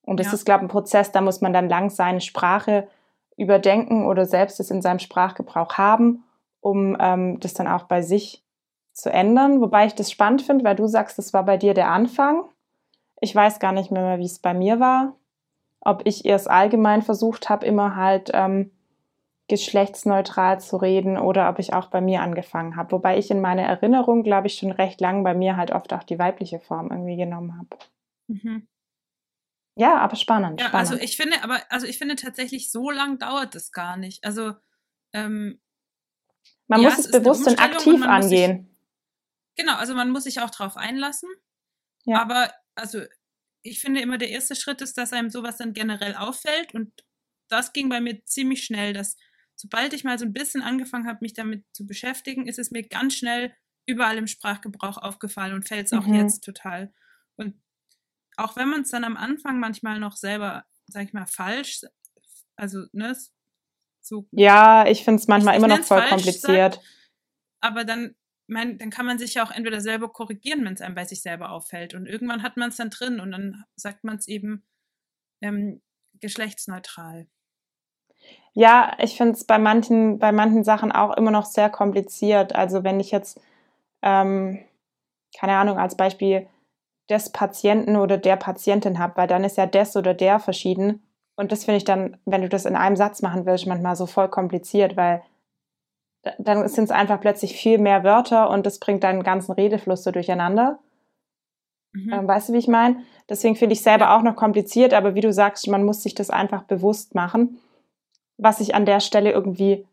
Und 0.05 0.19
das 0.19 0.27
Ja. 0.27 0.33
ist, 0.33 0.45
glaube 0.45 0.59
ich, 0.63 0.69
ein 0.69 0.71
Prozess, 0.71 1.11
da 1.11 1.21
muss 1.21 1.41
man 1.41 1.53
dann 1.53 1.67
lang 1.67 1.89
seine 1.89 2.21
Sprache 2.21 2.87
überdenken 3.35 4.05
oder 4.05 4.25
selbst 4.25 4.59
es 4.59 4.71
in 4.71 4.81
seinem 4.81 4.99
Sprachgebrauch 4.99 5.73
haben, 5.77 6.23
um 6.61 6.95
ähm, 6.99 7.39
das 7.39 7.53
dann 7.53 7.67
auch 7.67 7.83
bei 7.83 8.01
sich 8.01 8.43
zu 8.93 9.11
ändern. 9.11 9.61
Wobei 9.61 9.85
ich 9.85 9.95
das 9.95 10.11
spannend 10.11 10.41
finde, 10.41 10.63
weil 10.65 10.75
du 10.75 10.87
sagst, 10.87 11.17
das 11.17 11.33
war 11.33 11.43
bei 11.43 11.57
dir 11.57 11.73
der 11.73 11.89
Anfang. 11.89 12.45
Ich 13.19 13.35
weiß 13.35 13.59
gar 13.59 13.71
nicht 13.71 13.91
mehr, 13.91 14.19
wie 14.19 14.25
es 14.25 14.39
bei 14.39 14.53
mir 14.53 14.79
war. 14.79 15.15
Ob 15.81 16.01
ich 16.05 16.25
erst 16.25 16.49
allgemein 16.49 17.01
versucht 17.01 17.49
habe, 17.49 17.65
immer 17.65 17.95
halt 17.95 18.31
ähm, 18.33 18.71
geschlechtsneutral 19.49 20.59
zu 20.61 20.77
reden 20.77 21.17
oder 21.17 21.49
ob 21.49 21.59
ich 21.59 21.73
auch 21.73 21.87
bei 21.87 21.99
mir 21.99 22.21
angefangen 22.21 22.75
habe. 22.75 22.93
Wobei 22.93 23.17
ich 23.17 23.29
in 23.29 23.41
meiner 23.41 23.63
Erinnerung, 23.63 24.23
glaube 24.23 24.47
ich, 24.47 24.55
schon 24.55 24.71
recht 24.71 25.01
lang 25.01 25.23
bei 25.23 25.33
mir 25.33 25.57
halt 25.57 25.71
oft 25.71 25.91
auch 25.93 26.03
die 26.03 26.19
weibliche 26.19 26.59
Form 26.59 26.89
irgendwie 26.91 27.17
genommen 27.17 27.57
habe. 27.57 27.83
Mhm. 28.27 28.67
Ja, 29.75 29.97
aber 29.97 30.15
spannend. 30.15 30.61
Ja, 30.61 30.67
spannend. 30.67 30.91
also 30.91 31.03
ich 31.03 31.17
finde, 31.17 31.43
aber 31.43 31.59
also 31.69 31.87
ich 31.87 31.97
finde 31.97 32.15
tatsächlich, 32.15 32.71
so 32.71 32.89
lang 32.89 33.17
dauert 33.17 33.55
das 33.55 33.71
gar 33.71 33.97
nicht. 33.97 34.23
Also 34.23 34.53
ähm, 35.13 35.59
man 36.67 36.81
ja, 36.81 36.89
muss 36.89 36.99
es 36.99 37.05
es 37.07 37.11
bewusst 37.11 37.47
und 37.47 37.53
und 37.53 37.59
aktiv 37.61 37.93
sich- 37.97 38.05
angehen. 38.05 38.72
Genau, 39.55 39.75
also 39.75 39.93
man 39.95 40.09
muss 40.11 40.23
sich 40.25 40.39
auch 40.41 40.49
drauf 40.49 40.77
einlassen. 40.77 41.29
Ja. 42.05 42.21
Aber 42.21 42.51
also 42.75 43.01
ich 43.61 43.79
finde 43.79 44.01
immer, 44.01 44.17
der 44.17 44.29
erste 44.29 44.55
Schritt 44.55 44.81
ist, 44.81 44.97
dass 44.97 45.13
einem 45.13 45.29
sowas 45.29 45.57
dann 45.57 45.73
generell 45.73 46.15
auffällt. 46.15 46.73
Und 46.73 46.91
das 47.49 47.71
ging 47.73 47.87
bei 47.89 48.01
mir 48.01 48.23
ziemlich 48.25 48.63
schnell, 48.65 48.93
dass 48.93 49.15
sobald 49.55 49.93
ich 49.93 50.03
mal 50.03 50.17
so 50.19 50.25
ein 50.25 50.33
bisschen 50.33 50.61
angefangen 50.61 51.07
habe, 51.07 51.19
mich 51.21 51.33
damit 51.33 51.63
zu 51.73 51.85
beschäftigen, 51.85 52.47
ist 52.47 52.59
es 52.59 52.71
mir 52.71 52.83
ganz 52.83 53.15
schnell 53.15 53.55
überall 53.85 54.17
im 54.17 54.27
Sprachgebrauch 54.27 54.97
aufgefallen 54.97 55.53
und 55.53 55.67
fällt 55.67 55.85
es 55.87 55.93
auch 55.93 56.05
Mhm. 56.05 56.15
jetzt 56.15 56.43
total. 56.43 56.93
Und 57.35 57.61
auch 58.37 58.55
wenn 58.55 58.69
man 58.69 58.81
es 58.81 58.89
dann 58.89 59.03
am 59.03 59.15
Anfang 59.17 59.59
manchmal 59.59 59.99
noch 59.99 60.17
selber, 60.17 60.65
sag 60.87 61.03
ich 61.05 61.13
mal, 61.13 61.25
falsch, 61.27 61.81
also 62.55 62.85
ne, 62.91 63.15
so 64.01 64.27
Ja, 64.31 64.87
ich 64.87 65.03
finde 65.03 65.21
es 65.21 65.27
manchmal 65.27 65.55
immer 65.55 65.67
noch 65.67 65.83
voll 65.83 66.05
kompliziert. 66.07 66.81
aber 67.61 67.83
dann, 67.85 68.15
mein, 68.53 68.77
dann 68.77 68.89
kann 68.89 69.05
man 69.05 69.17
sich 69.19 69.33
ja 69.33 69.43
auch 69.43 69.51
entweder 69.51 69.81
selber 69.81 70.07
korrigieren, 70.09 70.63
wenn 70.63 70.73
es 70.73 70.81
einem 70.81 70.95
bei 70.95 71.05
sich 71.05 71.21
selber 71.21 71.51
auffällt. 71.51 71.93
Und 71.93 72.05
irgendwann 72.05 72.43
hat 72.43 72.55
man 72.55 72.69
es 72.69 72.77
dann 72.77 72.89
drin 72.89 73.19
und 73.19 73.31
dann 73.31 73.65
sagt 73.75 74.03
man 74.03 74.15
es 74.15 74.27
eben 74.27 74.63
ähm, 75.41 75.81
geschlechtsneutral. 76.21 77.27
Ja, 78.53 78.95
ich 78.99 79.17
finde 79.17 79.33
es 79.33 79.43
bei 79.43 79.57
manchen, 79.57 80.19
bei 80.19 80.31
manchen 80.31 80.63
Sachen 80.63 80.91
auch 80.91 81.17
immer 81.17 81.31
noch 81.31 81.45
sehr 81.45 81.69
kompliziert. 81.69 82.55
Also 82.55 82.83
wenn 82.83 82.99
ich 82.99 83.11
jetzt, 83.11 83.41
ähm, 84.01 84.63
keine 85.37 85.57
Ahnung, 85.57 85.77
als 85.77 85.97
Beispiel 85.97 86.47
des 87.09 87.31
Patienten 87.31 87.97
oder 87.97 88.17
der 88.17 88.37
Patientin 88.37 88.99
habe, 88.99 89.17
weil 89.17 89.27
dann 89.27 89.43
ist 89.43 89.57
ja 89.57 89.65
des 89.65 89.95
oder 89.95 90.13
der 90.13 90.39
verschieden. 90.39 91.03
Und 91.35 91.51
das 91.51 91.65
finde 91.65 91.77
ich 91.77 91.83
dann, 91.83 92.17
wenn 92.25 92.43
du 92.43 92.49
das 92.49 92.65
in 92.65 92.75
einem 92.75 92.95
Satz 92.95 93.21
machen 93.21 93.45
willst, 93.45 93.65
manchmal 93.65 93.95
so 93.95 94.05
voll 94.05 94.29
kompliziert, 94.29 94.95
weil 94.95 95.23
dann 96.39 96.67
sind 96.67 96.85
es 96.85 96.91
einfach 96.91 97.19
plötzlich 97.19 97.55
viel 97.55 97.77
mehr 97.77 98.03
Wörter 98.03 98.49
und 98.49 98.65
das 98.65 98.79
bringt 98.79 99.03
deinen 99.03 99.23
ganzen 99.23 99.51
Redefluss 99.51 100.03
so 100.03 100.11
durcheinander. 100.11 100.79
Mhm. 101.93 102.13
Ähm, 102.13 102.27
weißt 102.27 102.49
du, 102.49 102.53
wie 102.53 102.57
ich 102.59 102.67
meine? 102.67 103.03
Deswegen 103.29 103.55
finde 103.55 103.73
ich 103.73 103.81
selber 103.81 104.15
auch 104.15 104.21
noch 104.21 104.35
kompliziert, 104.35 104.93
aber 104.93 105.15
wie 105.15 105.21
du 105.21 105.31
sagst, 105.31 105.67
man 105.67 105.83
muss 105.83 106.01
sich 106.03 106.15
das 106.15 106.29
einfach 106.29 106.63
bewusst 106.63 107.15
machen. 107.15 107.59
Was 108.37 108.59
ich 108.59 108.73
an 108.73 108.85
der 108.85 108.99
Stelle 108.99 109.31
irgendwie, 109.31 109.85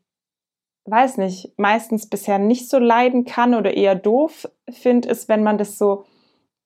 weiß 0.87 1.19
nicht, 1.19 1.53
meistens 1.59 2.09
bisher 2.09 2.39
nicht 2.39 2.69
so 2.69 2.79
leiden 2.79 3.25
kann 3.25 3.55
oder 3.55 3.75
eher 3.75 3.95
doof 3.95 4.49
finde, 4.71 5.09
ist, 5.09 5.29
wenn 5.29 5.43
man 5.43 5.59
das 5.59 5.79
so 5.79 6.07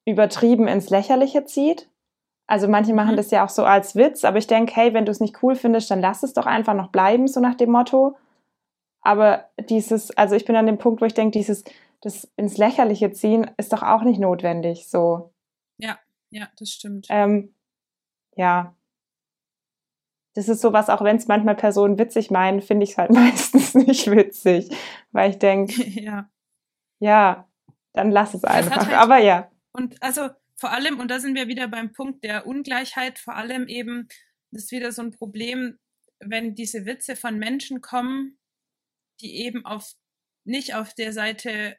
übertrieben 0.06 0.68
ins 0.68 0.90
Lächerliche 0.90 1.44
zieht. 1.46 1.88
Also 2.46 2.68
manche 2.68 2.92
machen 2.92 3.12
Mhm. 3.12 3.16
das 3.16 3.30
ja 3.30 3.44
auch 3.44 3.48
so 3.48 3.64
als 3.64 3.96
Witz, 3.96 4.24
aber 4.24 4.36
ich 4.36 4.46
denke, 4.46 4.76
hey, 4.76 4.92
wenn 4.92 5.06
du 5.06 5.10
es 5.10 5.20
nicht 5.20 5.42
cool 5.42 5.56
findest, 5.56 5.90
dann 5.90 6.02
lass 6.02 6.22
es 6.22 6.34
doch 6.34 6.46
einfach 6.46 6.74
noch 6.74 6.88
bleiben, 6.88 7.26
so 7.26 7.40
nach 7.40 7.54
dem 7.54 7.70
Motto. 7.70 8.16
Aber 9.04 9.50
dieses, 9.68 10.10
also 10.12 10.34
ich 10.34 10.44
bin 10.44 10.56
an 10.56 10.66
dem 10.66 10.78
Punkt, 10.78 11.00
wo 11.00 11.04
ich 11.04 11.14
denke, 11.14 11.38
dieses, 11.38 11.62
das 12.00 12.24
ins 12.36 12.56
Lächerliche 12.58 13.12
ziehen 13.12 13.50
ist 13.58 13.72
doch 13.72 13.82
auch 13.82 14.02
nicht 14.02 14.18
notwendig, 14.18 14.88
so. 14.88 15.32
Ja, 16.34 16.48
das 16.58 16.70
stimmt. 16.70 17.06
Ähm, 17.10 17.54
ja. 18.34 18.76
Das 20.34 20.48
ist 20.48 20.60
sowas, 20.60 20.88
auch 20.90 21.02
wenn 21.04 21.14
es 21.16 21.28
manchmal 21.28 21.54
Personen 21.54 21.96
witzig 21.96 22.32
meinen, 22.32 22.60
finde 22.60 22.82
ich 22.82 22.90
es 22.90 22.98
halt 22.98 23.10
meistens 23.12 23.74
nicht 23.74 24.10
witzig. 24.10 24.68
Weil 25.12 25.30
ich 25.30 25.38
denke, 25.38 25.80
ja. 26.00 26.28
ja, 26.98 27.48
dann 27.92 28.10
lass 28.10 28.34
es 28.34 28.42
einfach. 28.42 28.84
halt- 28.88 28.96
Aber 28.96 29.18
ja. 29.18 29.48
Und 29.72 30.02
also 30.02 30.28
vor 30.56 30.72
allem, 30.72 30.98
und 30.98 31.08
da 31.08 31.20
sind 31.20 31.36
wir 31.36 31.46
wieder 31.46 31.68
beim 31.68 31.92
Punkt 31.92 32.24
der 32.24 32.48
Ungleichheit, 32.48 33.20
vor 33.20 33.36
allem 33.36 33.68
eben, 33.68 34.08
das 34.50 34.64
ist 34.64 34.72
wieder 34.72 34.90
so 34.90 35.02
ein 35.02 35.12
Problem, 35.12 35.78
wenn 36.18 36.56
diese 36.56 36.84
Witze 36.84 37.14
von 37.14 37.38
Menschen 37.38 37.80
kommen, 37.80 38.38
die 39.24 39.36
eben 39.46 39.64
auf 39.64 39.94
nicht 40.46 40.74
auf 40.74 40.92
der 40.94 41.12
Seite 41.14 41.76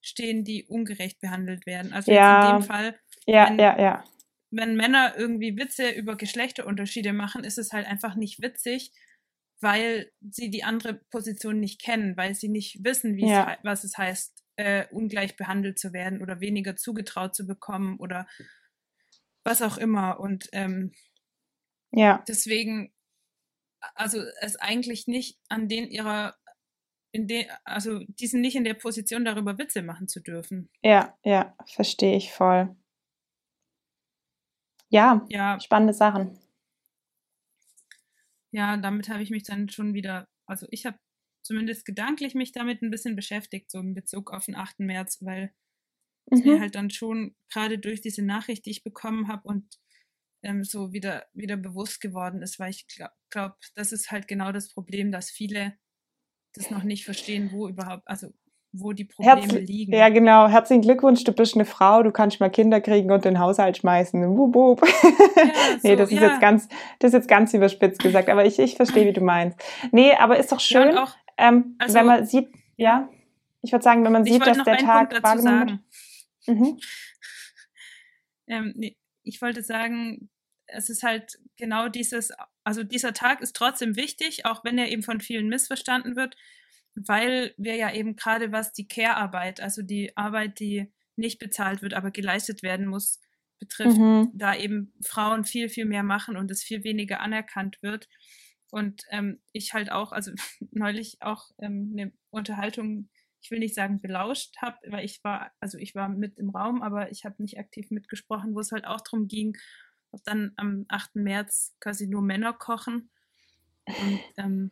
stehen, 0.00 0.44
die 0.44 0.64
ungerecht 0.64 1.18
behandelt 1.20 1.66
werden. 1.66 1.92
Also 1.92 2.12
Ja. 2.12 2.52
in 2.52 2.60
dem 2.60 2.62
Fall, 2.66 2.98
Ja, 3.26 3.48
Wenn- 3.48 3.58
ja, 3.58 3.80
ja. 3.80 4.04
wenn 4.50 4.76
Männer 4.76 5.14
irgendwie 5.16 5.56
Witze 5.56 5.88
über 5.90 6.14
Geschlechterunterschiede 6.16 7.12
machen, 7.14 7.42
ist 7.42 7.56
es 7.58 7.72
halt 7.72 7.86
einfach 7.86 8.14
nicht 8.16 8.42
witzig, 8.42 8.92
weil 9.60 10.12
sie 10.20 10.50
die 10.50 10.62
andere 10.62 10.94
Position 11.10 11.58
nicht 11.58 11.80
kennen, 11.80 12.16
weil 12.18 12.34
sie 12.34 12.48
nicht 12.50 12.84
wissen, 12.84 13.16
wie 13.16 13.26
Ja. 13.28 13.54
es, 13.54 13.58
was 13.64 13.82
es 13.84 13.96
heißt, 13.96 14.44
äh, 14.56 14.86
ungleich 14.90 15.36
behandelt 15.36 15.78
zu 15.78 15.92
werden 15.94 16.20
oder 16.22 16.40
weniger 16.40 16.76
zugetraut 16.76 17.34
zu 17.34 17.46
bekommen 17.46 17.98
oder 17.98 18.28
was 19.42 19.62
auch 19.62 19.78
immer. 19.78 20.20
Und 20.20 20.48
ähm, 20.52 20.92
Ja, 21.92 22.22
deswegen, 22.28 22.92
also 23.94 24.20
es 24.40 24.56
eigentlich 24.56 25.06
nicht 25.06 25.38
an 25.48 25.68
den 25.68 25.88
ihrer, 25.88 26.36
den, 27.14 27.46
also 27.64 28.00
die 28.08 28.26
sind 28.26 28.40
nicht 28.42 28.56
in 28.56 28.64
der 28.64 28.74
Position, 28.74 29.24
darüber 29.24 29.58
Witze 29.58 29.82
machen 29.82 30.08
zu 30.08 30.20
dürfen. 30.20 30.68
ja, 30.82 31.16
ja, 31.24 31.56
verstehe 31.66 32.16
ich 32.16 32.32
voll. 32.32 32.76
Ja, 34.88 35.28
Ja, 35.28 35.58
spannende 35.58 35.92
Sachen. 35.92 36.38
ja, 38.52 38.76
damit 38.76 39.08
habe 39.08 39.22
ich 39.22 39.30
mich 39.30 39.42
dann 39.42 39.68
schon 39.68 39.94
wieder, 39.94 40.28
also 40.46 40.66
ich 40.70 40.86
habe 40.86 40.98
zumindest 41.42 41.84
gedanklich 41.84 42.34
mich 42.34 42.52
damit 42.52 42.82
ein 42.82 42.90
bisschen 42.90 43.16
beschäftigt, 43.16 43.70
so 43.70 43.78
in 43.80 43.94
Bezug 43.94 44.32
auf 44.32 44.46
den 44.46 44.54
8. 44.54 44.86
März, 44.86 45.18
weil 45.22 45.52
es 46.34 46.44
mir 46.44 46.60
Mhm. 46.60 46.60
halt 46.60 46.74
dann 46.76 46.90
schon 46.90 47.36
gerade 47.52 47.78
durch 47.78 48.00
diese 48.02 48.22
Nachricht, 48.22 48.66
die 48.66 48.70
ich 48.72 48.84
bekommen 48.84 49.28
habe 49.28 49.48
und 49.48 49.78
ähm, 50.42 50.64
so 50.64 50.92
wieder, 50.92 51.26
wieder 51.34 51.56
bewusst 51.56 52.00
geworden 52.00 52.42
ist, 52.42 52.58
weil 52.60 52.70
ich 52.70 52.86
glaube, 52.88 53.14
glaub, 53.30 53.58
das 53.76 53.92
ist 53.92 54.10
halt 54.12 54.28
genau 54.28 54.52
das 54.52 54.72
Problem, 54.72 55.12
dass 55.12 55.30
viele 55.30 55.74
das 56.54 56.70
noch 56.70 56.84
nicht 56.84 57.04
verstehen, 57.04 57.50
wo 57.52 57.68
überhaupt, 57.68 58.06
also 58.06 58.28
wo 58.72 58.92
die 58.92 59.04
Probleme 59.04 59.40
Herzl 59.42 59.58
liegen. 59.58 59.92
ja, 59.92 60.08
genau. 60.08 60.48
Herzlichen 60.48 60.82
Glückwunsch, 60.82 61.22
du 61.22 61.32
bist 61.32 61.54
eine 61.54 61.64
Frau, 61.64 62.02
du 62.02 62.10
kannst 62.10 62.40
mal 62.40 62.50
Kinder 62.50 62.80
kriegen 62.80 63.10
und 63.12 63.24
den 63.24 63.38
Haushalt 63.38 63.76
schmeißen. 63.76 64.36
Wup, 64.36 64.54
wup. 64.54 64.82
nee, 65.82 65.90
so, 65.90 65.96
das 65.96 66.10
ist 66.10 66.20
ja. 66.20 66.28
jetzt 66.30 66.40
ganz, 66.40 66.68
das 66.98 67.10
ist 67.10 67.14
jetzt 67.14 67.28
ganz 67.28 67.54
überspitzt 67.54 68.02
gesagt, 68.02 68.28
aber 68.28 68.44
ich, 68.44 68.58
ich 68.58 68.74
verstehe, 68.74 69.06
wie 69.06 69.12
du 69.12 69.20
meinst. 69.20 69.58
Nee, 69.92 70.12
aber 70.14 70.38
ist 70.38 70.50
doch 70.50 70.60
Ja, 70.60 70.82
schön, 70.82 70.98
auch, 70.98 71.14
ähm, 71.38 71.76
also- 71.78 71.94
wenn 71.94 72.06
man 72.06 72.26
sieht, 72.26 72.48
ja, 72.76 73.08
ich 73.62 73.72
würde 73.72 73.82
sagen, 73.82 74.04
wenn 74.04 74.12
man 74.12 74.24
sieht, 74.24 74.44
dass 74.46 74.62
der 74.62 74.78
Tag 74.78 75.22
wahrgenommen 75.22 75.80
wird. 76.46 76.58
Mhm. 76.58 76.78
Ähm, 78.46 78.74
nee, 78.76 78.94
ich 79.22 79.40
wollte 79.40 79.62
sagen, 79.62 80.28
es 80.66 80.90
ist 80.90 81.02
halt 81.02 81.38
genau 81.56 81.88
dieses, 81.88 82.30
also 82.64 82.82
dieser 82.84 83.12
Tag 83.12 83.40
ist 83.40 83.56
trotzdem 83.56 83.96
wichtig, 83.96 84.46
auch 84.46 84.64
wenn 84.64 84.78
er 84.78 84.88
eben 84.90 85.02
von 85.02 85.20
vielen 85.20 85.48
missverstanden 85.48 86.16
wird, 86.16 86.36
weil 86.94 87.54
wir 87.56 87.76
ja 87.76 87.92
eben 87.92 88.16
gerade 88.16 88.52
was 88.52 88.72
die 88.72 88.88
Care-Arbeit, 88.88 89.60
also 89.60 89.82
die 89.82 90.16
Arbeit, 90.16 90.60
die 90.60 90.92
nicht 91.16 91.38
bezahlt 91.38 91.82
wird, 91.82 91.94
aber 91.94 92.10
geleistet 92.10 92.62
werden 92.62 92.86
muss, 92.86 93.20
betrifft, 93.58 93.96
Mhm. 93.98 94.30
da 94.32 94.54
eben 94.56 94.92
Frauen 95.04 95.44
viel, 95.44 95.68
viel 95.68 95.84
mehr 95.86 96.02
machen 96.02 96.36
und 96.36 96.50
es 96.50 96.62
viel 96.62 96.84
weniger 96.84 97.20
anerkannt 97.20 97.78
wird. 97.82 98.08
Und 98.70 99.02
ähm, 99.10 99.40
ich 99.52 99.72
halt 99.74 99.90
auch, 99.92 100.12
also 100.12 100.32
neulich 100.72 101.18
auch 101.20 101.50
ähm, 101.58 101.90
eine 101.96 102.12
Unterhaltung, 102.30 103.10
ich 103.40 103.50
will 103.50 103.58
nicht 103.58 103.74
sagen 103.74 104.00
belauscht 104.00 104.56
habe, 104.62 104.78
weil 104.88 105.04
ich 105.04 105.22
war, 105.22 105.52
also 105.60 105.78
ich 105.78 105.94
war 105.94 106.08
mit 106.08 106.38
im 106.38 106.50
Raum, 106.50 106.82
aber 106.82 107.10
ich 107.10 107.24
habe 107.24 107.42
nicht 107.42 107.58
aktiv 107.58 107.90
mitgesprochen, 107.90 108.54
wo 108.54 108.60
es 108.60 108.72
halt 108.72 108.86
auch 108.86 109.00
darum 109.02 109.28
ging, 109.28 109.56
ob 110.14 110.24
dann 110.24 110.52
am 110.56 110.86
8. 110.88 111.16
März 111.16 111.74
quasi 111.80 112.06
nur 112.06 112.22
Männer 112.22 112.52
kochen. 112.52 113.10
Und 113.86 114.20
ähm, 114.38 114.70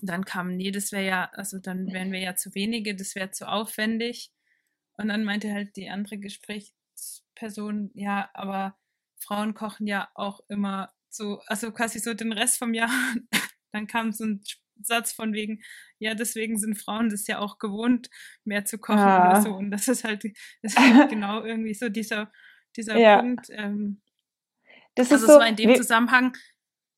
dann 0.00 0.24
kam, 0.24 0.56
nee, 0.56 0.70
das 0.70 0.92
wäre 0.92 1.06
ja, 1.06 1.30
also 1.32 1.58
dann 1.58 1.92
wären 1.92 2.12
wir 2.12 2.20
ja 2.20 2.36
zu 2.36 2.54
wenige, 2.54 2.94
das 2.94 3.14
wäre 3.14 3.30
zu 3.32 3.48
aufwendig. 3.48 4.30
Und 4.96 5.08
dann 5.08 5.24
meinte 5.24 5.52
halt 5.52 5.76
die 5.76 5.88
andere 5.90 6.18
Gesprächsperson, 6.18 7.90
ja, 7.94 8.30
aber 8.34 8.76
Frauen 9.18 9.54
kochen 9.54 9.86
ja 9.86 10.08
auch 10.14 10.40
immer 10.48 10.92
so, 11.08 11.40
also 11.46 11.72
quasi 11.72 11.98
so 11.98 12.14
den 12.14 12.32
Rest 12.32 12.58
vom 12.58 12.74
Jahr. 12.74 12.90
Dann 13.72 13.86
kam 13.86 14.12
so 14.12 14.24
ein 14.24 14.42
Satz 14.80 15.12
von 15.12 15.32
wegen, 15.32 15.62
ja, 15.98 16.14
deswegen 16.14 16.58
sind 16.58 16.76
Frauen 16.78 17.10
das 17.10 17.26
ja 17.26 17.38
auch 17.38 17.58
gewohnt, 17.58 18.08
mehr 18.44 18.64
zu 18.64 18.78
kochen 18.78 19.00
Ah. 19.00 19.30
oder 19.30 19.42
so. 19.42 19.54
Und 19.54 19.70
das 19.70 19.88
ist 19.88 20.04
halt, 20.04 20.24
das 20.62 20.72
ist 20.74 20.78
halt 20.78 21.10
genau 21.10 21.44
irgendwie 21.44 21.74
so 21.74 21.88
dieser, 21.88 22.30
dieser 22.76 22.96
Ja. 22.96 23.18
Punkt. 23.20 23.48
Ähm, 23.50 24.00
Das 24.98 25.10
also 25.12 25.24
ist 25.24 25.30
so, 25.30 25.32
es 25.34 25.40
war 25.40 25.48
in 25.48 25.56
dem 25.56 25.74
Zusammenhang 25.76 26.36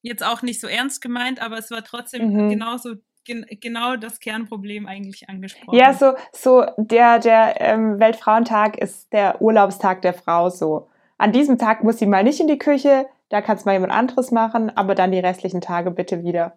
jetzt 0.02 0.24
auch 0.24 0.42
nicht 0.42 0.60
so 0.60 0.66
ernst 0.66 1.00
gemeint, 1.02 1.40
aber 1.40 1.58
es 1.58 1.70
war 1.70 1.84
trotzdem 1.84 2.32
Mhm. 2.32 2.50
genauso 2.50 2.94
gen 3.24 3.44
genau 3.60 3.96
das 3.96 4.18
Kernproblem 4.18 4.86
eigentlich 4.86 5.28
angesprochen. 5.28 5.78
Ja, 5.78 5.92
so, 5.92 6.14
so 6.32 6.64
der, 6.78 7.18
der 7.18 7.60
ähm, 7.60 8.00
Weltfrauentag 8.00 8.78
ist 8.78 9.12
der 9.12 9.42
Urlaubstag 9.42 10.00
der 10.02 10.14
Frau 10.14 10.48
so. 10.48 10.88
An 11.18 11.32
diesem 11.32 11.58
Tag 11.58 11.84
muss 11.84 11.98
sie 11.98 12.06
mal 12.06 12.24
nicht 12.24 12.40
in 12.40 12.48
die 12.48 12.58
Küche, 12.58 13.06
da 13.28 13.42
kann 13.42 13.58
es 13.58 13.66
mal 13.66 13.72
jemand 13.72 13.92
anderes 13.92 14.30
machen, 14.30 14.74
aber 14.74 14.94
dann 14.94 15.12
die 15.12 15.18
restlichen 15.18 15.60
Tage 15.60 15.90
bitte 15.90 16.24
wieder. 16.24 16.56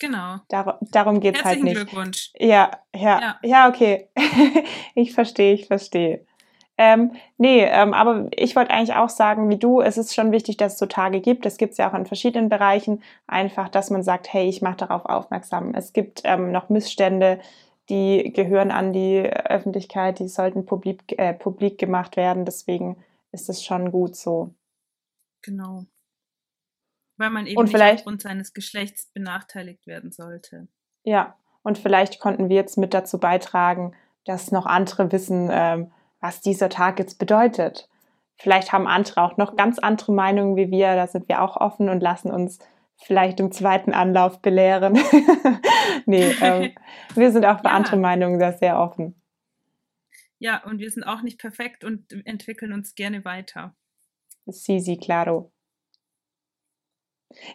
Genau. 0.00 0.38
Dar 0.48 0.78
darum 0.80 1.20
geht 1.20 1.36
es 1.36 1.44
halt 1.44 1.56
Herzlichen 1.58 1.64
nicht. 1.64 1.90
Glückwunsch. 1.90 2.30
Ja, 2.38 2.70
ja, 2.94 3.20
Ja. 3.20 3.38
ja, 3.42 3.68
okay. 3.68 4.08
ich 4.94 5.12
verstehe, 5.12 5.52
ich 5.52 5.66
verstehe. 5.66 6.24
Ähm, 6.80 7.16
nee, 7.38 7.64
ähm, 7.64 7.92
aber 7.92 8.28
ich 8.30 8.54
wollte 8.54 8.70
eigentlich 8.70 8.94
auch 8.94 9.08
sagen, 9.08 9.50
wie 9.50 9.58
du, 9.58 9.80
es 9.80 9.98
ist 9.98 10.14
schon 10.14 10.30
wichtig, 10.30 10.56
dass 10.56 10.74
es 10.74 10.78
so 10.78 10.86
Tage 10.86 11.20
gibt. 11.20 11.44
Das 11.44 11.56
gibt 11.56 11.72
es 11.72 11.78
ja 11.78 11.90
auch 11.90 11.94
in 11.94 12.06
verschiedenen 12.06 12.48
Bereichen. 12.48 13.02
Einfach, 13.26 13.68
dass 13.68 13.90
man 13.90 14.04
sagt, 14.04 14.32
hey, 14.32 14.48
ich 14.48 14.62
mache 14.62 14.76
darauf 14.76 15.04
aufmerksam. 15.04 15.74
Es 15.74 15.92
gibt 15.92 16.22
ähm, 16.22 16.52
noch 16.52 16.68
Missstände, 16.68 17.40
die 17.88 18.32
gehören 18.32 18.70
an 18.70 18.92
die 18.92 19.18
Öffentlichkeit, 19.18 20.20
die 20.20 20.28
sollten 20.28 20.66
publik, 20.66 21.18
äh, 21.18 21.34
publik 21.34 21.78
gemacht 21.78 22.16
werden. 22.16 22.44
Deswegen 22.44 22.96
ist 23.32 23.48
es 23.48 23.64
schon 23.64 23.90
gut 23.90 24.14
so. 24.14 24.54
Genau. 25.42 25.84
Weil 27.16 27.30
man 27.30 27.48
eben 27.48 27.58
Und 27.58 27.72
nicht 27.72 27.82
aufgrund 27.82 28.22
seines 28.22 28.52
Geschlechts 28.52 29.06
benachteiligt 29.12 29.88
werden 29.88 30.12
sollte. 30.12 30.68
Ja, 31.02 31.36
und 31.62 31.76
vielleicht 31.76 32.20
konnten 32.20 32.48
wir 32.48 32.56
jetzt 32.56 32.78
mit 32.78 32.94
dazu 32.94 33.18
beitragen, 33.18 33.96
dass 34.24 34.52
noch 34.52 34.66
andere 34.66 35.10
wissen, 35.10 35.48
ähm, 35.50 35.90
was 36.20 36.40
dieser 36.40 36.68
Tag 36.68 36.98
jetzt 36.98 37.18
bedeutet. 37.18 37.88
Vielleicht 38.36 38.72
haben 38.72 38.86
andere 38.86 39.22
auch 39.22 39.36
noch 39.36 39.56
ganz 39.56 39.78
andere 39.78 40.12
Meinungen 40.12 40.56
wie 40.56 40.70
wir. 40.70 40.94
Da 40.94 41.06
sind 41.06 41.28
wir 41.28 41.42
auch 41.42 41.56
offen 41.56 41.88
und 41.88 42.00
lassen 42.00 42.30
uns 42.30 42.58
vielleicht 42.96 43.40
im 43.40 43.52
zweiten 43.52 43.92
Anlauf 43.92 44.40
belehren. 44.40 44.94
nee, 46.06 46.30
ähm, 46.40 46.72
wir 47.14 47.32
sind 47.32 47.44
auch 47.44 47.58
für 47.58 47.68
Ja. 47.68 47.72
andere 47.72 47.96
Meinungen 47.96 48.38
da 48.38 48.52
sehr 48.52 48.78
offen. 48.78 49.20
Ja, 50.38 50.62
und 50.64 50.78
wir 50.78 50.90
sind 50.90 51.02
auch 51.02 51.22
nicht 51.22 51.38
perfekt 51.40 51.82
und 51.82 52.12
entwickeln 52.24 52.72
uns 52.72 52.94
gerne 52.94 53.24
weiter. 53.24 53.74
Si, 54.46 54.78
si, 54.78 54.96
claro. 54.96 55.52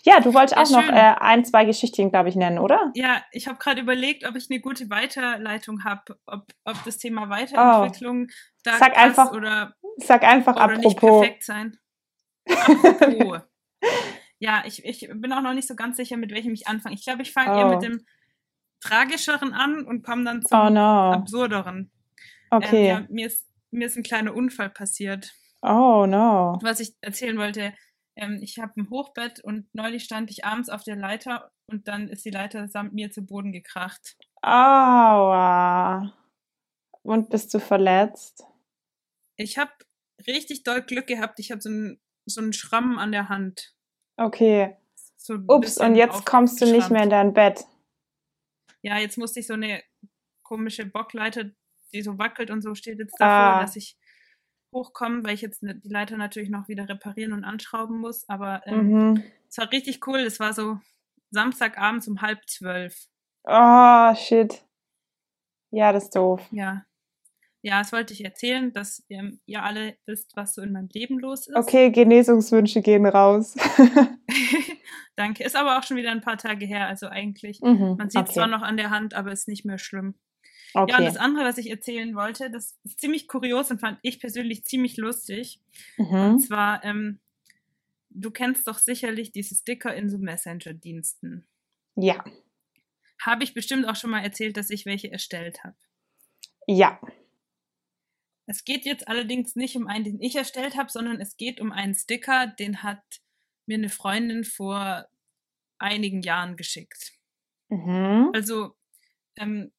Ja, 0.03 0.19
du 0.19 0.33
wolltest 0.33 0.55
Ja, 0.55 0.61
auch 0.63 0.69
noch 0.69 0.83
schön. 0.85 0.95
äh, 0.95 1.15
ein, 1.19 1.43
zwei 1.45 1.65
Geschichten, 1.65 2.09
glaube 2.11 2.29
ich, 2.29 2.35
nennen, 2.35 2.59
oder? 2.59 2.91
Ja, 2.95 3.23
ich 3.31 3.47
habe 3.47 3.57
gerade 3.57 3.81
überlegt, 3.81 4.25
ob 4.27 4.35
ich 4.35 4.47
eine 4.49 4.59
gute 4.59 4.89
Weiterleitung 4.89 5.83
habe, 5.83 6.17
ob, 6.25 6.45
ob 6.63 6.83
das 6.85 6.97
Thema 6.99 7.29
Weiterentwicklung 7.29 8.27
da 8.63 8.73
Oh. 8.73 8.77
Sag 8.79 8.93
passt 8.93 8.97
einfach 9.05 9.31
oder, 9.33 9.73
Sag 9.97 10.23
einfach 10.23 10.55
oder 10.55 10.77
nicht 10.77 10.97
apropos. 10.97 11.21
perfekt 11.21 11.43
sein. 11.43 11.77
Apropos. 12.47 13.41
ja, 14.39 14.63
ich, 14.65 14.85
ich 14.85 15.09
bin 15.13 15.33
auch 15.33 15.41
noch 15.41 15.53
nicht 15.53 15.67
so 15.67 15.75
ganz 15.75 15.97
sicher, 15.97 16.17
mit 16.17 16.31
welchem 16.31 16.53
ich 16.53 16.67
anfange. 16.67 16.95
Ich 16.95 17.03
glaube, 17.03 17.23
ich 17.23 17.31
fange 17.33 17.57
eher 17.59 17.65
Oh. 17.67 17.69
mit 17.71 17.81
dem 17.83 18.05
Tragischeren 18.81 19.53
an 19.53 19.85
und 19.85 20.03
komme 20.03 20.23
dann 20.25 20.41
zum 20.43 20.59
Oh 20.59 20.69
no. 20.69 21.11
Absurderen. 21.13 21.91
Okay. 22.49 22.87
Ähm, 22.89 22.97
ja, 23.01 23.05
mir, 23.09 23.27
ist, 23.27 23.47
mir 23.71 23.87
ist 23.87 23.97
ein 23.97 24.03
kleiner 24.03 24.35
Unfall 24.35 24.69
passiert. 24.69 25.33
Oh 25.61 26.05
no. 26.05 26.59
Was 26.61 26.79
ich 26.81 26.93
erzählen 27.01 27.37
wollte, 27.37 27.73
ähm, 28.15 28.39
ich 28.41 28.59
habe 28.59 28.73
ein 28.79 28.89
Hochbett 28.89 29.39
und 29.43 29.67
neulich 29.73 30.03
stand 30.03 30.29
ich 30.31 30.45
abends 30.45 30.69
auf 30.69 30.83
der 30.83 30.95
Leiter 30.95 31.51
und 31.67 31.87
dann 31.87 32.07
ist 32.09 32.25
die 32.25 32.29
Leiter 32.31 32.67
samt 32.67 32.93
mir 32.93 33.11
zu 33.11 33.21
Boden 33.25 33.51
gekracht. 33.51 34.17
Aua. 34.41 36.13
Und 37.01 37.29
bist 37.29 37.53
du 37.53 37.59
verletzt? 37.59 38.43
Ich 39.37 39.57
habe 39.57 39.71
richtig 40.27 40.63
doll 40.63 40.81
Glück 40.81 41.07
gehabt. 41.07 41.39
Ich 41.39 41.51
habe 41.51 41.61
so 41.61 41.69
einen 41.69 41.99
so 42.25 42.41
einen 42.41 42.53
Schramm 42.53 42.97
an 42.97 43.11
der 43.11 43.29
Hand. 43.29 43.75
Okay. 44.17 44.77
So 45.17 45.35
Ups, 45.47 45.77
und 45.77 45.95
jetzt 45.95 46.25
kommst 46.25 46.61
du 46.61 46.65
nicht 46.71 46.89
mehr 46.89 47.03
in 47.03 47.09
dein 47.09 47.33
Bett. 47.33 47.65
Ja, 48.81 48.97
jetzt 48.97 49.17
musste 49.17 49.39
ich 49.39 49.47
so 49.47 49.53
eine 49.53 49.81
komische 50.43 50.85
Bockleiter, 50.85 51.45
die 51.93 52.01
so 52.01 52.17
wackelt 52.17 52.51
und 52.51 52.61
so 52.61 52.75
steht 52.75 52.99
jetzt 52.99 53.15
davor, 53.19 53.57
Ah. 53.57 53.61
dass 53.61 53.75
ich 53.75 53.97
hochkomme, 54.73 55.23
weil 55.23 55.33
ich 55.35 55.41
jetzt 55.41 55.63
ne- 55.63 55.75
die 55.75 55.89
Leiter 55.89 56.17
natürlich 56.17 56.49
noch 56.49 56.67
wieder 56.67 56.87
reparieren 56.89 57.33
und 57.33 57.43
anschrauben 57.43 57.99
muss. 57.99 58.27
Aber 58.29 58.61
ähm, 58.65 58.87
Mhm. 59.11 59.23
es 59.49 59.57
war 59.57 59.71
richtig 59.71 60.05
cool. 60.07 60.19
Es 60.19 60.39
war 60.39 60.53
so 60.53 60.79
Samstagabends 61.31 62.07
um 62.07 62.21
halb 62.21 62.39
zwölf. 62.47 62.95
Oh, 63.45 64.15
shit. 64.15 64.63
Ja, 65.71 65.91
das 65.91 66.05
ist 66.05 66.15
doof. 66.15 66.41
Ja. 66.51 66.83
Ja, 67.65 67.79
das 67.79 67.93
wollte 67.93 68.11
ich 68.13 68.25
erzählen, 68.25 68.73
dass 68.73 69.03
ähm, 69.09 69.39
ihr 69.45 69.63
alle 69.63 69.95
wisst, 70.05 70.35
was 70.35 70.53
so 70.53 70.61
in 70.61 70.73
meinem 70.73 70.89
Leben 70.91 71.17
los 71.17 71.47
ist. 71.47 71.55
Okay, 71.55 71.91
Genesungswünsche 71.91 72.81
gehen 72.81 73.05
raus. 73.05 73.55
Danke. 75.15 75.43
Ist 75.43 75.55
aber 75.55 75.77
auch 75.77 75.83
schon 75.83 75.97
wieder 75.97 76.11
ein 76.11 76.21
paar 76.21 76.37
Tage 76.37 76.65
her, 76.65 76.87
also 76.87 77.07
eigentlich. 77.07 77.61
Mhm, 77.61 77.95
Man 77.97 78.09
sieht 78.09 78.21
okay. 78.23 78.33
zwar 78.33 78.47
noch 78.47 78.61
an 78.63 78.77
der 78.77 78.89
Hand, 78.89 79.13
aber 79.13 79.31
ist 79.31 79.47
nicht 79.47 79.63
mehr 79.65 79.77
schlimm. 79.77 80.15
Ja, 80.85 80.97
und 80.97 81.03
Okay. 81.03 81.05
das 81.05 81.17
andere, 81.17 81.45
was 81.45 81.57
ich 81.57 81.69
erzählen 81.69 82.15
wollte, 82.15 82.49
das 82.51 82.77
ist 82.83 82.99
ziemlich 82.99 83.27
kurios 83.27 83.71
und 83.71 83.79
fand 83.79 83.99
ich 84.01 84.19
persönlich 84.19 84.65
ziemlich 84.65 84.97
lustig. 84.97 85.61
Und 86.19 86.37
Mhm. 86.37 86.39
zwar, 86.39 86.83
ähm, 86.83 87.19
du 88.09 88.31
kennst 88.31 88.67
doch 88.67 88.79
sicherlich 88.79 89.31
diese 89.31 89.55
Sticker 89.55 89.95
in 89.95 90.09
so 90.09 90.17
Messenger-Diensten. 90.19 91.47
Ja, 91.95 92.23
Habe 93.19 93.43
ich 93.43 93.55
bestimmt 93.55 93.87
auch 93.87 93.95
schon 93.95 94.11
mal 94.11 94.19
erzählt, 94.23 94.55
dass 94.55 94.69
ich 94.69 94.85
welche 94.85 95.11
erstellt 95.11 95.63
habe. 95.63 95.75
ja. 96.67 96.99
Es 98.45 98.63
geht 98.65 98.85
jetzt 98.85 99.07
allerdings 99.07 99.55
nicht 99.55 99.75
um 99.75 99.87
einen, 99.87 100.03
den 100.05 100.21
ich 100.21 100.35
erstellt 100.35 100.75
habe, 100.77 100.89
sondern 100.89 101.19
es 101.21 101.35
geht 101.37 101.59
um 101.61 101.71
einen 101.71 101.93
Sticker, 101.95 102.47
den 102.47 102.83
hat 102.83 103.21
mir 103.65 103.77
eine 103.77 103.89
Freundin 103.89 104.43
vor 104.43 105.07
einigen 105.79 106.21
Jahren 106.21 106.57
geschickt. 106.57 107.13
Mhm. 107.69 108.31
Also, 108.33 108.75
ähm, 109.37 109.71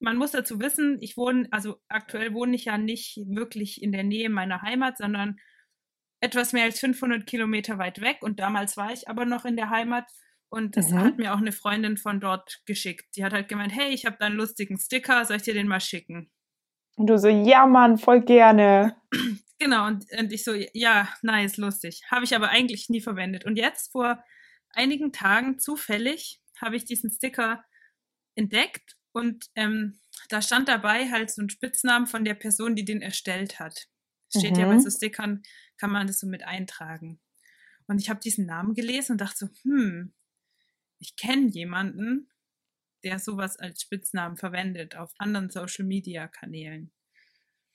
man 0.00 0.16
muss 0.16 0.32
dazu 0.32 0.60
wissen, 0.60 0.98
ich 1.00 1.16
wohne, 1.16 1.46
also 1.50 1.76
aktuell 1.88 2.34
wohne 2.34 2.56
ich 2.56 2.64
ja 2.66 2.78
nicht 2.78 3.18
wirklich 3.26 3.82
in 3.82 3.92
der 3.92 4.02
Nähe 4.02 4.30
meiner 4.30 4.62
Heimat, 4.62 4.98
sondern 4.98 5.38
etwas 6.20 6.52
mehr 6.52 6.64
als 6.64 6.80
500 6.80 7.26
Kilometer 7.26 7.78
weit 7.78 8.00
weg. 8.00 8.18
Und 8.22 8.40
damals 8.40 8.76
war 8.76 8.92
ich 8.92 9.08
aber 9.08 9.24
noch 9.24 9.44
in 9.44 9.56
der 9.56 9.70
Heimat. 9.70 10.10
Und 10.48 10.76
das 10.76 10.90
Mhm. 10.90 10.98
hat 10.98 11.18
mir 11.18 11.32
auch 11.32 11.38
eine 11.38 11.52
Freundin 11.52 11.96
von 11.96 12.20
dort 12.20 12.60
geschickt. 12.66 13.14
Die 13.16 13.24
hat 13.24 13.32
halt 13.32 13.48
gemeint, 13.48 13.72
hey, 13.74 13.92
ich 13.94 14.04
habe 14.04 14.16
da 14.18 14.26
einen 14.26 14.36
lustigen 14.36 14.78
Sticker, 14.78 15.24
soll 15.24 15.36
ich 15.36 15.42
dir 15.42 15.54
den 15.54 15.68
mal 15.68 15.80
schicken? 15.80 16.30
Und 16.96 17.06
du 17.06 17.18
so, 17.18 17.28
ja, 17.28 17.66
Mann, 17.66 17.98
voll 17.98 18.22
gerne. 18.22 18.96
Genau, 19.62 19.86
und, 19.88 20.06
und 20.18 20.32
ich 20.32 20.42
so, 20.42 20.54
ja, 20.54 21.06
nice, 21.20 21.58
lustig. 21.58 22.00
Habe 22.10 22.24
ich 22.24 22.34
aber 22.34 22.48
eigentlich 22.48 22.88
nie 22.88 23.02
verwendet. 23.02 23.44
Und 23.44 23.56
jetzt 23.56 23.92
vor 23.92 24.24
einigen 24.70 25.12
Tagen 25.12 25.58
zufällig 25.58 26.40
habe 26.58 26.76
ich 26.76 26.86
diesen 26.86 27.10
Sticker 27.10 27.62
entdeckt 28.34 28.96
Und 29.12 29.46
ähm, 29.54 29.98
da 30.28 30.42
stand 30.42 30.68
dabei 30.68 31.10
halt 31.10 31.30
so 31.30 31.42
ein 31.42 31.50
Spitznamen 31.50 32.06
von 32.06 32.24
der 32.24 32.34
Person, 32.34 32.76
die 32.76 32.84
den 32.84 33.02
erstellt 33.02 33.58
hat. 33.58 33.86
Steht 34.34 34.56
ja 34.58 34.66
bei 34.66 34.76
Mhm. 34.76 34.80
so 34.80 34.90
Stickern, 34.90 35.42
kann 35.76 35.90
man 35.90 36.06
das 36.06 36.20
so 36.20 36.26
mit 36.26 36.42
eintragen. 36.44 37.20
Und 37.86 38.00
ich 38.00 38.08
habe 38.10 38.20
diesen 38.20 38.46
Namen 38.46 38.74
gelesen 38.74 39.12
und 39.12 39.20
dachte 39.20 39.36
so, 39.36 39.48
hm, 39.62 40.14
ich 41.00 41.16
kenne 41.16 41.48
jemanden, 41.48 42.30
der 43.04 43.18
sowas 43.18 43.58
als 43.58 43.82
Spitznamen 43.82 44.36
verwendet 44.36 44.94
auf 44.96 45.12
anderen 45.18 45.50
Social-Media-Kanälen. 45.50 46.92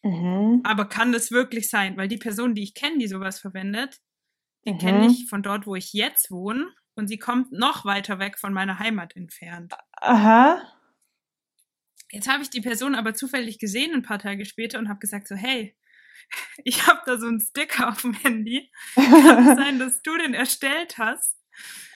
Mhm. 0.03 0.61
Aber 0.63 0.85
kann 0.87 1.11
das 1.11 1.31
wirklich 1.31 1.69
sein? 1.69 1.97
Weil 1.97 2.07
die 2.07 2.17
Person, 2.17 2.55
die 2.55 2.63
ich 2.63 2.73
kenne, 2.75 2.99
die 2.99 3.07
sowas 3.07 3.39
verwendet, 3.39 3.99
die 4.65 4.73
Mhm. 4.73 4.79
kenne 4.79 5.07
ich 5.07 5.27
von 5.29 5.43
dort, 5.43 5.67
wo 5.67 5.75
ich 5.75 5.93
jetzt 5.93 6.31
wohne. 6.31 6.67
Und 6.95 7.07
sie 7.07 7.17
kommt 7.19 7.51
noch 7.51 7.85
weiter 7.85 8.19
weg 8.19 8.39
von 8.39 8.53
meiner 8.53 8.79
Heimat 8.79 9.15
entfernt. 9.15 9.73
Aha. 10.01 10.61
Jetzt 12.15 12.29
habe 12.29 12.41
ich 12.43 12.49
die 12.49 12.61
Person 12.61 12.95
aber 12.95 13.13
zufällig 13.13 13.59
gesehen 13.59 13.93
ein 13.93 14.01
paar 14.03 14.19
Tage 14.19 14.45
später 14.45 14.79
und 14.79 14.87
habe 14.87 14.99
gesagt 14.99 15.27
so, 15.27 15.35
hey, 15.35 15.75
ich 16.63 16.87
habe 16.87 17.01
da 17.05 17.17
so 17.17 17.27
einen 17.27 17.41
Sticker 17.41 17.89
auf 17.89 18.01
dem 18.01 18.13
Handy. 18.13 18.71
Kann 18.95 19.47
es 19.47 19.57
sein, 19.57 19.79
dass 19.79 20.01
du 20.01 20.17
den 20.17 20.33
erstellt 20.33 20.97
hast? 20.97 21.35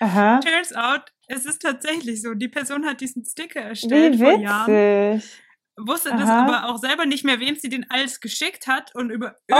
Aha. 0.01 0.39
Turns 0.41 0.73
out, 0.73 1.03
es 1.27 1.45
ist 1.45 1.61
tatsächlich 1.61 2.21
so. 2.21 2.33
Die 2.33 2.47
Person 2.49 2.85
hat 2.85 2.99
diesen 3.01 3.23
Sticker 3.25 3.61
erstellt 3.61 4.15
Wie 4.15 4.17
vor 4.23 4.39
Jahren. 4.39 5.15
witzig. 5.15 5.41
Wusste 5.81 6.09
das 6.09 6.27
Aha. 6.27 6.43
aber 6.45 6.65
auch 6.69 6.77
selber 6.77 7.05
nicht 7.05 7.23
mehr, 7.23 7.39
wem 7.39 7.55
sie 7.55 7.69
den 7.69 7.89
alles 7.89 8.19
geschickt 8.19 8.67
hat 8.67 8.93
und 8.95 9.11
über 9.11 9.37
Oh. 9.49 9.55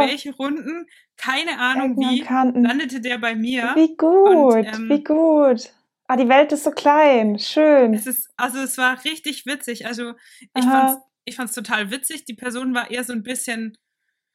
irgendwelche 0.00 0.34
Runden, 0.34 0.86
keine 1.18 1.58
Ahnung 1.58 2.00
Ecken 2.00 2.54
wie, 2.54 2.60
landete 2.66 3.00
der 3.02 3.18
bei 3.18 3.34
mir. 3.34 3.72
Wie 3.74 3.94
gut, 3.94 4.54
Und, 4.56 4.64
ähm, 4.64 4.88
wie 4.88 5.04
gut. 5.04 5.70
Ah, 6.08 6.16
die 6.16 6.28
Welt 6.28 6.50
ist 6.52 6.64
so 6.64 6.70
klein. 6.70 7.38
Schön. 7.38 7.92
Es 7.94 8.06
ist, 8.06 8.30
also 8.36 8.58
es 8.58 8.78
war 8.78 9.04
richtig 9.04 9.44
witzig. 9.46 9.86
Also 9.86 10.14
ich 10.40 10.64
Aha. 10.64 10.70
fand's, 10.88 11.04
ich 11.26 11.36
fand's 11.36 11.54
total 11.54 11.90
witzig. 11.90 12.24
Die 12.24 12.34
Person 12.34 12.74
war 12.74 12.90
eher 12.90 13.04
so 13.04 13.12
ein 13.12 13.22
bisschen, 13.22 13.76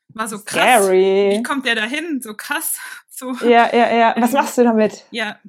war 0.10 0.28
so 0.28 0.38
krass. 0.44 0.84
Scary. 0.86 1.32
Wie 1.38 1.44
kommt 1.44 1.66
der 1.66 1.76
da 1.76 1.86
hin? 1.86 2.22
So 2.22 2.36
krass. 2.36 2.80
So, 3.16 3.32
Ja, 3.46 3.70
ja, 3.76 3.94
ja. 3.96 4.16
Was 4.18 4.32
Ähm, 4.32 4.38
machst 4.38 4.58
du 4.58 4.64
damit? 4.64 5.06
ja, 5.12 5.40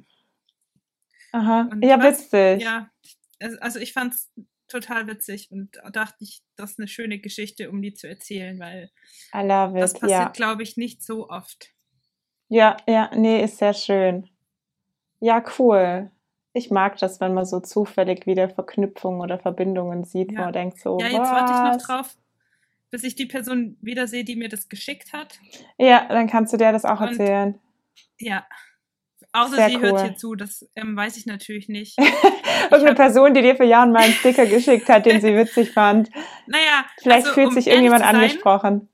Aha. 1.31 1.67
und 1.71 1.83
Ja, 1.83 1.97
was- 1.99 2.31
witzig. 2.31 2.61
ja. 2.63 2.89
Also 3.41 3.57
also 3.59 3.79
ich 3.79 3.91
fand's 3.91 4.31
total 4.67 5.07
witzig 5.07 5.49
und 5.51 5.75
dachte 5.91 6.15
ich, 6.23 6.41
das 6.55 6.71
ist 6.71 6.79
eine 6.79 6.87
schöne 6.87 7.17
Geschichte, 7.19 7.69
um 7.71 7.81
die 7.81 7.93
zu 7.93 8.07
erzählen, 8.07 8.59
weil 8.59 8.91
I 9.33 9.39
love 9.45 9.77
das 9.79 9.93
it. 9.93 9.99
passiert, 9.99 10.19
Ja. 10.19 10.29
glaube 10.29 10.61
ich, 10.63 10.77
nicht 10.77 11.03
so 11.03 11.27
oft. 11.29 11.71
Ja, 12.49 12.77
ja, 12.87 13.09
nee, 13.15 13.43
ist 13.43 13.57
sehr 13.57 13.73
schön. 13.73 14.29
Ja, 15.19 15.43
cool. 15.57 16.11
Ich 16.57 16.71
mag 16.71 16.97
das, 16.99 17.19
wenn 17.19 17.33
man 17.33 17.45
so 17.45 17.59
zufällig 17.59 18.25
wieder 18.25 18.49
Verknüpfungen 18.49 19.19
oder 19.19 19.37
Verbindungen 19.37 20.05
sieht, 20.05 20.29
wo 20.31 20.35
Ja. 20.35 20.41
man 20.45 20.53
denkt 20.53 20.79
so, 20.79 20.97
Ja, 20.99 21.07
jetzt 21.07 21.17
warte 21.17 21.51
ich 21.51 21.59
noch 21.59 21.75
was? 21.75 21.83
drauf, 21.83 22.15
bis 22.91 23.03
ich 23.03 23.15
die 23.15 23.25
Person 23.25 23.77
wiedersehe, 23.81 24.23
die 24.23 24.37
mir 24.37 24.47
das 24.47 24.69
geschickt 24.69 25.11
hat. 25.11 25.37
Ja, 25.77 26.05
dann 26.07 26.27
kannst 26.27 26.53
du 26.53 26.57
dir 26.57 26.71
das 26.71 26.85
auch 26.85 27.01
Und- 27.01 27.09
erzählen. 27.09 27.59
Ja. 28.19 28.45
Außer 29.33 29.55
Sehr 29.57 29.69
sie 29.69 29.79
hört 29.79 29.93
cool. 29.95 30.01
hier 30.03 30.15
zu, 30.15 30.35
das 30.35 30.65
ähm, 30.77 30.95
weiß 30.95 31.17
ich 31.17 31.25
natürlich 31.25 31.67
nicht. 31.67 31.97
Irgendeine 32.71 32.89
hab- 32.91 32.95
Person, 32.95 33.33
die 33.33 33.41
dir 33.41 33.57
für 33.57 33.65
Jahren 33.65 33.91
mal 33.91 34.03
einen 34.03 34.13
Sticker 34.13 34.45
geschickt 34.45 34.87
hat, 34.87 35.05
den 35.05 35.19
sie 35.19 35.35
witzig 35.35 35.71
fand. 35.71 36.09
Naja, 36.47 36.85
Vielleicht 37.01 37.25
also, 37.25 37.33
fühlt 37.33 37.47
um 37.49 37.53
sich 37.53 37.67
irgendjemand 37.67 38.03
sein, 38.05 38.15
angesprochen. 38.15 38.87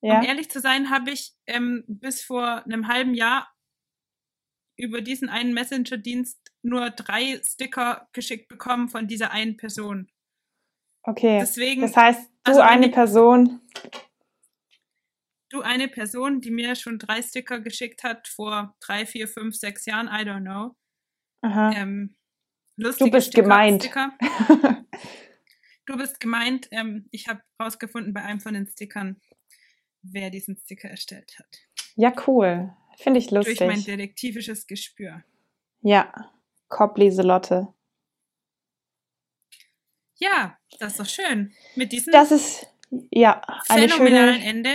Ja. 0.00 0.18
Um 0.18 0.24
ehrlich 0.24 0.50
zu 0.50 0.58
sein, 0.58 0.90
habe 0.90 1.10
ich 1.12 1.32
ähm, 1.46 1.84
bis 1.86 2.24
vor 2.24 2.64
einem 2.64 2.88
halben 2.88 3.14
Jahr 3.14 3.51
über 4.76 5.00
diesen 5.00 5.28
einen 5.28 5.52
Messenger-Dienst 5.54 6.38
nur 6.62 6.90
drei 6.90 7.40
Sticker 7.44 8.08
geschickt 8.12 8.48
bekommen 8.48 8.88
von 8.88 9.06
dieser 9.06 9.30
einen 9.30 9.56
Person. 9.56 10.10
Okay. 11.04 11.38
Deswegen, 11.40 11.82
Das 11.82 11.96
heißt, 11.96 12.20
du 12.28 12.32
also 12.44 12.60
eine 12.60 12.86
ich- 12.86 12.92
Person. 12.92 13.60
du 15.50 15.60
eine 15.60 15.88
Person, 15.88 16.40
die 16.40 16.50
mir 16.50 16.74
schon 16.76 16.98
drei 16.98 17.22
Sticker 17.22 17.60
geschickt 17.60 18.02
hat 18.04 18.28
vor 18.28 18.74
drei, 18.80 19.04
vier, 19.06 19.28
fünf, 19.28 19.54
sechs 19.56 19.84
Jahren, 19.86 20.06
I 20.08 20.24
don't 20.26 20.40
know. 20.42 20.74
Aha. 21.42 21.72
Ähm, 21.74 22.16
lustige 22.76 23.10
bist 23.10 23.28
Sticker, 23.28 23.42
gemeint. 23.42 23.82
Sticker. 23.84 24.16
Du 25.84 25.96
bist 25.96 26.20
gemeint. 26.20 26.68
Ähm, 26.70 27.08
ich 27.10 27.26
habe 27.26 27.42
rausgefunden 27.60 28.14
bei 28.14 28.22
einem 28.22 28.38
von 28.38 28.54
den 28.54 28.68
Stickern, 28.68 29.20
wer 30.02 30.30
diesen 30.30 30.56
Sticker 30.56 30.88
erstellt 30.88 31.34
hat. 31.40 31.58
ja, 31.96 32.12
cool. 32.28 32.72
Finde 32.96 33.18
ich 33.20 33.28
Durch 33.28 33.58
mein 33.60 33.68
lustig. 33.70 33.86
detektivisches 33.86 34.66
Gespür. 34.66 35.22
Ja. 35.80 36.12
Kopp 36.68 36.96
Lieselotte. 36.98 37.68
Ja, 40.18 40.56
das 40.78 40.92
ist 40.92 41.00
doch 41.00 41.06
schön. 41.24 41.52
Mit 41.74 41.92
diesem 41.92 42.12
Das 42.12 42.30
ist, 42.30 42.66
ja, 43.10 43.42
eine 43.68 43.88
phänomenalen 43.88 44.34
schöne, 44.36 44.44
Ende. 44.46 44.70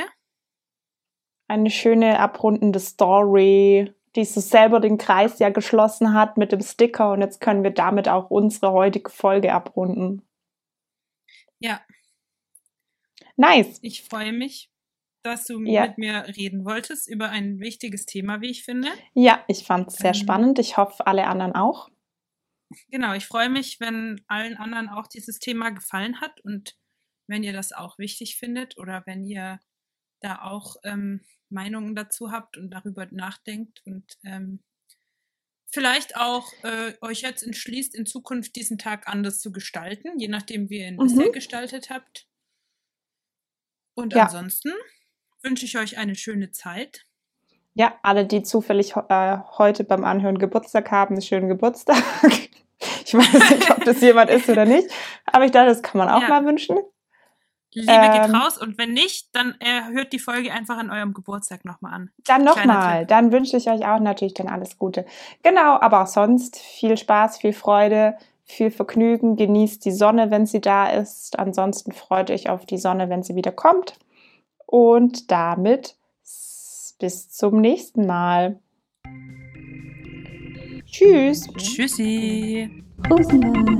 eine 1.48 1.72
schöne 1.72 2.20
abrundende 2.20 2.80
Story, 2.80 3.94
die 4.16 4.26
so 4.26 4.42
selber 4.42 4.80
den 4.80 4.98
Kreis 4.98 5.40
ja 5.40 5.50
geschlossen 5.50 6.14
hat 6.14 6.38
mit 6.38 6.52
dem 6.52 6.62
Sticker 6.62 7.12
und 7.14 7.22
jetzt 7.22 7.40
können 7.40 7.64
wir 7.64 7.72
damit 7.72 8.10
auch 8.10 8.30
unsere 8.30 8.72
heutige 8.74 9.10
Folge 9.10 9.54
abrunden. 9.54 10.28
Ja, 11.60 11.82
Nice. 13.38 13.80
ich 13.82 14.04
freue 14.04 14.34
mich, 14.34 14.70
dass 15.24 15.46
du 15.46 15.60
Ja. 15.66 15.82
mit 15.82 15.98
mir 15.98 16.26
reden 16.38 16.66
wolltest 16.66 17.08
über 17.10 17.30
ein 17.30 17.60
wichtiges 17.60 18.06
Thema, 18.06 18.42
wie 18.42 18.50
ich 18.52 18.64
finde. 18.64 18.90
Ja, 19.16 19.44
ich 19.48 19.66
fand 19.66 19.90
es 19.90 20.00
sehr 20.00 20.14
Ähm. 20.14 20.14
spannend. 20.14 20.60
Ich 20.60 20.78
hoffe, 20.78 21.06
alle 21.08 21.28
anderen 21.28 21.56
auch. 21.56 21.90
Genau, 22.90 23.14
ich 23.14 23.26
freue 23.26 23.50
mich, 23.50 23.80
wenn 23.80 24.22
allen 24.28 24.58
anderen 24.58 24.90
auch 24.90 25.08
dieses 25.08 25.40
Thema 25.40 25.70
gefallen 25.72 26.20
hat 26.22 26.42
und 26.42 26.76
wenn 27.28 27.44
ihr 27.44 27.54
das 27.54 27.72
auch 27.74 27.98
wichtig 27.98 28.38
findet 28.38 28.78
oder 28.78 29.04
wenn 29.06 29.24
ihr 29.24 29.60
da 30.22 30.42
auch 30.44 30.76
ähm, 30.84 31.22
Meinungen 31.50 31.96
dazu 31.96 32.32
habt 32.32 32.58
und 32.58 32.72
darüber 32.72 33.08
nachdenkt 33.12 33.82
und 33.86 34.18
ähm, 34.26 34.64
vielleicht 35.70 36.16
auch 36.18 36.52
äh, 36.64 36.94
euch 37.02 37.22
jetzt 37.22 37.44
entschließt, 37.44 37.94
in 37.96 38.06
Zukunft 38.06 38.56
diesen 38.56 38.78
Tag 38.78 39.08
anders 39.08 39.40
zu 39.40 39.52
gestalten, 39.52 40.18
je 40.20 40.28
nachdem, 40.30 40.70
wie 40.70 40.80
ihr 40.80 40.88
ihn 40.88 41.00
Mhm. 41.00 41.02
bisher 41.02 41.30
gestaltet 41.30 41.90
habt. 41.90 42.26
Und 43.98 44.14
Ja. 44.14 44.24
ansonsten 44.24 44.72
wünsche 45.48 45.66
ich 45.66 45.78
euch 45.78 45.98
eine 45.98 46.16
schöne 46.16 46.52
Zeit. 46.52 47.06
Ja, 47.74 47.94
alle, 48.02 48.26
die 48.26 48.44
zufällig 48.44 48.96
äh, 49.10 49.38
heute 49.58 49.84
beim 49.84 50.04
Anhören 50.04 50.40
Geburtstag 50.40 50.92
haben, 50.92 51.16
einen 51.16 51.22
schönen 51.22 51.48
Geburtstag. 51.48 52.04
Ich 53.06 53.16
weiß 53.16 53.50
nicht, 53.50 53.72
ob 53.72 53.84
das 53.86 54.02
jemand 54.02 54.30
ist 54.30 54.48
oder 54.50 54.66
nicht, 54.66 54.88
aber 55.26 55.46
ich 55.46 55.52
dachte, 55.52 55.70
das 55.70 55.82
kann 55.82 55.98
man 55.98 56.10
auch 56.10 56.22
Ja. 56.22 56.28
mal 56.28 56.46
wünschen. 56.46 56.78
Liebe 57.74 57.92
Ähm. 57.92 58.12
geht 58.12 58.36
raus 58.36 58.60
und 58.60 58.78
wenn 58.78 58.94
nicht, 58.94 59.30
dann 59.34 59.56
äh, 59.60 59.82
hört 59.94 60.14
die 60.14 60.20
Folge 60.20 60.52
einfach 60.54 60.78
an 60.78 60.92
eurem 60.92 61.14
Geburtstag 61.16 61.66
nochmal 61.66 61.94
an. 61.94 62.12
Dann 62.26 62.44
nochmal, 62.44 63.08
dann 63.08 63.32
wünsche 63.32 63.58
ich 63.58 63.68
euch 63.68 63.84
auch 63.88 64.00
natürlich 64.00 64.36
dann 64.36 64.48
alles 64.48 64.78
Gute. 64.78 65.06
Genau, 65.42 65.80
aber 65.80 66.04
auch 66.04 66.08
sonst 66.08 66.58
viel 66.60 66.98
Spaß, 66.98 67.40
viel 67.40 67.54
Freude, 67.54 68.16
viel 68.44 68.70
Vergnügen. 68.70 69.38
Genießt 69.38 69.84
die 69.84 69.92
Sonne, 69.92 70.30
wenn 70.30 70.46
sie 70.46 70.62
da 70.62 70.88
ist. 70.88 71.40
Ansonsten 71.40 71.94
freut 71.94 72.30
euch 72.30 72.48
auf 72.48 72.68
die 72.68 72.78
Sonne, 72.78 73.10
wenn 73.10 73.24
sie 73.24 73.34
wieder 73.34 73.52
kommt. 73.52 73.98
Und 74.68 75.32
damit 75.32 75.98
bis 77.00 77.30
zum 77.30 77.62
nächsten 77.62 78.06
Mal. 78.06 78.60
Tschüss. 80.86 81.48
Tschüssi. 81.58 82.84
Rosenwein. 83.10 83.78